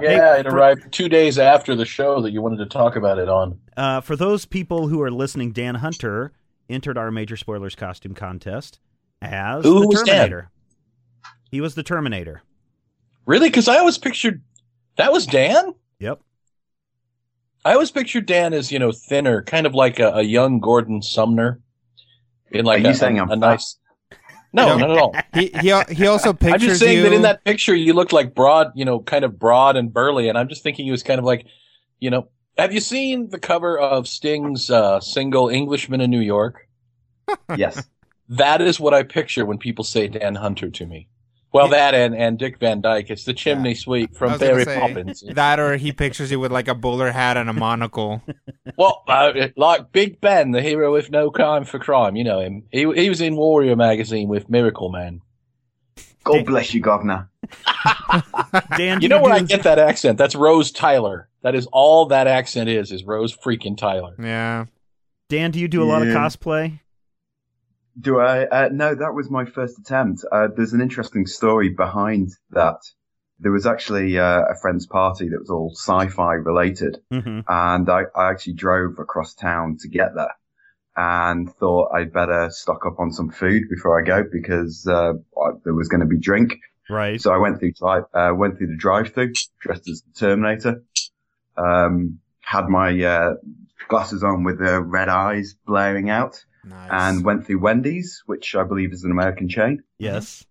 [0.00, 3.18] Yeah, it for- arrived two days after the show that you wanted to talk about
[3.20, 3.60] it on.
[3.76, 6.32] uh, for those people who are listening, Dan Hunter
[6.68, 8.80] entered our major spoilers costume contest
[9.22, 10.14] as Who the was Dan?
[10.16, 10.50] Terminator.
[11.50, 12.42] He was the Terminator.
[13.26, 13.48] Really?
[13.48, 14.42] Because I always pictured
[14.96, 15.74] that was Dan.
[16.00, 16.20] Yep.
[17.64, 21.02] I always pictured Dan as you know thinner, kind of like a, a young Gordon
[21.02, 21.60] Sumner.
[22.50, 23.78] In like Are you a, saying a, I'm a nice.
[24.52, 24.78] No, No.
[24.78, 25.14] not at all.
[25.34, 27.02] He he he also pictures I'm just saying you.
[27.04, 30.28] that in that picture you look like broad, you know, kind of broad and burly,
[30.28, 31.46] and I'm just thinking he was kind of like,
[32.00, 32.28] you know,
[32.58, 36.68] have you seen the cover of Sting's uh, single "Englishman in New York"?
[37.56, 37.82] Yes.
[38.32, 41.08] That is what I picture when people say Dan Hunter to me.
[41.52, 43.10] Well, that and, and Dick Van Dyke.
[43.10, 45.22] It's the chimney sweep from was Barry say, Poppins.
[45.34, 48.22] That or he pictures you with like a bowler hat and a monocle.
[48.78, 52.16] Well, uh, like Big Ben, the hero with no crime for crime.
[52.16, 52.62] You know him.
[52.72, 55.20] He he was in Warrior magazine with Miracle Man.
[56.24, 57.28] God bless you, governor.
[58.78, 60.16] Dan, You know where I get that accent?
[60.16, 61.28] That's Rose Tyler.
[61.42, 62.92] That is all that accent is.
[62.92, 64.14] Is Rose freaking Tyler?
[64.18, 64.66] Yeah.
[65.28, 66.80] Dan, do you do a lot of cosplay?
[68.00, 68.46] Do I?
[68.46, 70.24] Uh, no, that was my first attempt.
[70.30, 72.78] Uh, there's an interesting story behind that.
[73.38, 77.40] There was actually uh, a friend's party that was all sci-fi related, Mm-hmm.
[77.48, 80.34] and I, I actually drove across town to get there,
[80.96, 85.14] and thought I'd better stock up on some food before I go because uh,
[85.64, 86.54] there was going to be drink.
[86.88, 87.20] Right.
[87.20, 90.84] So I went through uh, went through the drive-through dressed as the Terminator.
[91.56, 93.34] Um, had my uh,
[93.88, 96.90] glasses on with the red eyes blaring out Nice.
[96.92, 99.82] and went through Wendy's, which I believe is an American chain.
[99.98, 100.44] yes.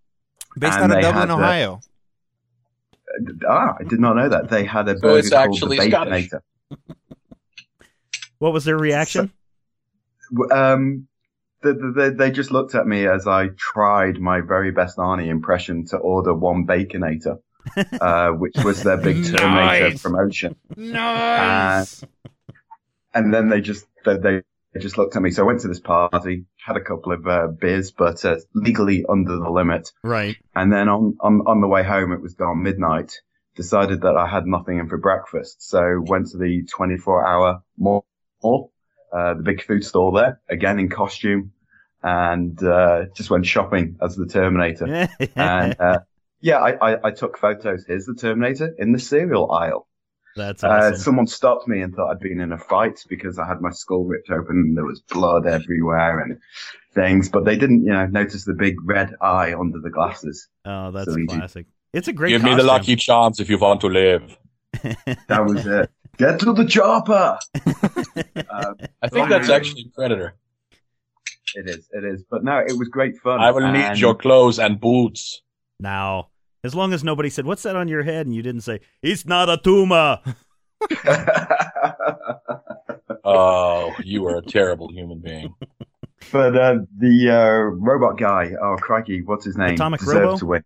[0.58, 1.80] Based and out of they Dublin, had, uh, Ohio.
[3.48, 4.50] Ah, I did not know that.
[4.50, 6.28] They had a So burger it's called actually the Scottish.
[6.30, 6.40] Baconator.
[8.38, 9.32] What was their reaction?
[10.50, 11.06] Um,
[11.62, 15.28] the, the, the, they just looked at me as I tried my very best Arnie
[15.28, 17.38] impression to order one Baconator,
[18.00, 20.02] uh, which was their big Terminator Nice.
[20.02, 20.56] promotion.
[20.76, 22.04] Nice.
[23.14, 24.42] and then they just they, they
[24.80, 25.30] just looked at me.
[25.30, 29.04] So I went to this party, had a couple of uh, beers, but uh, legally
[29.08, 29.92] under the limit.
[30.02, 30.36] right.
[30.54, 33.20] And then on, on on the way home, it was gone midnight.
[33.54, 38.06] Decided that I had nothing in for breakfast, so went to the 24 hour mall,
[39.12, 41.52] uh, the big food store there, again in costume,
[42.02, 45.08] and uh, just went shopping as the Terminator.
[45.36, 45.98] and uh,
[46.40, 47.84] yeah, I, I, I took photos.
[47.86, 49.86] Here's the Terminator in the cereal aisle.
[50.36, 53.60] That's Uh, someone stopped me and thought I'd been in a fight because I had
[53.60, 56.38] my skull ripped open and there was blood everywhere and
[56.94, 60.48] things, but they didn't, you know, notice the big red eye under the glasses.
[60.64, 61.26] oh, that's so easy.
[61.26, 61.66] classic.
[61.92, 64.38] It's a great Give me the lucky charms if you want to live.
[65.28, 65.90] That was it.
[66.16, 67.38] Get to the chopper.
[68.50, 70.34] um, I think that's actually Predator.
[71.54, 72.24] it is, it is.
[72.30, 73.40] But no, it was great fun.
[73.40, 75.42] I will need your clothes and boots.
[75.78, 76.28] Now,
[76.64, 79.26] as long as nobody said, "What's that on your head?" and you didn't say, "It's
[79.26, 80.20] not a tumor."
[83.24, 85.54] Oh, you are a terrible human being.
[86.32, 89.74] but uh, the uh, robot guy, oh crikey, what's his name?
[89.74, 90.38] Atomic Deserved Robo?
[90.38, 90.64] to win.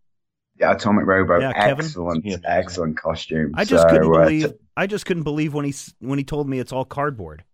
[0.59, 1.39] Yeah, Atomic Robo.
[1.39, 2.37] Yeah, excellent, Yeah.
[2.47, 3.53] excellent costume.
[3.55, 4.49] I just So, couldn't uh, believe.
[4.49, 7.45] t- I just couldn't believe when he when he told me it's all cardboard.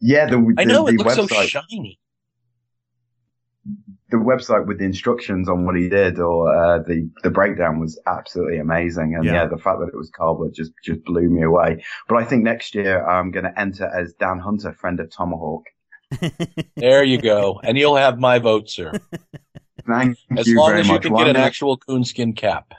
[0.00, 1.98] yeah, the, the, I know the it looks so shiny.
[4.10, 7.98] The website with the instructions on what he did or uh, the the breakdown was
[8.06, 9.32] absolutely amazing and Yeah.
[9.32, 9.46] yeah.
[9.46, 12.74] the fact that it was cardboard just just blew me away but i think next
[12.74, 15.64] year i'm going to enter as dan hunter friend of tomahawk
[16.76, 18.92] There you go, and you'll have my vote, sir.
[19.88, 22.74] thank As you long very as you much can Well, get an actual coonskin cap.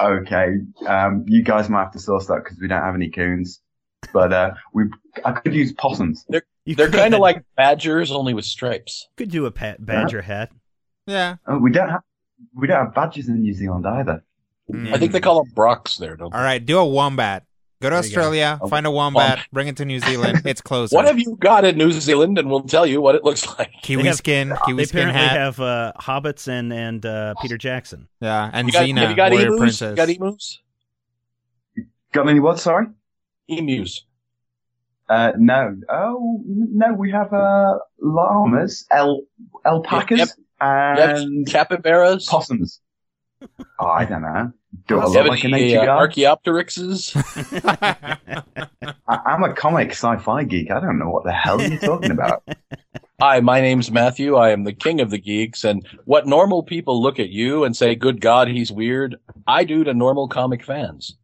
[0.00, 0.48] okay
[0.86, 3.60] um you guys might have to source that because we don't have any coons
[4.12, 4.84] but uh we
[5.24, 6.24] i could use possums
[6.64, 9.08] You They're kind of like badgers, only with stripes.
[9.16, 10.50] could do a pat, badger hat.
[11.06, 11.36] Yeah.
[11.46, 12.00] oh, we don't have
[12.54, 14.24] we don't have badgers in new zealand either
[14.90, 16.38] I think they call them brocks there, don't they?
[16.38, 17.44] All right, do a wombat.
[17.82, 18.18] Go to There you go.
[18.20, 20.40] Australia, Oh, find a wombat, bring it to New Zealand.
[20.46, 20.96] It's closer.
[20.96, 22.38] What have you got in New Zealand?
[22.38, 23.70] And we'll tell you what it looks like.
[23.82, 25.36] Kiwi They have- skin, Kiwi They skin apparently hat.
[25.36, 28.08] have uh, hobbits and and uh, Peter Jackson.
[28.22, 29.58] yeah, and You got, Xena, have you got warrior emus?
[29.60, 29.90] princess.
[29.90, 30.60] You got emus?
[32.12, 32.86] got any what sorry
[33.48, 34.06] Emus.
[35.08, 39.22] Uh no oh no we have uh llamas el
[39.64, 40.28] alpacas Yep.
[40.60, 42.26] And have capybaras.
[42.26, 42.80] possums.
[43.78, 44.52] Oh, I don't know.
[44.88, 46.06] Do I look like a nature uh, guy?
[46.06, 47.12] Archaeopteryxes?
[49.08, 50.70] I, I'm a comic sci-fi geek.
[50.70, 52.42] I don't know what the hell you're talking about.
[53.20, 54.36] Hi, my name's Matthew.
[54.36, 55.64] I am the king of the geeks.
[55.64, 59.16] And what normal people look at you and say, good God, he's weird,
[59.46, 61.16] I do to normal comic fans.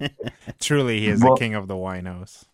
[0.60, 2.44] Truly, he is Well- the king of the winos.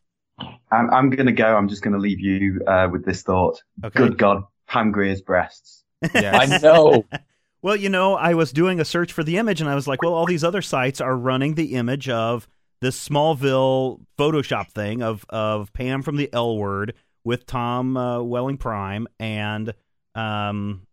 [0.73, 1.57] I'm, I'm gonna go.
[1.57, 3.62] I'm just gonna leave you uh, with this thought.
[3.85, 3.99] Okay.
[3.99, 5.85] Good God, Pam Grier's breasts.
[6.15, 6.35] Yes.
[6.35, 7.05] I know.
[7.62, 10.01] Well, you know, I was doing a search for the image, and I was like,
[10.01, 12.49] well, all these other sites are running the image of
[12.81, 16.95] this Smallville Photoshop thing of of Pam from the L Word
[17.25, 19.75] with Tom uh, Welling Prime and
[20.15, 20.87] um,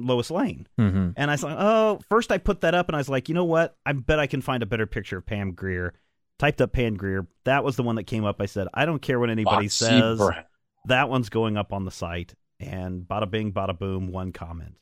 [0.00, 0.66] Lois Lane.
[0.78, 1.10] Mm-hmm.
[1.16, 3.34] And I was like, oh, first I put that up and I was like, you
[3.34, 3.76] know what?
[3.86, 5.94] I bet I can find a better picture of Pam Greer.
[6.42, 7.28] Typed up Pam Grier.
[7.44, 8.40] That was the one that came up.
[8.40, 10.18] I said, I don't care what anybody Foxy says.
[10.18, 10.42] Brown.
[10.86, 12.34] That one's going up on the site.
[12.58, 14.74] And bada bing, bada boom, one comment.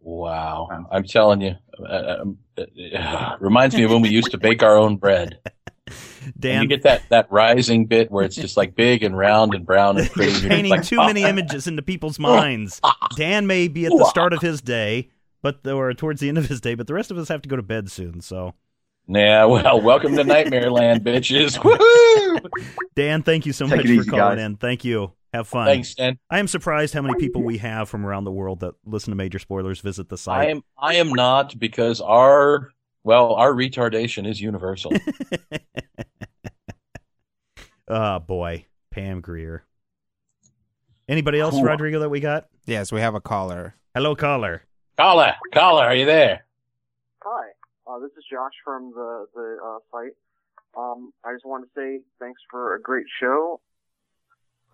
[0.00, 0.68] Wow.
[0.90, 1.54] I'm telling you,
[1.88, 5.38] uh, um, uh, reminds me of when we used to bake our own bread.
[6.24, 9.54] And Dan, you get that, that rising bit where it's just like big and round
[9.54, 10.32] and brown and pretty.
[10.32, 12.80] you're You're painting like, too "Oh, many images into people's minds.
[13.14, 15.10] Dan may be at the start of his day,
[15.42, 17.48] but or towards the end of his day, but the rest of us have to
[17.48, 18.20] go to bed soon.
[18.20, 18.54] So,
[19.08, 21.56] Yeah, well, welcome to Nightmare Land, bitches.
[21.58, 22.64] Woohoo!
[22.96, 24.44] Dan, thank you so Take much for easy, calling guys.
[24.44, 24.56] in.
[24.56, 25.12] Thank you.
[25.32, 25.66] Have fun.
[25.66, 26.18] Thanks, Dan.
[26.30, 29.16] I am surprised how many people we have from around the world that listen to
[29.16, 30.38] Major Spoilers visit the site.
[30.38, 30.50] I site.
[30.56, 32.70] am I am not because our
[33.04, 34.92] well, our retardation is universal.
[37.86, 39.64] oh boy, Pam Grier.
[41.08, 41.62] Anybody else, Cool.
[41.64, 42.46] Rodrigo, that we got?
[42.64, 43.76] Yes, we have a caller.
[43.94, 44.62] Hello, caller.
[44.96, 46.45] caller, caller, are you there?
[47.96, 50.12] Uh, this is Josh from the the uh, site.
[50.76, 53.60] Um, I just want to say thanks for a great show.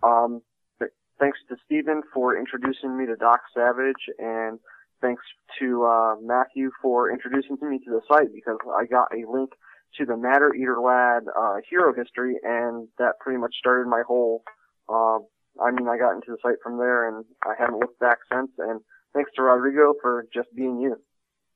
[0.01, 0.41] Um,
[0.79, 4.59] th- thanks to Stephen for introducing me to Doc Savage, and
[5.01, 5.23] thanks
[5.59, 9.51] to uh, Matthew for introducing me to the site because I got a link
[9.99, 14.43] to the Matter Eater Lad uh, hero history, and that pretty much started my whole.
[14.89, 15.19] Uh,
[15.63, 18.51] I mean, I got into the site from there, and I haven't looked back since.
[18.57, 18.81] And
[19.13, 20.99] thanks to Rodrigo for just being you.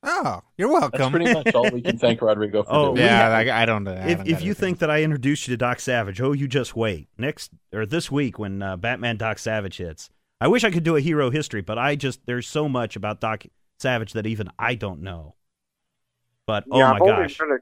[0.03, 0.91] Oh, you're welcome.
[0.91, 1.19] That's welcome.
[1.19, 3.06] pretty much all we can thank Rodrigo for Oh, doing.
[3.06, 3.88] yeah, have- like, I don't.
[3.88, 4.53] I if don't if you anything.
[4.53, 7.07] think that I introduced you to Doc Savage, oh, you just wait.
[7.18, 10.10] Next or this week when uh, Batman Doc Savage hits.
[10.40, 13.19] I wish I could do a hero history, but I just there's so much about
[13.22, 13.44] Doc
[13.80, 15.36] Savage that even I don't know.
[16.45, 17.57] But oh yeah, my I've only gosh, read a,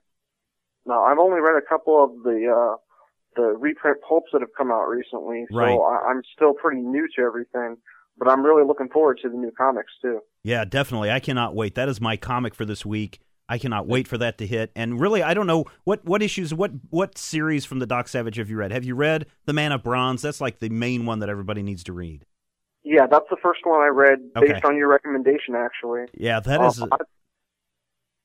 [0.89, 2.75] no, I've only read a couple of the uh,
[3.37, 5.73] the reprint pulps that have come out recently, so Right.
[5.73, 7.77] I, I'm still pretty new to everything.
[8.17, 10.19] But I'm really looking forward to the new comics too.
[10.45, 11.09] Yeah, definitely.
[11.09, 11.73] I cannot wait.
[11.73, 13.19] That is my comic for this week.
[13.49, 14.71] I cannot wait for that to hit.
[14.75, 18.37] And really, I don't know what what issues, what what series from the Doc Savage
[18.37, 18.71] have you read?
[18.71, 20.21] Have you read The Man of Bronze?
[20.21, 22.25] That's like the main one that everybody needs to read.
[22.83, 24.53] Yeah, that's the first one I read Okay.
[24.53, 26.05] based on your recommendation, actually.
[26.13, 26.83] Yeah, that Um, is.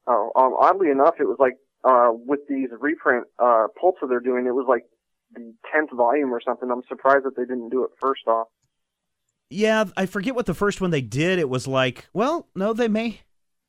[0.06, 4.20] Oh, um, oddly enough, it was like uh, with these reprint uh, pulps that they're
[4.20, 4.84] doing, it was like
[5.34, 6.70] the tenth volume or something.
[6.70, 8.48] I'm surprised that they didn't do it first off.
[9.50, 11.38] Yeah, I forget what the first one they did.
[11.38, 13.20] It was like, well, no, they may.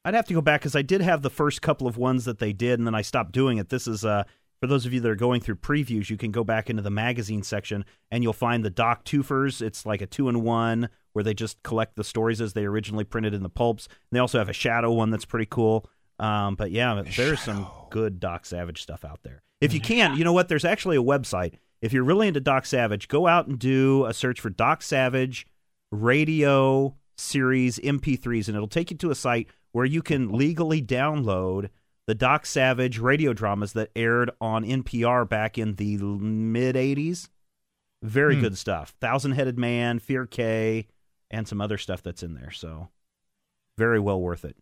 [0.06, 2.40] I'd have to go back because I did have the first couple of ones that
[2.40, 3.70] they did, and then I stopped doing it.
[3.70, 4.24] This is uh,
[4.60, 6.10] for those of you that are going through previews.
[6.10, 9.62] You can go back into the magazine section, and you'll find the Doc Twofers.
[9.62, 13.04] It's like a two in one where they just collect the stories as they originally
[13.04, 13.88] printed in the pulps.
[13.88, 15.90] And they also have a Shadow one that's pretty cool.
[16.20, 19.42] Um, but yeah, there's some good Doc Savage stuff out there.
[19.60, 20.48] If you can, you know what?
[20.48, 21.56] There's actually a website.
[21.82, 25.48] If you're really into Doc Savage, go out and do a search for Doc Savage
[25.92, 31.70] radio series MP3s, and it'll take you to a site where you can legally download
[32.08, 37.30] the Doc Savage radio dramas that aired on NPR back in the mid 80s.
[38.02, 38.42] Very Hmm.
[38.42, 38.96] good stuff.
[39.00, 40.88] Thousand Headed Man, Fear Cay,
[41.30, 42.52] and some other stuff that's in there.
[42.52, 42.90] So,
[43.78, 44.58] very well worth it.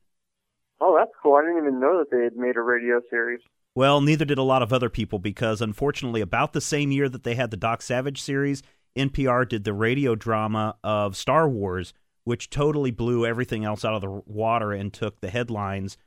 [0.82, 1.36] Oh, that's cool.
[1.36, 3.40] I didn't even know that they had made a radio series.
[3.76, 7.24] Well, neither did a lot of other people because, unfortunately, about the same year that
[7.24, 8.62] they had the Doc Savage series,
[8.98, 11.94] NPR did the radio drama of Star Wars,
[12.24, 15.98] which totally blew everything else out of the water and took the headlines,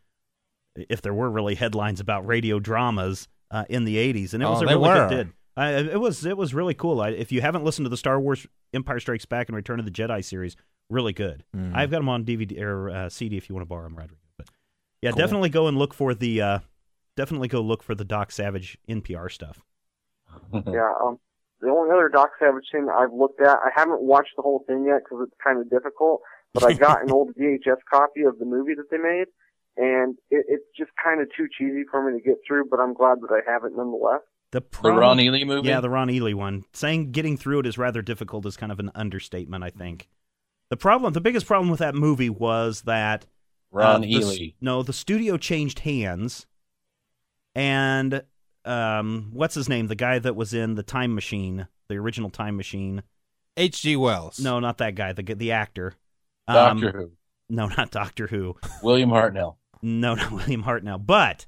[0.76, 4.52] if there were really headlines about radio dramas uh, in the '80s, and it Oh,
[4.52, 5.08] was a really were.
[5.08, 5.32] good did.
[5.56, 7.00] I, it was it was really cool.
[7.02, 9.84] I, if you haven't listened to the Star Wars Empire Strikes Back and Return of
[9.84, 10.56] the Jedi series,
[10.88, 11.44] really good.
[11.54, 11.74] Mhm.
[11.74, 14.16] I've got them on DVD or uh, CD if you want to borrow them, Rodrigo.
[14.38, 14.48] But
[15.02, 15.18] yeah, Cool.
[15.18, 16.58] definitely go and look for the uh,
[17.18, 19.62] definitely go look for the Doc Savage NPR stuff.
[20.66, 20.90] Yeah.
[21.02, 21.18] Um,
[21.62, 24.84] the only other Doc Savage thing I've looked at, I haven't watched the whole thing
[24.86, 26.20] yet because it's kind of difficult.
[26.52, 29.26] But I got an old VHS copy of the movie that they made,
[29.76, 32.64] and it, it's just kind of too cheesy for me to get through.
[32.70, 34.20] But I'm glad that I have it nonetheless.
[34.50, 35.68] The, The problem- Ron Ely movie?
[35.68, 36.64] Yeah, the Ron Ely one.
[36.74, 40.08] Saying getting through it is rather difficult is kind of an understatement, I think.
[40.68, 43.24] The problem, the biggest problem with that movie was that
[43.70, 44.48] Ron uh, the Ely.
[44.60, 46.46] no, the studio changed hands,
[47.54, 48.22] and
[48.64, 49.86] um, what's his name?
[49.88, 53.02] The guy that was in the Time Machine, the original Time Machine.
[53.56, 53.96] H.G.
[53.96, 54.40] Wells.
[54.40, 55.12] No, not that guy.
[55.12, 55.94] The the actor.
[56.48, 57.10] Doctor Um, Who.
[57.50, 58.56] No, not Doctor Who.
[58.82, 59.56] William Hartnell.
[59.82, 61.04] No, not William Hartnell.
[61.04, 61.44] But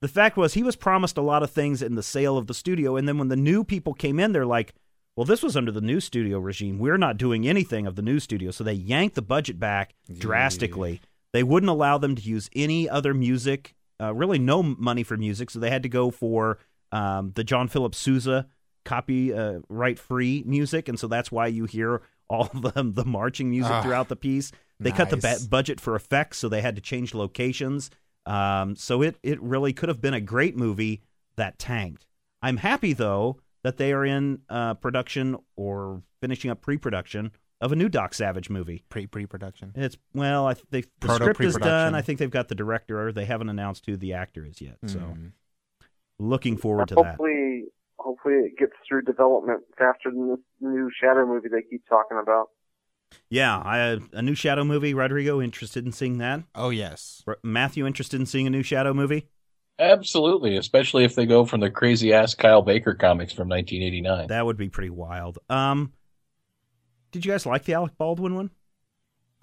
[0.00, 2.54] the fact was, he was promised a lot of things in the sale of the
[2.54, 4.74] studio, and then when the new people came in, they're like,
[5.14, 6.78] "Well, this was under the new studio regime.
[6.78, 11.00] We're not doing anything of the new studio." So they yanked the budget back drastically.
[11.32, 13.74] They wouldn't allow them to use any other music.
[14.02, 16.58] Uh, really, no money for music, so they had to go for
[16.90, 18.48] um, the John Philip Sousa
[18.84, 23.82] copyright free music, and so that's why you hear all the the marching music Ah,
[23.82, 24.50] throughout the piece.
[24.80, 27.90] They cut the ba- budget for effects, so they had to change locations.
[28.26, 31.02] Um, so it it really could have been a great movie
[31.36, 32.06] that tanked.
[32.42, 37.30] I'm happy though that they are in uh, production or finishing up pre-production
[37.62, 38.84] of a new Doc Savage movie.
[38.90, 39.72] Pre pre production.
[39.74, 41.94] It's well, I think the Proto script is done.
[41.94, 43.10] I think they've got the director.
[43.12, 44.76] They haven't announced who the actor is yet.
[44.86, 45.32] So Mm.
[46.18, 47.04] looking forward to that.
[47.06, 47.64] hopefully,
[47.98, 52.48] hopefully it gets through development faster than this new Shadow movie they keep talking about.
[53.30, 54.94] Yeah, I, a new Shadow movie.
[54.94, 56.42] Rodrigo interested in seeing that?
[56.54, 57.22] Oh yes.
[57.26, 59.28] R- Matthew interested in seeing a new Shadow movie?
[59.78, 64.28] Absolutely, especially if they go from the crazy ass Kyle Baker comics from 1989.
[64.28, 65.38] That would be pretty wild.
[65.50, 65.92] Um,
[67.12, 68.50] did you guys like the Alec Baldwin one?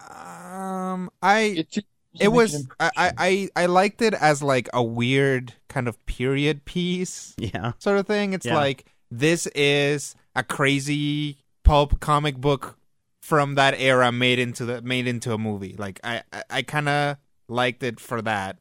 [0.00, 1.84] Um, I It,
[2.18, 6.64] it was I, I I I liked it as like a weird kind of period
[6.64, 8.32] piece Yeah, sort of thing.
[8.32, 8.56] It's Yeah.
[8.56, 12.78] like this is a crazy pulp comic book
[13.22, 15.76] from that era made into the made into a movie.
[15.78, 17.16] Like I I, I kind of
[17.48, 18.58] liked it for that,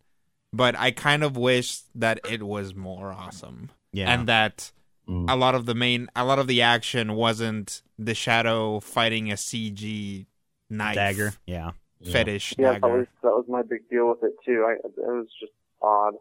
[0.53, 4.11] but I kind of wish that it was more awesome yeah.
[4.11, 4.72] and that
[5.10, 5.26] Mm.
[5.27, 9.36] a lot of the main a lot of the action wasn't the shadow fighting a
[9.36, 10.27] CG
[10.69, 11.34] knife Dagger.
[11.48, 11.72] Yeah.
[11.99, 12.11] Yeah.
[12.11, 14.65] fetish Yeah, that was that was my big deal with it too.
[14.68, 16.14] I it was just odd.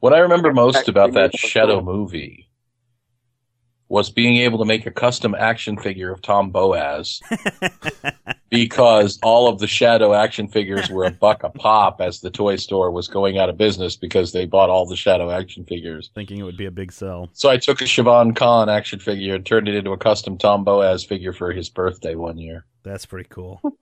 [0.00, 2.48] What I remember most about that Shadow movie
[3.92, 7.20] was being able to make a custom action figure of Tom Boaz
[8.48, 12.56] because all of the Shadow action figures were a buck a pop as the toy
[12.56, 16.10] store was going out of business because they bought all the Shadow action figures.
[16.14, 17.28] Thinking it would be a big sell.
[17.34, 20.64] So I took a Shiwan Khan action figure and turned it into a custom Tom
[20.64, 22.64] Boaz figure for his birthday one year.
[22.84, 23.60] That's pretty cool.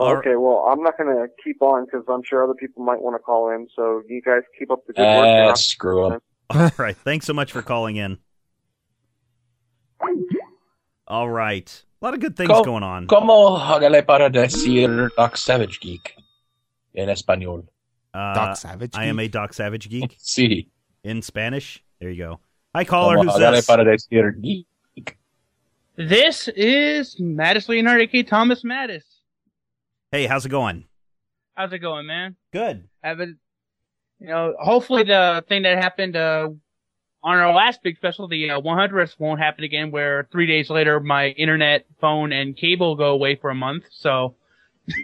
[0.00, 3.16] Okay, well, I'm not going to keep on because I'm sure other people might want
[3.16, 3.66] to call in.
[3.74, 5.26] So you guys keep up the good work.
[5.26, 6.20] and Ah, I'll- screw him.
[6.50, 6.96] All right.
[6.96, 8.18] Thanks so much for calling in.
[11.06, 11.84] All right.
[12.00, 13.06] A lot of good things Go- going on.
[13.06, 16.14] ¿Cómo hágale para decir Doc Savage Geek
[16.94, 17.66] en español?
[18.14, 18.90] Uh, Doc Savage.
[18.94, 19.26] I am geek?
[19.26, 20.68] a Doc Savage geek Sí.
[21.02, 21.82] in Spanish.
[22.00, 22.40] There you go.
[22.74, 23.16] Hi, caller.
[23.16, 23.66] ¿Cómo Who's hágale this?
[23.66, 24.66] para decir geek?
[25.96, 29.02] This is Mattis Leonard, aka Thomas Mattis.
[30.12, 30.84] Hey, how's it going?
[31.56, 32.36] How's it going, man?
[32.52, 32.88] Good.
[33.02, 33.30] Have it,
[34.20, 36.50] you know, hopefully the thing that happened uh,
[37.28, 39.90] on our last big special, the uh, 100th, won't happen again.
[39.90, 43.84] Where three days later, my internet, phone, and cable go away for a month.
[43.90, 44.34] So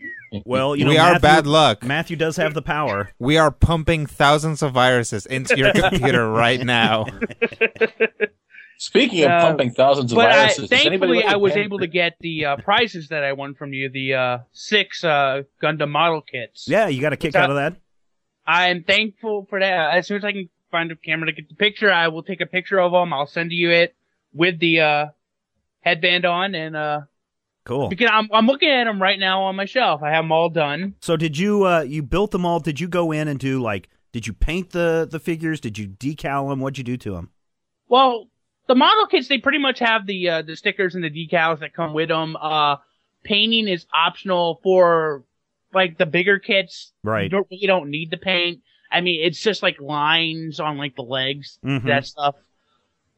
[0.45, 1.83] Well, you know, we are Matthew, bad luck.
[1.85, 3.11] Matthew does have the power.
[3.19, 7.07] We are pumping thousands of viruses into your computer right now.
[8.79, 11.79] Speaking of Uh, pumping thousands of but I, viruses, does thankfully, I was Pan- able
[11.79, 15.91] to get the uh, prizes that I won from you, the uh, six uh, Gundam
[15.91, 16.67] model kits.
[16.67, 17.77] Yeah, you got a kick What's out of that.
[18.47, 19.95] I am thankful for that.
[19.97, 22.41] As soon as I can find a camera to get the picture, I will take
[22.41, 23.13] a picture of them.
[23.13, 23.95] I'll send you it
[24.33, 25.07] with the uh,
[25.83, 27.01] headband on, and uh,
[27.65, 27.89] Cool.
[27.89, 30.03] because I'm I'm looking at them right now on my shelf.
[30.03, 30.97] I have them all done.
[31.01, 32.59] So did you uh you built them all?
[32.61, 35.61] Did you go in and do like did you paint the the figures?
[35.61, 36.59] Did you decal them?
[36.61, 37.31] What'd you do to them?
[37.89, 38.29] Well,
[38.67, 41.73] the model kits they pretty much have the uh, the stickers and the decals that
[41.73, 42.37] come with them.
[42.37, 42.77] Uh,
[43.23, 45.25] painting is optional for
[45.73, 46.93] like the bigger kits.
[47.03, 47.25] Right.
[47.25, 48.61] You don't you don't need to paint.
[48.95, 51.85] I mean, it's just like lines on like the legs, Mhm.
[51.87, 52.37] that stuff.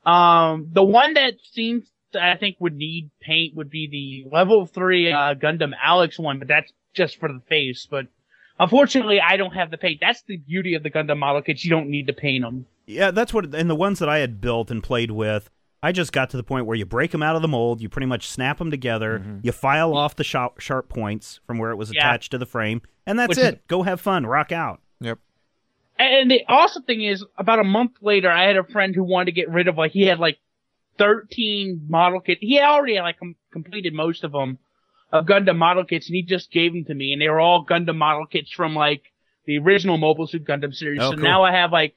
[0.05, 4.65] Um, the one that seems that I think would need paint would be the level
[4.67, 7.87] three uh, Gundam Alex one, but that's just for the face.
[7.91, 8.07] But
[8.59, 9.99] unfortunately, I don't have the paint.
[10.01, 11.65] That's the beauty of the Gundam model kits.
[11.65, 12.67] You don't need to paint them.
[12.87, 13.53] Yeah, that's what.
[13.55, 15.51] And the ones that I had built and played with,
[15.83, 17.89] I just got to the point where you break them out of the mold, you
[17.89, 21.77] pretty much snap them together, you file off the sharp, sharp points from where it
[21.77, 22.01] was Yeah.
[22.01, 23.67] attached to the frame, and that's Which is- it.
[23.67, 24.81] Go have fun, rock out.
[25.99, 29.27] And the awesome thing is, about a month later, I had a friend who wanted
[29.27, 30.39] to get rid of like he had like
[30.99, 32.41] thirteen model kits.
[32.41, 34.59] He already had like com- completed most of them
[35.13, 37.65] of Gundam model kits, and he just gave them to me, and they were all
[37.65, 39.03] Gundam model kits from like
[39.47, 41.01] the original Mobile Suit Gundam series.
[41.01, 41.25] Oh, so cool.
[41.25, 41.95] now I have like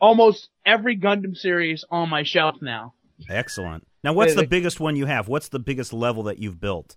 [0.00, 2.94] almost every Gundam series on my shelf now.
[3.28, 3.86] Excellent.
[4.02, 5.28] Now, what's the biggest one you have?
[5.28, 6.96] What's the biggest level that you've built?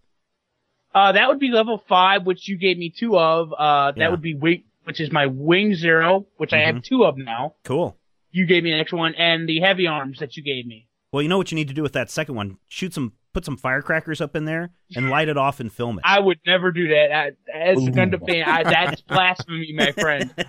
[0.96, 3.52] Uh, that would be level five, which you gave me two of.
[3.52, 4.10] Uh, that Yeah.
[4.10, 6.66] would be wing, which is my Wing Zero, which I Mhm.
[6.66, 7.56] have two of now.
[7.64, 7.98] Cool.
[8.32, 10.88] You gave me an extra one, and the Heavy Arms that you gave me.
[11.12, 12.58] Well, you know what you need to do with that second one?
[12.68, 16.04] Shoot some, put some firecrackers up in there, and light it off and film it.
[16.04, 17.12] I would never do that.
[17.16, 17.90] I, as a Ooh.
[17.92, 20.34] Gundam fan, I, that's blasphemy, my friend.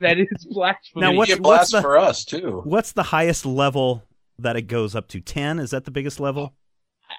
[0.00, 1.00] That is blasphemy.
[1.02, 2.62] Now, what's- what's blast the- for us too.
[2.64, 4.02] What's the highest level
[4.38, 5.20] that it goes up to?
[5.20, 5.58] Ten?
[5.58, 6.54] Is that the biggest level?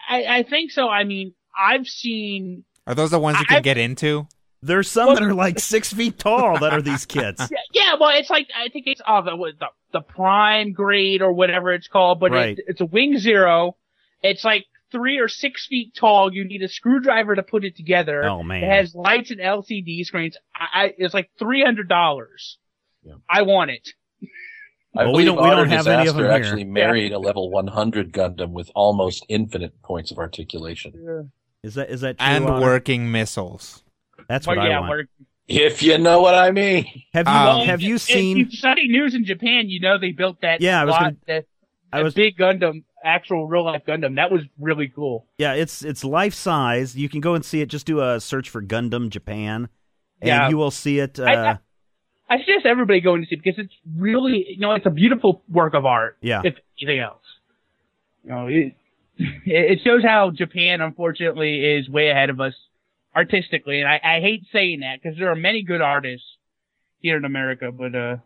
[0.09, 0.89] I, I think so.
[0.89, 2.63] I mean, I've seen.
[2.87, 4.27] Are those the ones you I- can get into?
[4.65, 7.39] There's some that are like six feet tall that are these kids.
[7.51, 11.31] Yeah, yeah, well, it's like I think it's oh, the the, the prime grade or
[11.33, 12.57] whatever it's called, but Right.
[12.57, 13.75] it, it's a wing zero.
[14.23, 16.33] It's like three or six feet tall.
[16.33, 18.23] You need a screwdriver to put it together.
[18.23, 18.63] Oh, man.
[18.63, 20.37] It has lights and LCD screens.
[20.55, 22.57] I, I it's like three hundred dollars.
[23.29, 23.89] I want it.
[24.97, 26.31] I Well, we believe don't- we don't have any of Disaster them here.
[26.31, 31.29] actually married a level 100 Gundam with almost infinite points of articulation.
[31.61, 32.27] Is that is that true?
[32.27, 32.61] and Otter?
[32.61, 33.83] working missiles.
[34.27, 34.89] That's Well, what I yeah, want.
[34.89, 35.07] we're-
[35.47, 36.85] If you know what I mean.
[37.14, 38.38] Have you Um, have you seen If seen?
[38.38, 40.60] you study news in Japan, you know they built that.
[40.61, 41.45] Yeah, I was lot, gonna- that,
[41.93, 44.15] I was- big Gundam, actual real life Gundam.
[44.15, 45.27] That was really cool.
[45.38, 46.95] Yeah, it's it's life size.
[46.97, 47.68] You can go and see it.
[47.69, 49.69] Just do a search for Gundam Japan,
[50.19, 50.49] and Yeah.
[50.49, 51.19] you will see it.
[51.19, 51.57] Uh, I- I-
[52.27, 55.43] I suggest everybody going to see it because it's really, you know, it's a beautiful
[55.47, 56.18] work of art.
[56.22, 56.41] Yeah.
[56.43, 57.22] If anything else,
[58.23, 58.73] you know, it,
[59.45, 62.56] it shows how Japan, unfortunately, is way ahead of us
[63.15, 66.25] artistically, and I, I hate saying that because there are many good artists
[66.99, 68.17] here in America, but uh,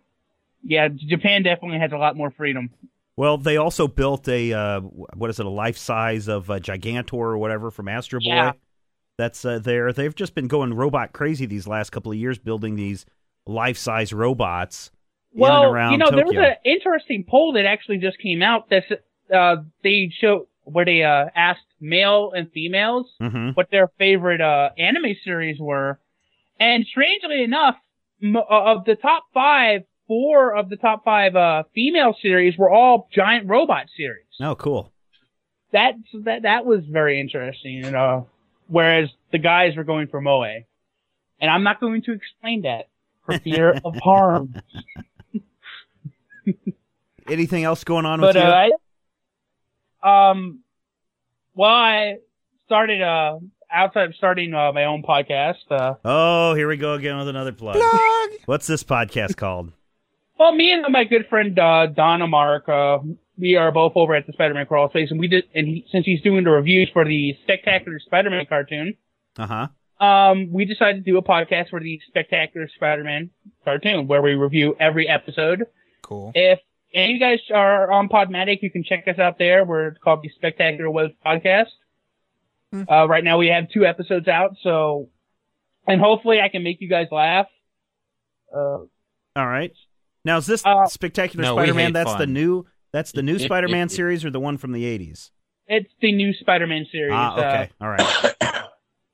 [0.64, 2.70] yeah, Japan definitely has a lot more freedom.
[3.16, 5.46] well, they also built a uh, what is it?
[5.46, 8.28] A life size of uh, Gigantor or whatever from Astro Boy.
[8.28, 8.52] Yeah.
[9.18, 9.92] That's uh, there.
[9.92, 13.06] They've just been going robot crazy these last couple of years, building these
[13.46, 14.92] life size robots
[15.34, 18.84] Well, you know, there was an interesting poll that actually just came out that
[19.34, 23.56] uh, they show where they uh, asked male and females Mhm.
[23.56, 26.00] what their favorite uh, anime series were,
[26.60, 27.76] and strangely enough,
[28.22, 32.70] m- uh, of the top five, four of the top five uh, female series were
[32.70, 34.26] all giant robot series.
[34.40, 34.92] Oh, cool.
[35.72, 35.94] That
[36.26, 37.86] that that was very interesting.
[37.86, 38.22] And, uh,
[38.68, 40.66] whereas the guys were going for moe, and
[41.52, 42.88] I'm not going to explain that
[43.26, 44.56] for fear of harm.
[47.28, 48.42] Anything else going on with but you?
[48.48, 48.70] uh,
[50.04, 50.62] I, um,
[51.60, 52.16] well, I
[52.66, 53.40] started uh
[53.72, 55.58] outside of starting uh, my own podcast.
[55.70, 57.78] Uh, oh, here we go again with another plug.
[58.46, 59.72] What's this podcast called?
[60.40, 63.00] well, me and my good friend uh, Donna Mark, uh,
[63.38, 65.44] we are both over at the Spider-Man Crawl Space, and we did.
[65.54, 68.96] And he, since he's doing the reviews for the Spectacular Spider-Man cartoon,
[69.38, 69.48] Uh
[70.00, 70.06] huh.
[70.06, 73.30] um, we decided to do a podcast for the Spectacular Spider-Man
[73.66, 75.66] cartoon where we review every episode.
[76.04, 76.32] Cool.
[76.34, 76.60] If
[76.94, 79.64] any of you guys are on Podmatic, you can check us out there.
[79.66, 81.68] We're called the Spectacular Web Podcast.
[82.74, 85.10] Uh, right now we have two episodes out, so,
[85.88, 87.48] and hopefully I can make you guys laugh.
[88.56, 88.80] Uh,
[89.36, 89.74] All right.
[90.24, 91.86] Now is this Uh, Spectacular No, Spider-Man?
[91.88, 92.66] hate That's the new.
[92.92, 95.32] That's the new Spider-Man series, or the one from the '80s?
[95.68, 97.14] it's the new Spider-Man series.
[97.14, 97.70] Ah, okay.
[97.80, 98.36] All right.
[98.42, 98.64] Uh,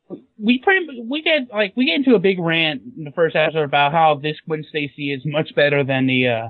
[0.37, 3.63] we pretty, we get, like, we get into a big rant in the first episode
[3.63, 6.49] about how this Gwen Stacy is much better than the, uh,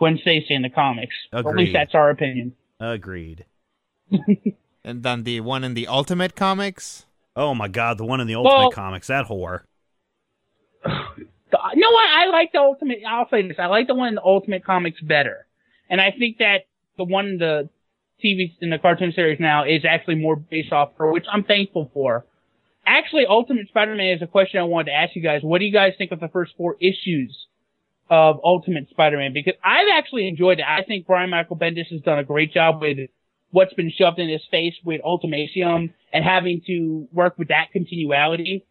[0.00, 1.14] Gwen Stacy in the comics.
[1.32, 2.54] Or at least that's our opinion.
[2.80, 3.44] Agreed.
[4.82, 7.04] And then the one in the Ultimate Comics.
[7.36, 9.60] Oh my God, the one in the Ultimate Well- Comics, that whore.
[10.82, 10.88] The-
[11.74, 12.08] You know what?
[12.08, 13.00] I like the Ultimate.
[13.06, 13.58] I'll say this.
[13.58, 15.46] I like the one in the Ultimate Comics better,
[15.90, 16.62] and I think that
[16.96, 17.68] the one in the
[18.24, 21.90] TV in the cartoon series now is actually more based off her, which I'm thankful
[21.92, 22.24] for.
[22.86, 25.42] Actually, Ultimate Spider-Man is a question I wanted to ask you guys.
[25.42, 27.36] What do you guys think of the first four issues
[28.10, 29.32] of Ultimate Spider-Man?
[29.32, 30.66] Because I've actually enjoyed it.
[30.68, 32.98] I think Brian Michael Bendis has done a great job with
[33.52, 38.66] what's been shoved in his face with Ultimatum and having to work with that continuality.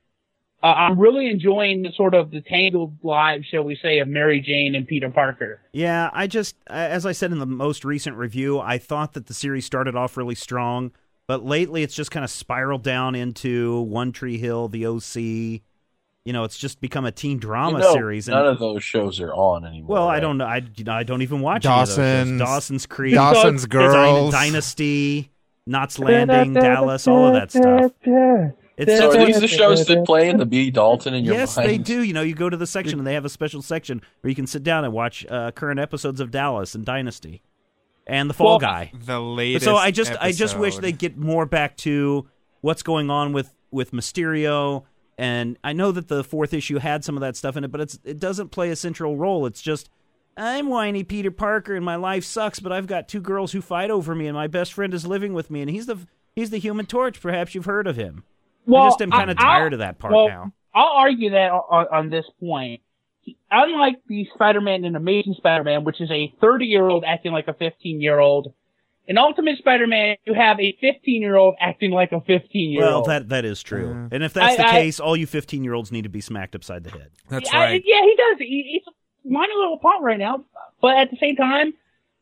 [0.62, 4.42] Uh, I'm really enjoying the sort of the tangled lives, shall we say, of Mary
[4.42, 5.62] Jane and Peter Parker.
[5.72, 9.34] Yeah, I just, as I said in the most recent review, I thought that the
[9.34, 10.92] series started off really strong,
[11.28, 15.62] but lately it's just kind of spiraled down into One Tree Hill, The OC.
[16.30, 18.28] You know, it's just become a teen drama You know, series.
[18.28, 19.96] And, None of those shows are on anymore.
[19.96, 20.46] well, I don't know.
[20.46, 21.96] I, you know, I don't even watch any of those.
[21.98, 24.32] Dawson's- Dawson's Creek, Dawson's Dyn- Girls.
[24.32, 25.32] Dynasty,
[25.66, 27.94] Knots Landing, Dallas, all of that stuff.
[28.78, 30.70] It's So such are these the shows that play in the B.
[30.70, 31.68] Dalton in your yes, mind?
[31.68, 32.04] they do.
[32.04, 34.36] You know, you go to the section and they have a special section where you
[34.36, 37.42] can sit down and watch uh, current episodes of Dallas and Dynasty
[38.06, 38.92] and The Fall Well, Guy.
[38.94, 39.66] The latest.
[39.66, 40.82] So I just I just wish episode.
[40.84, 42.28] they get more back to
[42.62, 44.84] what's going on with with Mysterio.
[45.20, 47.82] And I know that the fourth issue had some of that stuff in it, but
[47.82, 49.46] it's it doesn't play a central role.
[49.46, 49.90] It's just
[50.38, 53.92] I'm whiny Peter Parker and my life sucks, but I've got two girls who fight
[53.92, 55.98] over me, and my best friend is living with me, and he's the
[56.38, 57.20] he's the Human Torch.
[57.20, 58.24] Perhaps you've heard of him.
[58.66, 60.54] Well, I just am kind of I'll- tired of that part well, now.
[60.74, 62.80] I'll argue that on, on this point.
[63.52, 68.54] Unlike the Spider-Man and Amazing Spider-Man, which is a 30-year-old acting like a 15-year-old,
[69.10, 72.94] in Ultimate Spider-Man, you have a 15-year-old acting like a 15-year-old.
[72.94, 74.08] Well, that that is true.
[74.12, 76.22] and if that's I- the I- case, all you 15 year olds need to be
[76.22, 77.10] smacked upside the head.
[77.30, 77.84] That's yeah, right.
[77.86, 78.38] yeah, he does.
[78.40, 80.46] He, he's a minor little part right now,
[80.82, 81.74] but at the same time,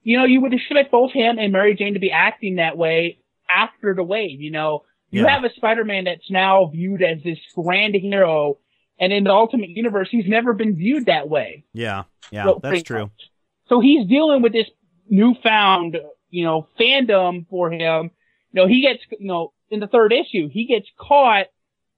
[0.03, 3.19] you know, you would expect both him and Mary Jane to be acting that way
[3.49, 4.41] after the wave.
[4.41, 5.29] You know, you Yeah.
[5.35, 8.57] have a Spider-Man that's now viewed as this grand hero,
[8.99, 11.65] and in the Ultimate Universe, he's never been viewed that way.
[11.73, 13.01] Yeah, yeah, So, that's true.
[13.03, 13.29] much.
[13.67, 14.67] So he's dealing with this
[15.09, 15.97] newfound,
[16.29, 18.11] you know, fandom for him.
[18.51, 21.47] You know, he gets, you know, in the third issue, he gets caught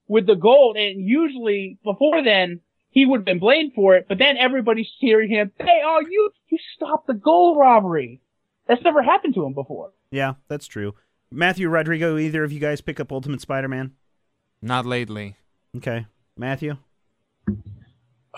[0.08, 4.18] with the gold, and usually before then, he would have been blamed for it, but
[4.18, 8.20] then everybody's cheering him, hey, oh, you, you stopped the gold robbery.
[8.66, 9.92] That's never happened to him before.
[10.10, 10.94] Yeah, that's true.
[11.30, 13.92] Matthew Rodrigo, either of you guys pick up Ultimate Spider-Man?
[14.60, 15.36] Not lately.
[15.76, 16.76] Okay, Matthew.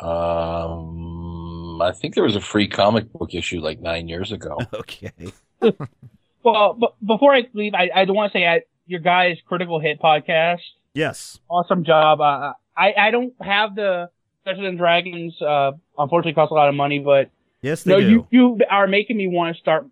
[0.00, 4.58] Um, I think there was a free comic book issue like nine years ago.
[4.74, 5.12] okay.
[6.44, 10.00] Well, but before I leave, I, I want to say I, your guys' Critical Hit
[10.00, 10.58] podcast,
[10.92, 11.38] Yes.
[11.48, 12.20] awesome job.
[12.20, 14.10] Uh, I, I don't have the
[14.44, 17.30] Dungeons and Dragons, uh, unfortunately costs a lot of money, but
[17.60, 18.08] Yes, they no, do.
[18.08, 19.86] you, you are making me want to start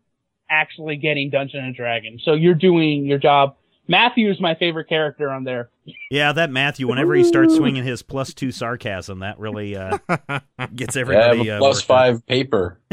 [0.51, 2.23] actually getting Dungeons and Dragons.
[2.25, 3.55] So you're doing your job.
[3.91, 5.69] Matthew is my favorite character on there.
[6.12, 6.87] Yeah, that Matthew.
[6.87, 9.99] Whenever he starts swinging his plus two sarcasm, that really uh,
[10.77, 11.97] gets everybody yeah, uh, plus worked up.
[11.99, 12.79] five paper.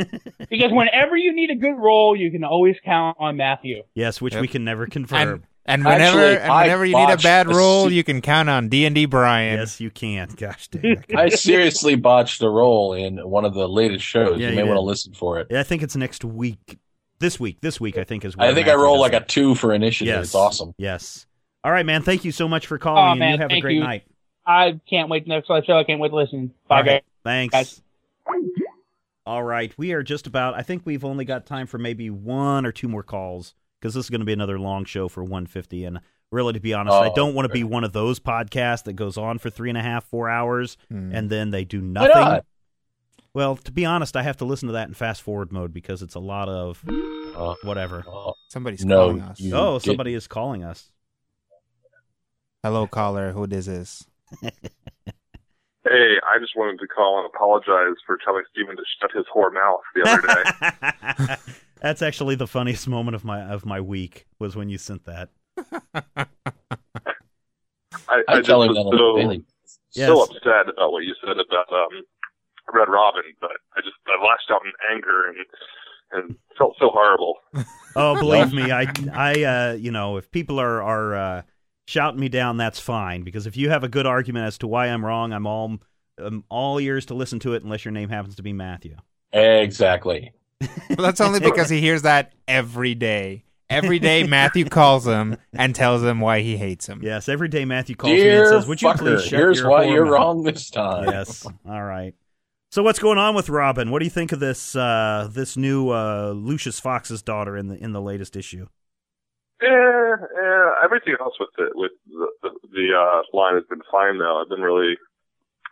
[0.49, 3.83] Because whenever you need a good role, you can always count on Matthew.
[3.95, 4.41] Yes, which Yep.
[4.41, 5.43] we can never confirm.
[5.65, 8.03] and whenever Actually, and I whenever you need a botched bad a role, se- you
[8.03, 9.59] can count on D and D Brian.
[9.59, 10.29] yes, you can.
[10.37, 10.83] Gosh dang.
[10.83, 11.05] it.
[11.15, 14.39] I seriously botched a role in one of the latest shows.
[14.39, 15.47] Yeah, you you may want to listen for it.
[15.51, 16.79] Yeah, I think it's next week.
[17.19, 17.61] This week.
[17.61, 18.35] This week, I think is.
[18.37, 20.13] I think I roll like a two for initiative.
[20.15, 20.25] Yes.
[20.25, 20.73] It's awesome.
[20.77, 21.25] Yes.
[21.63, 22.01] All right, man.
[22.03, 23.83] Thank you so much for calling, Oh, and man, you have a great you.
[23.83, 24.03] night.
[24.45, 25.77] I can't wait next live show.
[25.77, 26.53] I can't wait to listen.
[26.69, 26.87] Bye, All right.
[26.87, 27.01] guys.
[27.23, 27.53] Thanks.
[27.53, 27.81] Guys.
[29.25, 30.53] All right, we are just about.
[30.55, 34.05] I think we've only got time for maybe one or two more calls because this
[34.05, 35.83] is going to be another long show for 150.
[35.83, 35.99] And
[36.31, 38.93] really, to be honest, I Oh, don't want to be one of those podcasts that
[38.93, 41.13] goes on for three and a half, four hours, Hmm.
[41.13, 42.11] and then they do Why nothing.
[42.21, 42.45] not?
[43.37, 46.01] Well, to be honest, I have to listen to that in fast forward mode because
[46.01, 46.83] it's a lot of
[47.35, 48.03] Uh, whatever.
[48.11, 49.39] uh, Somebody's No, calling us.
[49.39, 50.91] you- Oh, get- somebody is calling us.
[52.63, 53.33] Hello, caller.
[53.33, 54.07] Who this is?
[54.41, 54.51] Hey,
[56.27, 59.81] I just wanted to call and apologize for telling Stephen to shut his whore mouth
[59.93, 61.35] the other day.
[61.79, 65.29] That's actually the funniest moment of my of my week was when you sent that.
[65.93, 66.25] I,
[68.09, 69.43] I I tell him just that was on so, the daily.
[69.93, 70.07] Yes.
[70.07, 72.03] so upset about what you said about um,
[72.73, 75.37] Red Robin, but I just I lashed out in anger and
[76.11, 77.35] and felt so horrible.
[77.99, 81.41] Oh, believe me, I, I, uh, you know, if people are are uh,
[81.87, 83.23] shouting me down, that's fine.
[83.23, 85.79] Because if you have a good argument as to why I'm wrong, I'm all,
[86.19, 87.63] I'm all ears to listen to it.
[87.63, 88.97] Unless your name happens to be Matthew.
[89.33, 90.31] Exactly.
[90.59, 93.45] But that's only because he hears that every day.
[93.67, 97.01] Every day, Matthew calls him and tells him why he hates him.
[97.03, 99.69] Yes, every day Matthew calls me and says, "Would you fucker, please shut here's your
[99.69, 101.05] why you're mouth?" wrong this time.
[101.05, 101.45] Yes.
[101.67, 102.13] All right.
[102.69, 103.91] So what's going on with Robin?
[103.91, 107.75] What do you think of this uh, this new uh, Lucius Fox's daughter in the
[107.81, 108.67] in the latest issue?
[109.61, 110.69] Yeah, yeah.
[110.83, 114.41] Everything else with it, with the the, the uh, line has been fine though.
[114.41, 114.95] I've been really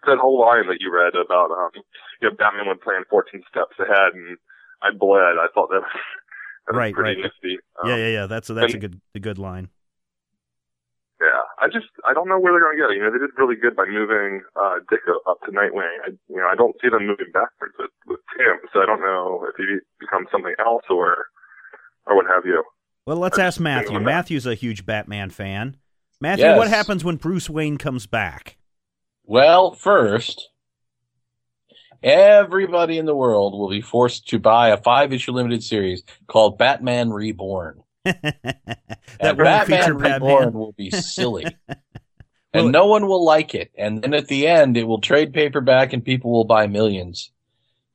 [0.08, 1.72] that whole line that you read about um,
[2.22, 4.38] you know, Batman would plan 14 steps ahead, and
[4.82, 5.38] I bled.
[5.40, 5.92] I thought that was,
[6.68, 7.18] that was Right, pretty right.
[7.22, 7.60] nifty.
[7.84, 8.26] Um, yeah, yeah, yeah.
[8.28, 9.70] That's a, that's a good a good line.
[11.66, 12.90] Yeah, I just I don't know where they're going to go.
[12.92, 15.98] You know, they did really good by moving uh, Dick up to Nightwing.
[16.06, 19.02] I, you know, I don't see them moving backwards with, with Tim, so I don't
[19.02, 19.66] know if he
[20.00, 21.28] becomes something else or
[22.06, 22.64] or what have you.
[23.06, 23.88] Well, let's ask Matthew.
[23.88, 24.16] thinking about that.
[24.16, 25.78] Matthew's a huge Batman fan.
[26.22, 28.58] Matthew, what happens when Bruce Wayne comes back?
[29.26, 30.50] Well, first,
[32.02, 36.58] everybody in the world will be forced to buy a five issue limited series called
[36.58, 37.82] Batman Reborn.
[38.24, 40.54] that and won't Batman feature Reborn Batman.
[40.54, 41.46] will be silly.
[42.54, 43.70] Well, and no one will like it.
[43.78, 47.32] And then at the end, it will trade paperback and people will buy millions.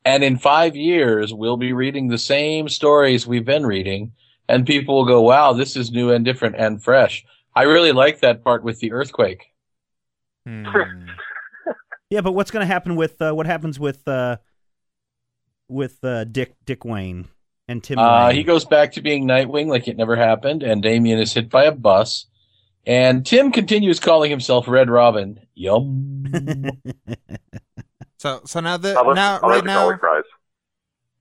[0.05, 4.13] And in five years, we'll be reading the same stories we've been reading
[4.51, 7.25] and people will go, wow, this is new and different and fresh.
[7.57, 9.47] I really like that part with the earthquake.
[10.47, 10.67] Hmm.
[12.11, 14.39] Yeah, but what's going to happen with uh, what happens with uh,
[15.69, 17.29] with uh, Dick Dick Wayne
[17.71, 17.99] and Tim?
[17.99, 18.37] Uh, Wayne?
[18.37, 21.65] he goes back to being Nightwing like it never happened, and Damien is hit by
[21.65, 22.27] a bus.
[22.87, 25.41] And Tim continues calling himself Red Robin.
[25.55, 26.25] Yum.
[28.19, 29.89] So so now the I'll now I'll right now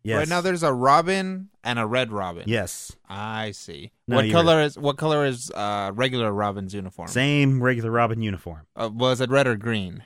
[0.04, 0.18] yes.
[0.18, 2.44] right now there's a Robin and a red Robin.
[2.46, 3.92] yes, I see.
[4.06, 7.08] No, what you're- color is what color is uh regular Robin's uniform?
[7.08, 10.04] same regular Robin uniform, Uh, was it red or green?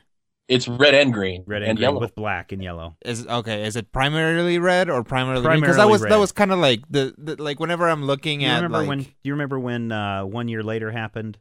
[0.47, 1.43] It's red and green.
[1.47, 1.99] red and, green yellow.
[1.99, 2.97] with black and yellow.
[3.05, 3.65] Is okay.
[3.65, 5.61] Is it primarily red or primarily green?
[5.61, 8.39] Because that Primarily was that was kind of like the, the like whenever I'm looking
[8.39, 8.99] Do you at remember like when?
[8.99, 11.37] Do you remember when uh, one year later happened,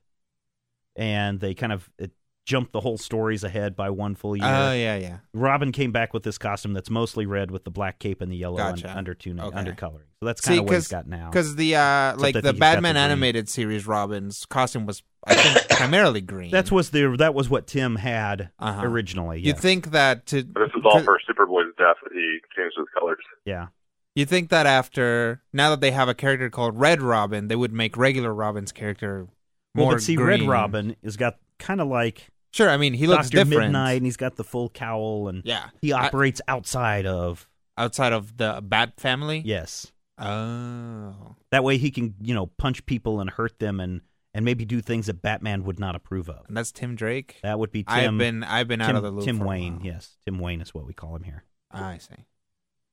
[0.96, 2.12] and they kind of it,
[2.44, 4.46] jumped the whole stories ahead by one full year.
[4.46, 5.18] Oh yeah, yeah.
[5.32, 8.36] Robin came back with this costume that's mostly red with the black cape and the
[8.36, 8.90] yellow Gotcha.
[8.96, 9.56] un- undertune Okay.
[9.56, 10.06] undercoloring.
[10.20, 11.30] So that's See, kind of what he's 'cause- got now.
[11.30, 15.02] Because the uh, like the think he's got Batman the animated series Robin's costume was
[15.24, 16.50] I think primarily green.
[16.50, 18.82] That's was the that was what Tim had Uh-huh.
[18.84, 19.40] originally.
[19.40, 22.86] You'd think that to But this is all for Superboy's death that he changed his
[22.98, 23.18] colors.
[23.44, 23.68] Yeah.
[24.16, 27.72] you think that after now that they have a character called Red Robin, they would
[27.72, 29.28] make regular Robin's character
[29.76, 30.40] Well, more but see, green.
[30.40, 33.72] Red Robin has got kind of like Sure, I mean he looks Doctor different.
[33.72, 37.48] Midnight, and he's got the full cowl, and Yeah, he I- operates outside of
[37.78, 39.42] outside of the Bat family.
[39.44, 39.90] yes.
[40.18, 44.02] Oh, That way he can you know punch people and hurt them and
[44.34, 46.46] and maybe do things that Batman would not approve of.
[46.48, 47.38] and that's Tim Drake.
[47.42, 48.14] That would be Tim.
[48.14, 49.24] I've been I've been out of the loop.
[49.24, 49.86] Tim for a Wayne, while.
[49.86, 52.14] yes, Tim Wayne is what we call him here Ah, I see.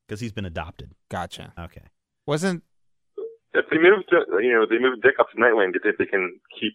[0.08, 0.92] because he's been adopted.
[1.10, 1.54] Gotcha.
[1.60, 1.84] Okay.
[2.26, 2.64] Wasn't
[3.54, 5.98] If they move, to, you know, they move Dick up to Nightwing, do you think
[5.98, 6.74] they can keep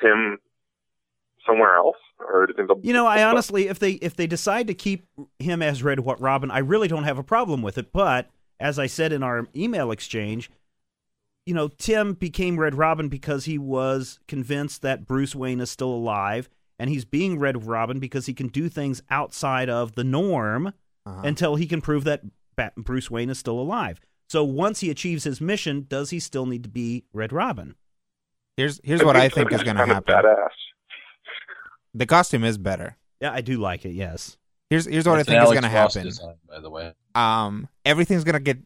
[0.00, 0.38] Tim
[1.46, 2.80] somewhere else, or do you think they'll?
[2.82, 5.06] You know, I honestly, if they if they decide to keep
[5.38, 7.92] him as Red What Robin, I really don't have a problem with it.
[7.92, 10.50] But as I said in our email exchange,
[11.44, 15.90] you know, Tim became Red Robin because he was convinced that Bruce Wayne is still
[15.90, 16.48] alive,
[16.78, 20.72] and he's being Red Robin because he can do things outside of the norm
[21.06, 22.22] uh until he can prove that
[22.56, 24.00] Bat- Bruce Wayne is still alive.
[24.28, 27.76] So once he achieves his mission, does he still need to be Red Robin?
[28.56, 30.14] here's here's what I think is going to happen.
[30.14, 30.48] Badass.
[31.96, 32.96] The costume is better.
[33.20, 33.92] Yeah, I do like it.
[33.92, 34.36] Yes.
[34.70, 36.02] Here's here's what It's I think is going to happen.
[36.04, 36.92] design, by the way.
[37.14, 38.58] um everything's gonna get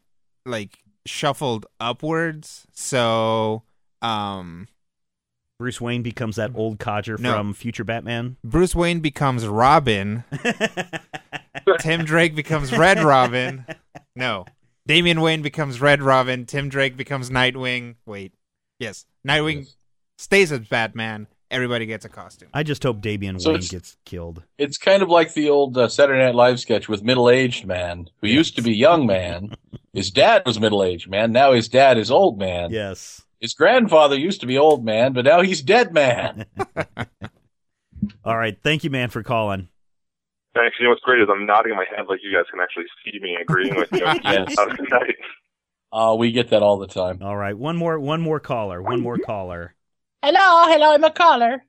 [0.47, 3.63] like shuffled upwards so
[4.03, 4.67] um
[5.59, 7.35] Bruce Wayne becomes that old codger No.
[7.35, 8.37] from future Batman.
[8.43, 10.25] bruce wayne becomes robin
[11.81, 13.65] tim drake becomes red robin
[14.17, 14.47] no
[14.87, 18.33] damian wayne becomes red robin tim drake becomes nightwing wait
[18.79, 19.77] yes nightwing Yes.
[20.19, 24.43] stays as batman everybody gets a costume I just hope Damian So Wayne gets killed.
[24.59, 28.29] It's kind of like the old uh, Saturday Night Live sketch with middle-aged man who
[28.29, 29.55] used to be young man.
[29.93, 31.33] His dad was middle-aged man.
[31.33, 32.71] Now his dad is old man.
[32.71, 33.25] Yes.
[33.41, 36.45] His grandfather used to be old man, but now he's dead man.
[38.25, 38.57] All right.
[38.63, 39.69] Thank you, man, for calling.
[40.55, 40.77] Thanks.
[40.79, 43.19] You know what's great is I'm nodding my head like you guys can actually see
[43.21, 44.01] me agreeing with you.
[44.25, 44.55] Yes.
[44.55, 45.17] Good night.
[45.93, 47.19] Uh, we get that all the time.
[47.23, 47.57] All right.
[47.57, 47.99] One more.
[47.99, 48.81] One more caller.
[48.83, 49.75] One more caller.
[50.23, 51.65] Hello, hello, I'm a caller.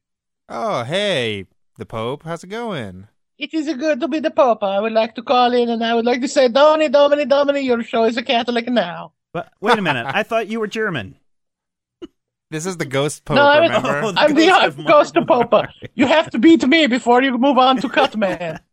[0.50, 1.46] oh hey
[1.78, 3.08] the pope how's it going
[3.38, 4.64] It is good to be the Pope.
[4.64, 7.62] I would like to call in and I would like to say, Domini, Domini, Domini,
[7.62, 9.14] your show is a Catholic now.
[9.34, 10.06] But wait a minute.
[10.14, 11.16] I thought you were German.
[12.52, 15.18] this is the ghost pope no, I'm, remember Oh, the I'm the ghost of ghost
[15.18, 15.66] of Pope.
[15.96, 18.60] You have to beat me before you move on to Cutman.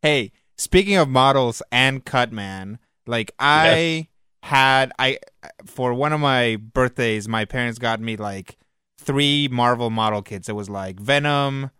[0.00, 4.06] Hey, speaking of models and Cutman, like I
[4.44, 5.18] had I
[5.66, 8.56] for one of my birthdays, my parents got me like
[8.98, 10.48] three Marvel model kits.
[10.48, 11.70] It was like Venom,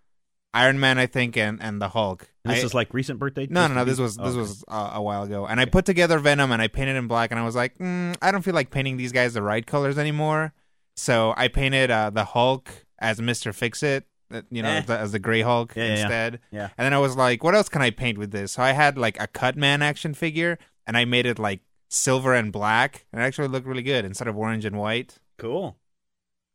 [0.54, 2.28] Iron Man, I think, and and the Hulk.
[2.44, 3.46] This I- is like recent birthday.
[3.50, 3.84] no, no, no.
[3.84, 4.36] This was this okay.
[4.38, 7.30] was uh, a while ago, and I put together Venom and I painted in black,
[7.30, 9.98] and I was like, mm, I don't feel like painting these guys the right colors
[9.98, 10.52] anymore.
[10.96, 14.80] So I painted uh, the Hulk as Mister Fix It, uh, you know, Eh.
[14.80, 16.00] the, as the Gray Hulk Yeah, yeah, yeah.
[16.00, 16.40] instead.
[16.50, 16.68] Yeah.
[16.76, 18.52] And then I was like, what else can I paint with this?
[18.52, 22.50] So I had like a Cutman action figure, and I made it like silver and
[22.52, 25.18] black, and it actually looked really good instead of orange and white.
[25.38, 25.76] Cool.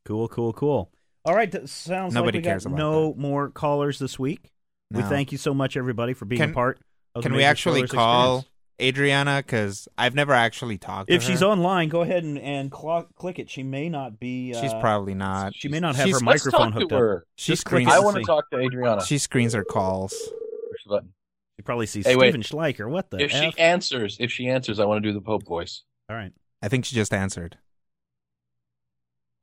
[0.06, 0.28] Cool.
[0.28, 0.54] Cool.
[0.54, 0.92] Cool.
[1.26, 1.52] All right.
[1.52, 4.52] That sounds Nobody like we cares got about no more callers this week.
[4.92, 5.10] We No.
[5.10, 6.80] thank you so much, everybody, for being Can- a part.
[7.16, 8.50] Of the Can we Major actually Spoilers call experience.
[8.82, 9.44] Adriana?
[9.46, 11.10] Because I've never actually talked.
[11.10, 13.50] to If she's online, go ahead and and clock, click it.
[13.50, 14.54] She may not be.
[14.56, 15.54] Uh, she's probably not.
[15.56, 17.00] She may not have She's- her Let's microphone talk hooked to up.
[17.02, 17.26] her.
[17.36, 17.94] She Just click screens.
[17.94, 18.26] it I want to see.
[18.26, 19.06] talk to Adriana.
[19.06, 20.12] She screens her calls.
[20.12, 21.14] Push the button.
[21.56, 22.30] She probably sees Hey, wait.
[22.34, 22.90] Stephen Schleicher.
[22.90, 25.84] What the If she answers, if she answers, I want to do the Pope voice.
[26.10, 26.32] All right.
[26.64, 27.58] I think she just answered.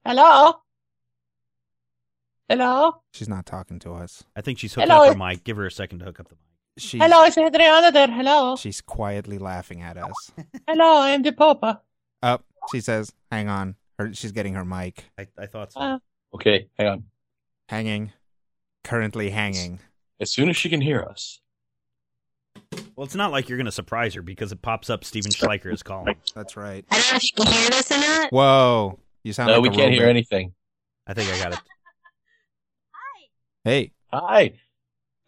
[0.04, 0.54] Hello?
[2.48, 3.02] Hello?
[3.12, 4.24] She's not talking to us.
[4.34, 5.04] I think she's hooking Hello.
[5.10, 5.44] up her mic.
[5.44, 6.82] Give her a second to hook up the mic.
[6.82, 8.08] She's, Hello, it's Adriana there.
[8.08, 8.56] Hello.
[8.56, 10.32] She's quietly laughing at us.
[10.66, 11.62] Hello, I am the Pope.
[12.22, 12.38] Oh,
[12.72, 15.04] she says, "Hang on." Her, she's getting her mic.
[15.18, 15.80] I, I thought so.
[15.80, 15.98] Uh,
[16.32, 17.04] Okay, hang on.
[17.68, 18.12] Hanging.
[18.84, 19.80] Currently hanging.
[20.20, 21.40] As soon as she can hear us.
[22.94, 25.72] Well, it's not like you're going to surprise her because it pops up Stephen Schleicher
[25.72, 26.14] is calling.
[26.36, 26.84] That's right.
[26.88, 28.32] I don't know if you can hear this or not.
[28.32, 28.99] Whoa.
[29.22, 30.54] You sound No, like we a can't hear anything.
[31.06, 31.58] I think I got it.
[32.92, 33.26] Hi.
[33.64, 33.92] Hey.
[34.12, 34.52] Hi.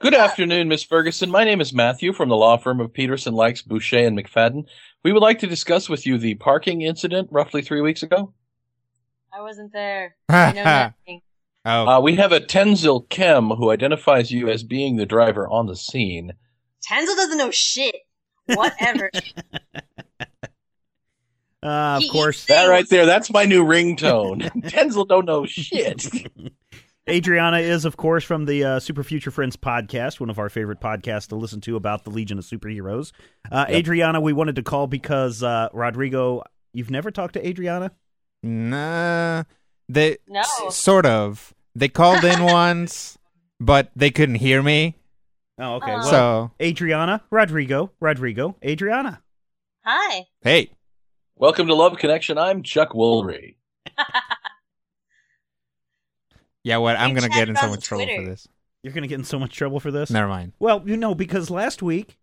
[0.00, 1.30] Good afternoon, Miss Ferguson.
[1.30, 4.64] My name is Matthew from the law firm of Peterson, Likes, Boucher, and McFadden.
[5.04, 8.32] We would like to discuss with you the parking incident roughly three weeks ago.
[9.32, 10.16] I wasn't there.
[10.28, 11.22] I know nothing.
[11.64, 15.66] Oh, Uh, we have a Tenzil Kem who identifies you as being the driver on
[15.66, 16.32] the scene.
[16.84, 17.94] Tenzel doesn't know shit.
[18.46, 19.10] Whatever.
[21.62, 22.44] Uh, of He- course.
[22.46, 24.42] That right there, that's my new ringtone.
[24.62, 26.06] Denzel don't know shit.
[27.10, 30.80] Adriana is, of course, from the uh, Super Future Friends podcast, one of our favorite
[30.80, 33.10] podcasts to listen to about the Legion of Superheroes.
[33.50, 33.78] Uh, Yep.
[33.78, 37.90] Adriana, we wanted to call because uh, Rodrigo, you've never talked to Adriana?
[38.44, 39.42] Nah,
[39.88, 40.40] they No.
[40.40, 41.52] s- sort of.
[41.74, 43.18] They called in once,
[43.58, 44.96] but they couldn't hear me.
[45.58, 45.92] Oh, okay.
[45.94, 49.22] Well, So Adriana, Rodrigo, Rodrigo, Adriana.
[49.84, 50.26] Hi.
[50.42, 50.70] hey,
[51.42, 52.38] Welcome to Love Connection.
[52.38, 53.56] I'm Chuck Woolery.
[56.62, 56.96] yeah, what?
[56.96, 58.46] I'm gonna get in so on much trouble for this.
[58.84, 60.08] You're going to get in so much trouble for this?
[60.08, 60.52] Never mind.
[60.60, 62.16] Well, you know, because last week,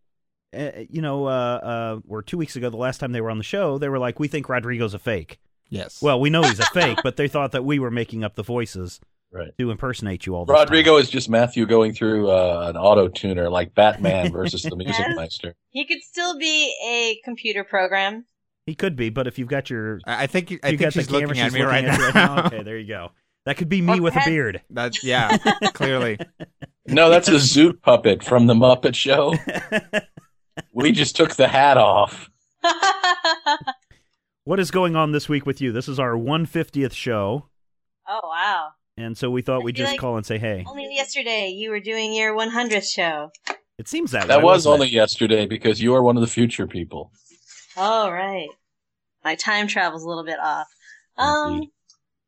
[0.58, 3.38] uh, you know, uh, uh, or two weeks ago, the last time they were on
[3.38, 5.38] the show, they were like, "We think Rodrigo's a fake."
[5.68, 6.02] Yes.
[6.02, 8.44] Well, we know he's a fake, but they thought that we were making up the
[8.44, 9.02] voices
[9.34, 9.52] Right.
[9.58, 13.50] to impersonate you all the Rodrigo is just Matthew going through uh, an auto tuner
[13.50, 15.16] like Batman versus the Music Yes.
[15.18, 15.56] Meister.
[15.72, 18.26] He could still be a computer program.
[18.70, 20.82] He could be, but if you've got your, I I think you- I you think
[20.82, 22.46] got the she's looking camera, at she's me right looking at you now.
[22.46, 23.12] Okay, there you go.
[23.48, 24.62] That could be me Or with a beard.
[24.70, 25.38] That's yeah,
[25.74, 26.20] clearly.
[26.86, 29.34] No, that's a Zoot puppet from the Muppet Show.
[30.72, 32.30] we just took the hat off.
[34.44, 35.72] What is going on this week with you?
[35.72, 37.50] This is our 150th show,
[38.08, 38.70] Oh wow!
[38.98, 41.70] and so we thought I we'd just like- call and say, "Hey." Only yesterday you
[41.70, 43.30] were doing your 100th show.
[43.78, 44.44] It seems that, That way.
[44.46, 47.12] was wasn't only yesterday because you are one of the future people.
[47.78, 48.50] Oh right.
[49.24, 50.68] My time travel's a little bit off.
[51.18, 51.62] Um,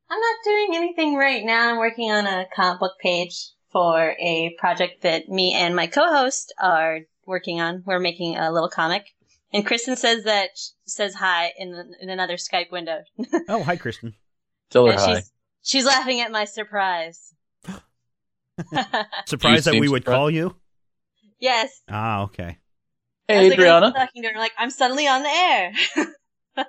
[0.09, 1.69] I'm not doing anything right now.
[1.69, 6.53] I'm working on a comic book page for a project that me and my co-host
[6.61, 7.83] are working on.
[7.85, 9.05] We're making a little comic,
[9.53, 10.49] and Kristen says that
[10.85, 12.99] says hi in in another Skype window.
[13.47, 14.13] Oh, hi, Kristen.
[14.69, 15.15] Tell her And hi.
[15.15, 15.31] she's
[15.61, 17.33] she's laughing at my surprise.
[19.25, 20.05] Surprised that we would surprised?
[20.17, 20.55] call you.
[21.39, 21.81] yes.
[21.89, 22.57] Ah, okay.
[23.29, 25.71] I was Hey, like, I'm talking to her, like I'm suddenly on the air.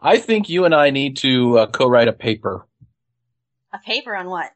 [0.00, 2.66] I think you and I need to uh, co-write a paper.
[3.72, 4.50] a paper on what?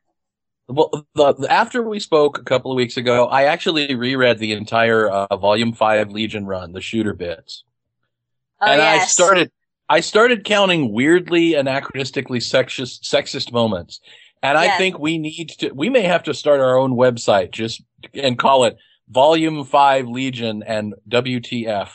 [0.69, 4.53] Well, the, the- after we spoke a couple of weeks ago, I actually reread the
[4.53, 7.65] entire uh, Volume Five Legion run, the shooter bits,
[8.61, 9.51] Oh and I started.
[9.89, 13.99] I started counting weirdly anachronistically sexist sexist moments,
[14.43, 15.71] and I think we need to.
[15.71, 17.83] We may have to start our own website just
[18.15, 18.77] and call it
[19.09, 21.89] Volume Five Legion and WTF.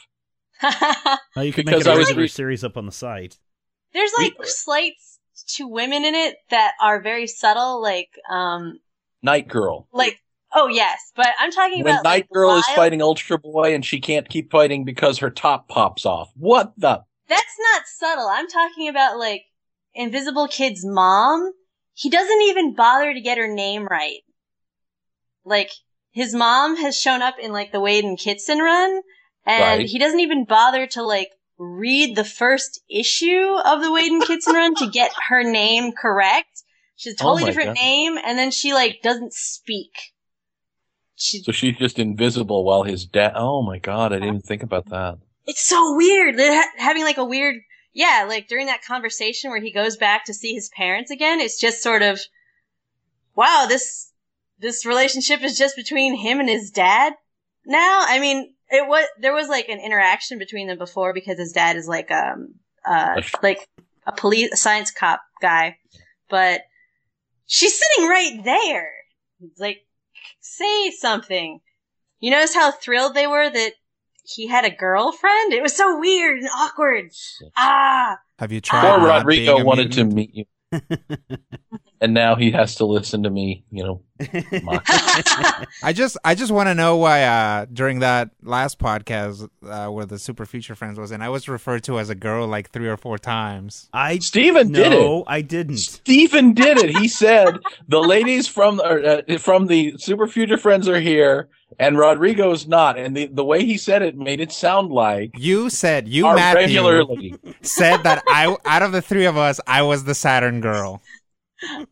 [1.36, 2.92] Well, you could Because make it I a was regular re- series up on the
[2.92, 3.38] site.
[3.94, 5.20] There's like slights
[5.56, 8.80] to women in it that are very subtle, like um,
[9.22, 9.88] Night Girl.
[9.92, 10.20] like
[10.54, 13.86] oh yes, but I'm talking When about Night like, Girl is fighting Ultra Boy and
[13.86, 16.32] she can't keep fighting because her top pops off.
[16.36, 17.04] What the?
[17.28, 18.28] That's not subtle.
[18.28, 19.44] I'm talking about like
[19.94, 21.52] Invisible Kid's mom.
[21.94, 24.20] He doesn't even bother to get her name right.
[25.44, 25.72] Like
[26.12, 29.02] his mom has shown up in like the Waid and Kitson run,
[29.46, 29.88] and Right.
[29.88, 34.54] he doesn't even bother to like read the first issue of the Waid and Kitson
[34.54, 36.64] run to get her name correct.
[36.98, 37.82] She's a Oh totally my different God.
[37.82, 39.92] name, and then she like doesn't speak.
[41.16, 43.34] She, So she's just invisible while his dad.
[43.36, 45.18] Oh my god, I didn't even think about that.
[45.46, 46.36] it's so weird.
[46.38, 47.56] Ha- having like a weird,
[47.94, 51.40] yeah, like during that conversation where he goes back to see his parents again.
[51.40, 52.20] It's just sort of,
[53.36, 54.12] wow, this
[54.60, 57.14] this relationship is just between him and his dad
[57.66, 58.04] now.
[58.08, 61.76] I mean, it was there was like an interaction between them before because his dad
[61.76, 62.56] is like um
[62.86, 63.68] uh like
[64.08, 65.78] a police a science cop guy,
[66.30, 66.62] but
[67.46, 68.92] she's sitting right there.
[69.42, 69.86] It's like
[70.40, 71.60] say something.
[72.20, 73.74] You notice how thrilled they were that
[74.24, 75.54] he had a girlfriend?
[75.54, 77.12] It was so weird and awkward.
[77.56, 78.98] Ah, Have you tried?
[78.98, 80.46] Poor Rodrigo wanted to meet you,
[82.06, 83.66] and now he has to listen to me.
[83.72, 84.02] You know.
[85.84, 90.06] I just I just want to know why uh during that last podcast uh, where
[90.06, 92.88] the Super Future Friends was in, I was referred to as a girl like three
[92.88, 93.90] or four times.
[93.92, 95.26] I Stephen did no, it.
[95.28, 95.80] I didn't.
[95.80, 96.96] Stephen did it.
[96.96, 97.58] He said
[97.88, 101.50] the ladies from uh, uh, from the Super Future Friends are here,
[101.80, 102.98] and Rodrigo's not.
[103.00, 106.62] And the the way he said it made it sound like You said you Matthew
[106.62, 107.36] regularly.
[107.64, 111.02] said that I out of the three of us, I was the Saturn girl.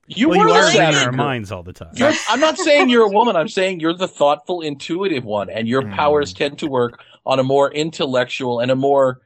[0.07, 1.91] You well, were you are reading Saturn our minds all the time.
[1.95, 3.35] You're, I'm not saying you're a woman.
[3.35, 5.93] I'm saying you're the thoughtful, intuitive one, and your Hmm.
[5.93, 9.21] powers tend to work on a more intellectual and a more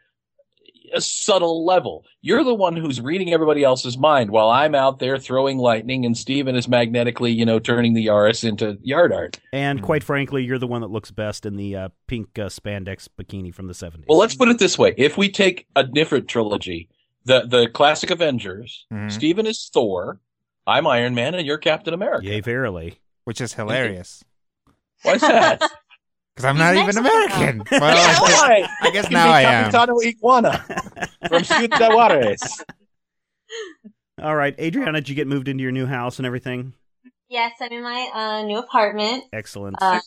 [0.93, 2.05] uh, subtle level.
[2.21, 6.17] You're the one who's reading everybody else's mind, while I'm out there throwing lightning, and
[6.17, 9.39] Stephen is magnetically, you know, turning the Yaris into yard art.
[9.51, 13.09] And quite frankly, you're the one that looks best in the uh, pink uh, spandex
[13.19, 14.05] bikini from the 70s.
[14.07, 16.87] Well, let's put it this way: if we take a different trilogy,
[17.25, 19.11] the the classic Avengers, Mhm.
[19.11, 20.21] Stephen is Thor,
[20.67, 22.25] I'm Iron Man, and you're Captain America.
[22.25, 22.99] Yay, verily.
[23.23, 24.21] which is hilarious
[25.03, 25.59] Why's that?
[26.35, 27.63] because I'm not even American.
[27.71, 29.71] Well, I guess, I guess Can now be I am.
[29.71, 30.65] Capitano Iguana
[31.29, 32.63] from Ciudad Juarez.
[34.21, 36.73] All right, Adriana, did you get moved into your new house and everything?
[37.29, 39.23] Yes, I'm in my uh, new apartment.
[39.31, 39.77] Excellent.
[39.79, 40.01] Uh,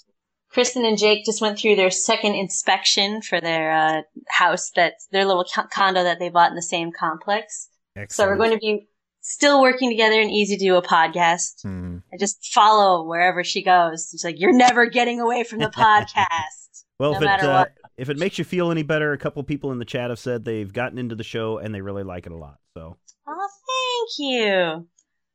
[0.51, 5.24] Kristen and Jake just went through their second inspection for their uh, house that their
[5.24, 7.69] little condo that they bought in the same complex.
[7.97, 8.12] Excellent.
[8.12, 8.89] So we're going to be
[9.20, 11.62] still working together and easy to do a podcast.
[11.62, 11.98] Hmm.
[12.12, 14.10] I just follow wherever she goes.
[14.12, 16.84] It's like you're never getting away from the podcast.
[16.98, 17.64] Well, no if it matter uh,
[17.97, 20.44] if it makes you feel any better, a couple people in the chat have said
[20.44, 22.59] they've gotten into the show and they really like it a lot.
[22.74, 24.86] So Oh, thank you.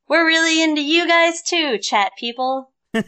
[0.07, 2.72] We're really into you guys too, chat people.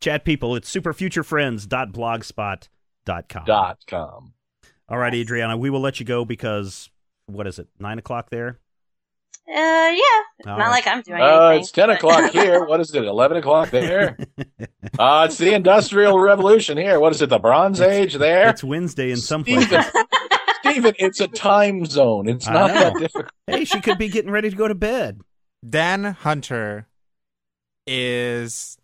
[0.00, 3.44] chat people, it's superfuturefriends.blogspot.com.
[3.44, 4.34] Dot com.
[4.88, 6.88] All right, Adriana, we will let you go because
[7.26, 7.68] what is it?
[7.80, 8.60] Nine o'clock there.
[9.48, 9.94] Uh, yeah.
[10.38, 10.68] It's All not right.
[10.70, 11.60] like I'm doing Uh, anything.
[11.62, 12.64] it's 10 but- o'clock here.
[12.64, 13.04] What is it?
[13.04, 14.16] 11 o'clock there?
[14.98, 17.00] Uh, it's the Industrial Revolution here.
[17.00, 17.30] What is it?
[17.30, 18.50] The Bronze Age there?
[18.50, 19.68] It's Wednesday in some places.
[19.68, 20.04] Stephen,
[20.60, 22.28] Stephen, it's a time zone.
[22.28, 22.80] It's I not know.
[22.80, 23.30] that difficult.
[23.46, 25.22] Hey, she could be getting ready to go to bed.
[25.68, 26.88] Dan Hunter
[27.86, 28.76] is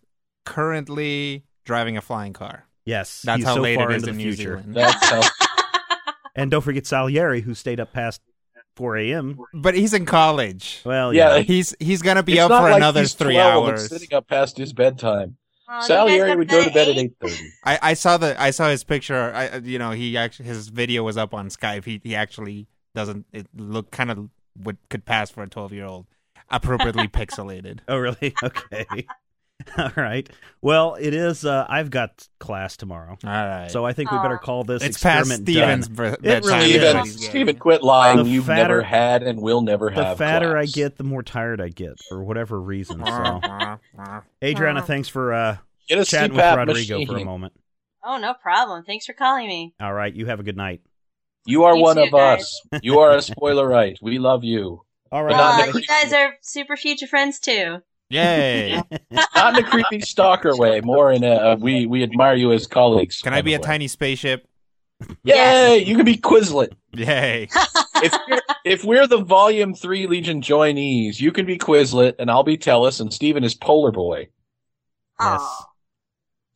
[0.45, 2.65] currently driving a flying car.
[2.85, 4.57] Yes, That's how so late far it is into in the New future.
[4.57, 4.73] Zealand.
[4.75, 5.21] That's how.
[6.35, 8.21] And don't forget Salieri, who stayed up past
[8.79, 9.37] 4 a.m.
[9.53, 10.81] But he's in college.
[10.85, 11.41] Well, Yeah, yeah.
[11.43, 13.89] He's he's gonna be it's up not for like another he's three 12 and hours.
[13.89, 15.35] sitting up past his bedtime.
[15.67, 17.39] Oh, you guys Salieri would go to bed at at 8.30.
[17.65, 19.31] I, I saw the I saw his picture.
[19.35, 21.85] I you know he actually his video was up on Skype.
[21.85, 24.29] He he actually doesn't it look kind of
[24.63, 26.07] would could pass for a twelve year old,
[26.49, 27.79] appropriately pixelated.
[27.87, 28.33] Oh, really?
[28.43, 29.05] Okay.
[29.77, 30.29] All right.
[30.61, 31.45] Well, it is.
[31.45, 33.69] Uh, I've got class tomorrow, All right.
[33.69, 35.95] so I think we better call this it's past experiment Stephen's done.
[35.95, 36.59] ber- It bedtime.
[36.59, 38.23] really is Stephen, what he's quit lying.
[38.23, 41.03] The You've fatter- never had and will never The have The fatter I get, the
[41.03, 43.03] more tired I get for whatever reason.
[43.05, 43.41] So,
[44.43, 45.57] Adriana, thanks for uh,
[45.87, 47.53] Get a chatting with CPAP Rodrigo for a moment.
[48.03, 48.83] Oh, no problem.
[48.85, 49.73] Thanks for calling me.
[49.81, 50.81] All right, you have a good night.
[51.45, 52.41] You are You one too, of guys.
[52.41, 52.79] us.
[52.83, 53.97] You are a spoilerite.
[54.01, 54.83] We love you.
[55.11, 55.31] All right.
[55.65, 57.79] But Uh, you guys are super future friends too.
[58.09, 58.81] Yay!
[59.35, 60.81] Not in a creepy stalker way.
[60.81, 63.21] More in a uh, we we admire you as colleagues.
[63.21, 63.63] Can I be a way.
[63.63, 64.47] tiny spaceship?
[65.23, 65.83] Yay!
[65.85, 66.73] You can be Quislet.
[66.93, 67.47] Yay!
[68.03, 72.43] if we're, if we're the Volume Three Legion joinees, you can be Quislet, and I'll
[72.43, 74.27] be Tellus, and Stephen is Polar Boy.
[75.19, 75.39] Yes.
[75.41, 75.65] Aw.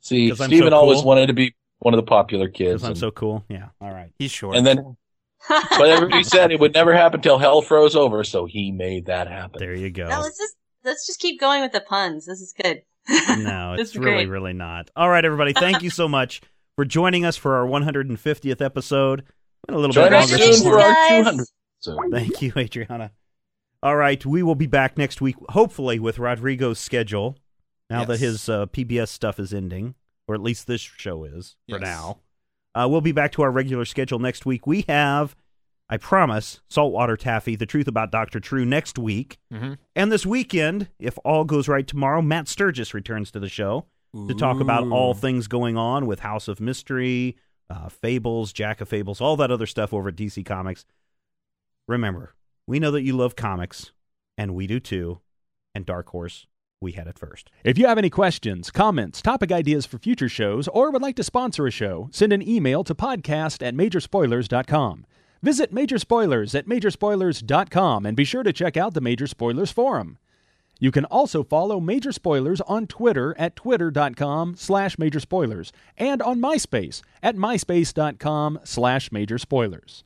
[0.01, 2.97] See, 'Cause Stephen so always wanted to be one of the popular kids, I'm and,
[2.97, 3.45] so cool.
[3.47, 3.67] Yeah.
[3.80, 4.11] All right.
[4.17, 4.57] He's short.
[4.57, 4.97] and then
[5.49, 9.27] but everybody said it would never happen till hell froze over, so he made that
[9.27, 9.59] happen.
[9.59, 10.07] There you go.
[10.07, 12.26] No, let's just let's just keep going with the puns.
[12.26, 12.84] This is good.
[13.38, 14.30] No, it's really, great.
[14.30, 14.89] really not.
[14.95, 15.51] All right, everybody.
[15.53, 16.41] Thank you so much
[16.77, 19.23] for joining us for our 150th episode.
[19.68, 20.38] Went a little Join bit longer.
[20.38, 21.51] soon for our Congratulations,
[21.84, 22.10] 200.
[22.10, 23.11] So, Thank you, Adriana.
[23.81, 27.38] All right, we will be back next week, hopefully with Rodrigo's schedule.
[27.89, 29.95] Now that his uh, PBS stuff is ending,
[30.27, 32.19] or at least this show is for now.
[32.73, 34.65] Uh, we'll be back to our regular schedule next week.
[34.65, 35.35] We have,
[35.93, 38.39] I promise, Saltwater Taffy, The Truth About Dr.
[38.39, 39.37] True next week.
[39.51, 39.77] Mhm.
[39.95, 43.85] And this weekend, if all goes right tomorrow, Matt Sturges returns to the show
[44.27, 47.37] to talk about all things going on with House of Mystery,
[47.69, 50.83] uh, Fables, Jack of Fables, all that other stuff over at DC Comics.
[51.87, 52.33] Remember,
[52.65, 53.91] we know that you love comics,
[54.35, 55.19] and we do too.
[55.75, 56.47] And Dark Horse,
[56.81, 57.51] we had it first.
[57.63, 61.23] If you have any questions, comments, topic ideas for future shows, or would like to
[61.23, 65.05] sponsor a show, send an email to podcast at majorspoilers.com.
[65.43, 70.17] Visit Major Spoilers at majorspoilers.com and be sure to check out the Major Spoilers Forum.
[70.79, 76.39] You can also follow Major Spoilers on Twitter at twitter.com slash major spoilers and on
[76.39, 80.05] MySpace at myspace.com slash major spoilers.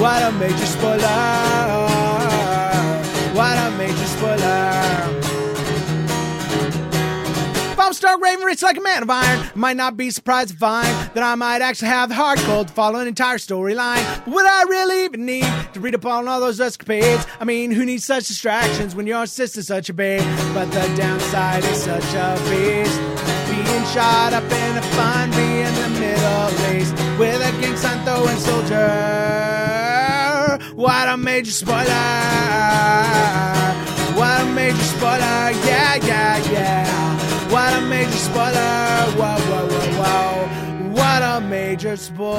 [0.00, 0.96] What a major spoiler!
[3.34, 4.72] What a major spoiler!
[7.70, 9.40] If I I'm Stark Raven, rich like a man of iron.
[9.40, 12.68] I might not be surprised to find that I might actually have the heart cold
[12.68, 14.02] to follow an entire storyline.
[14.24, 15.44] But would I really even need
[15.74, 17.26] to read up on all those escapades?
[17.38, 20.22] I mean, who needs such distractions when your sister's such a babe?
[20.54, 22.98] But the downside is such a beast.
[23.50, 28.02] Being shot up in a fun be in the Middle East with a gang sign
[28.06, 29.59] throwing soldier.
[30.80, 31.84] What a major spoiler!
[34.16, 35.50] What a major spoiler!
[35.68, 37.52] Yeah, yeah, yeah.
[37.52, 39.12] What a major spoiler!
[39.12, 40.88] Whoa, whoa, whoa, whoa.
[40.92, 42.38] What a major spoiler!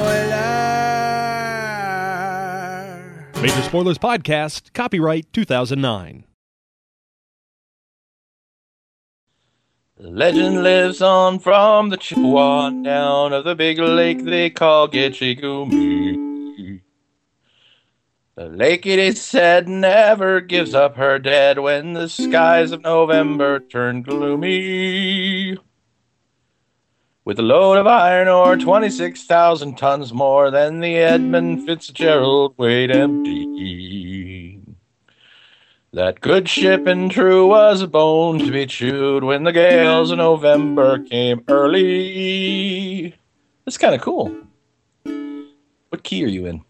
[3.40, 6.24] Major Spoilers Podcast, copyright 2009.
[9.98, 16.31] Legend lives on from the Chippewa down of the big lake they call Gitche Gumee.
[18.34, 23.60] The lake, it is said, never gives up her dead when the skies of November
[23.60, 25.58] turn gloomy.
[27.26, 34.60] With a load of iron ore, 26,000 tons more than the Edmund Fitzgerald weighed empty.
[35.92, 40.16] That good ship and true was a bone to be chewed when the gales of
[40.16, 43.14] November came early.
[43.66, 44.34] That's kind of cool.
[45.90, 46.64] What key are you in?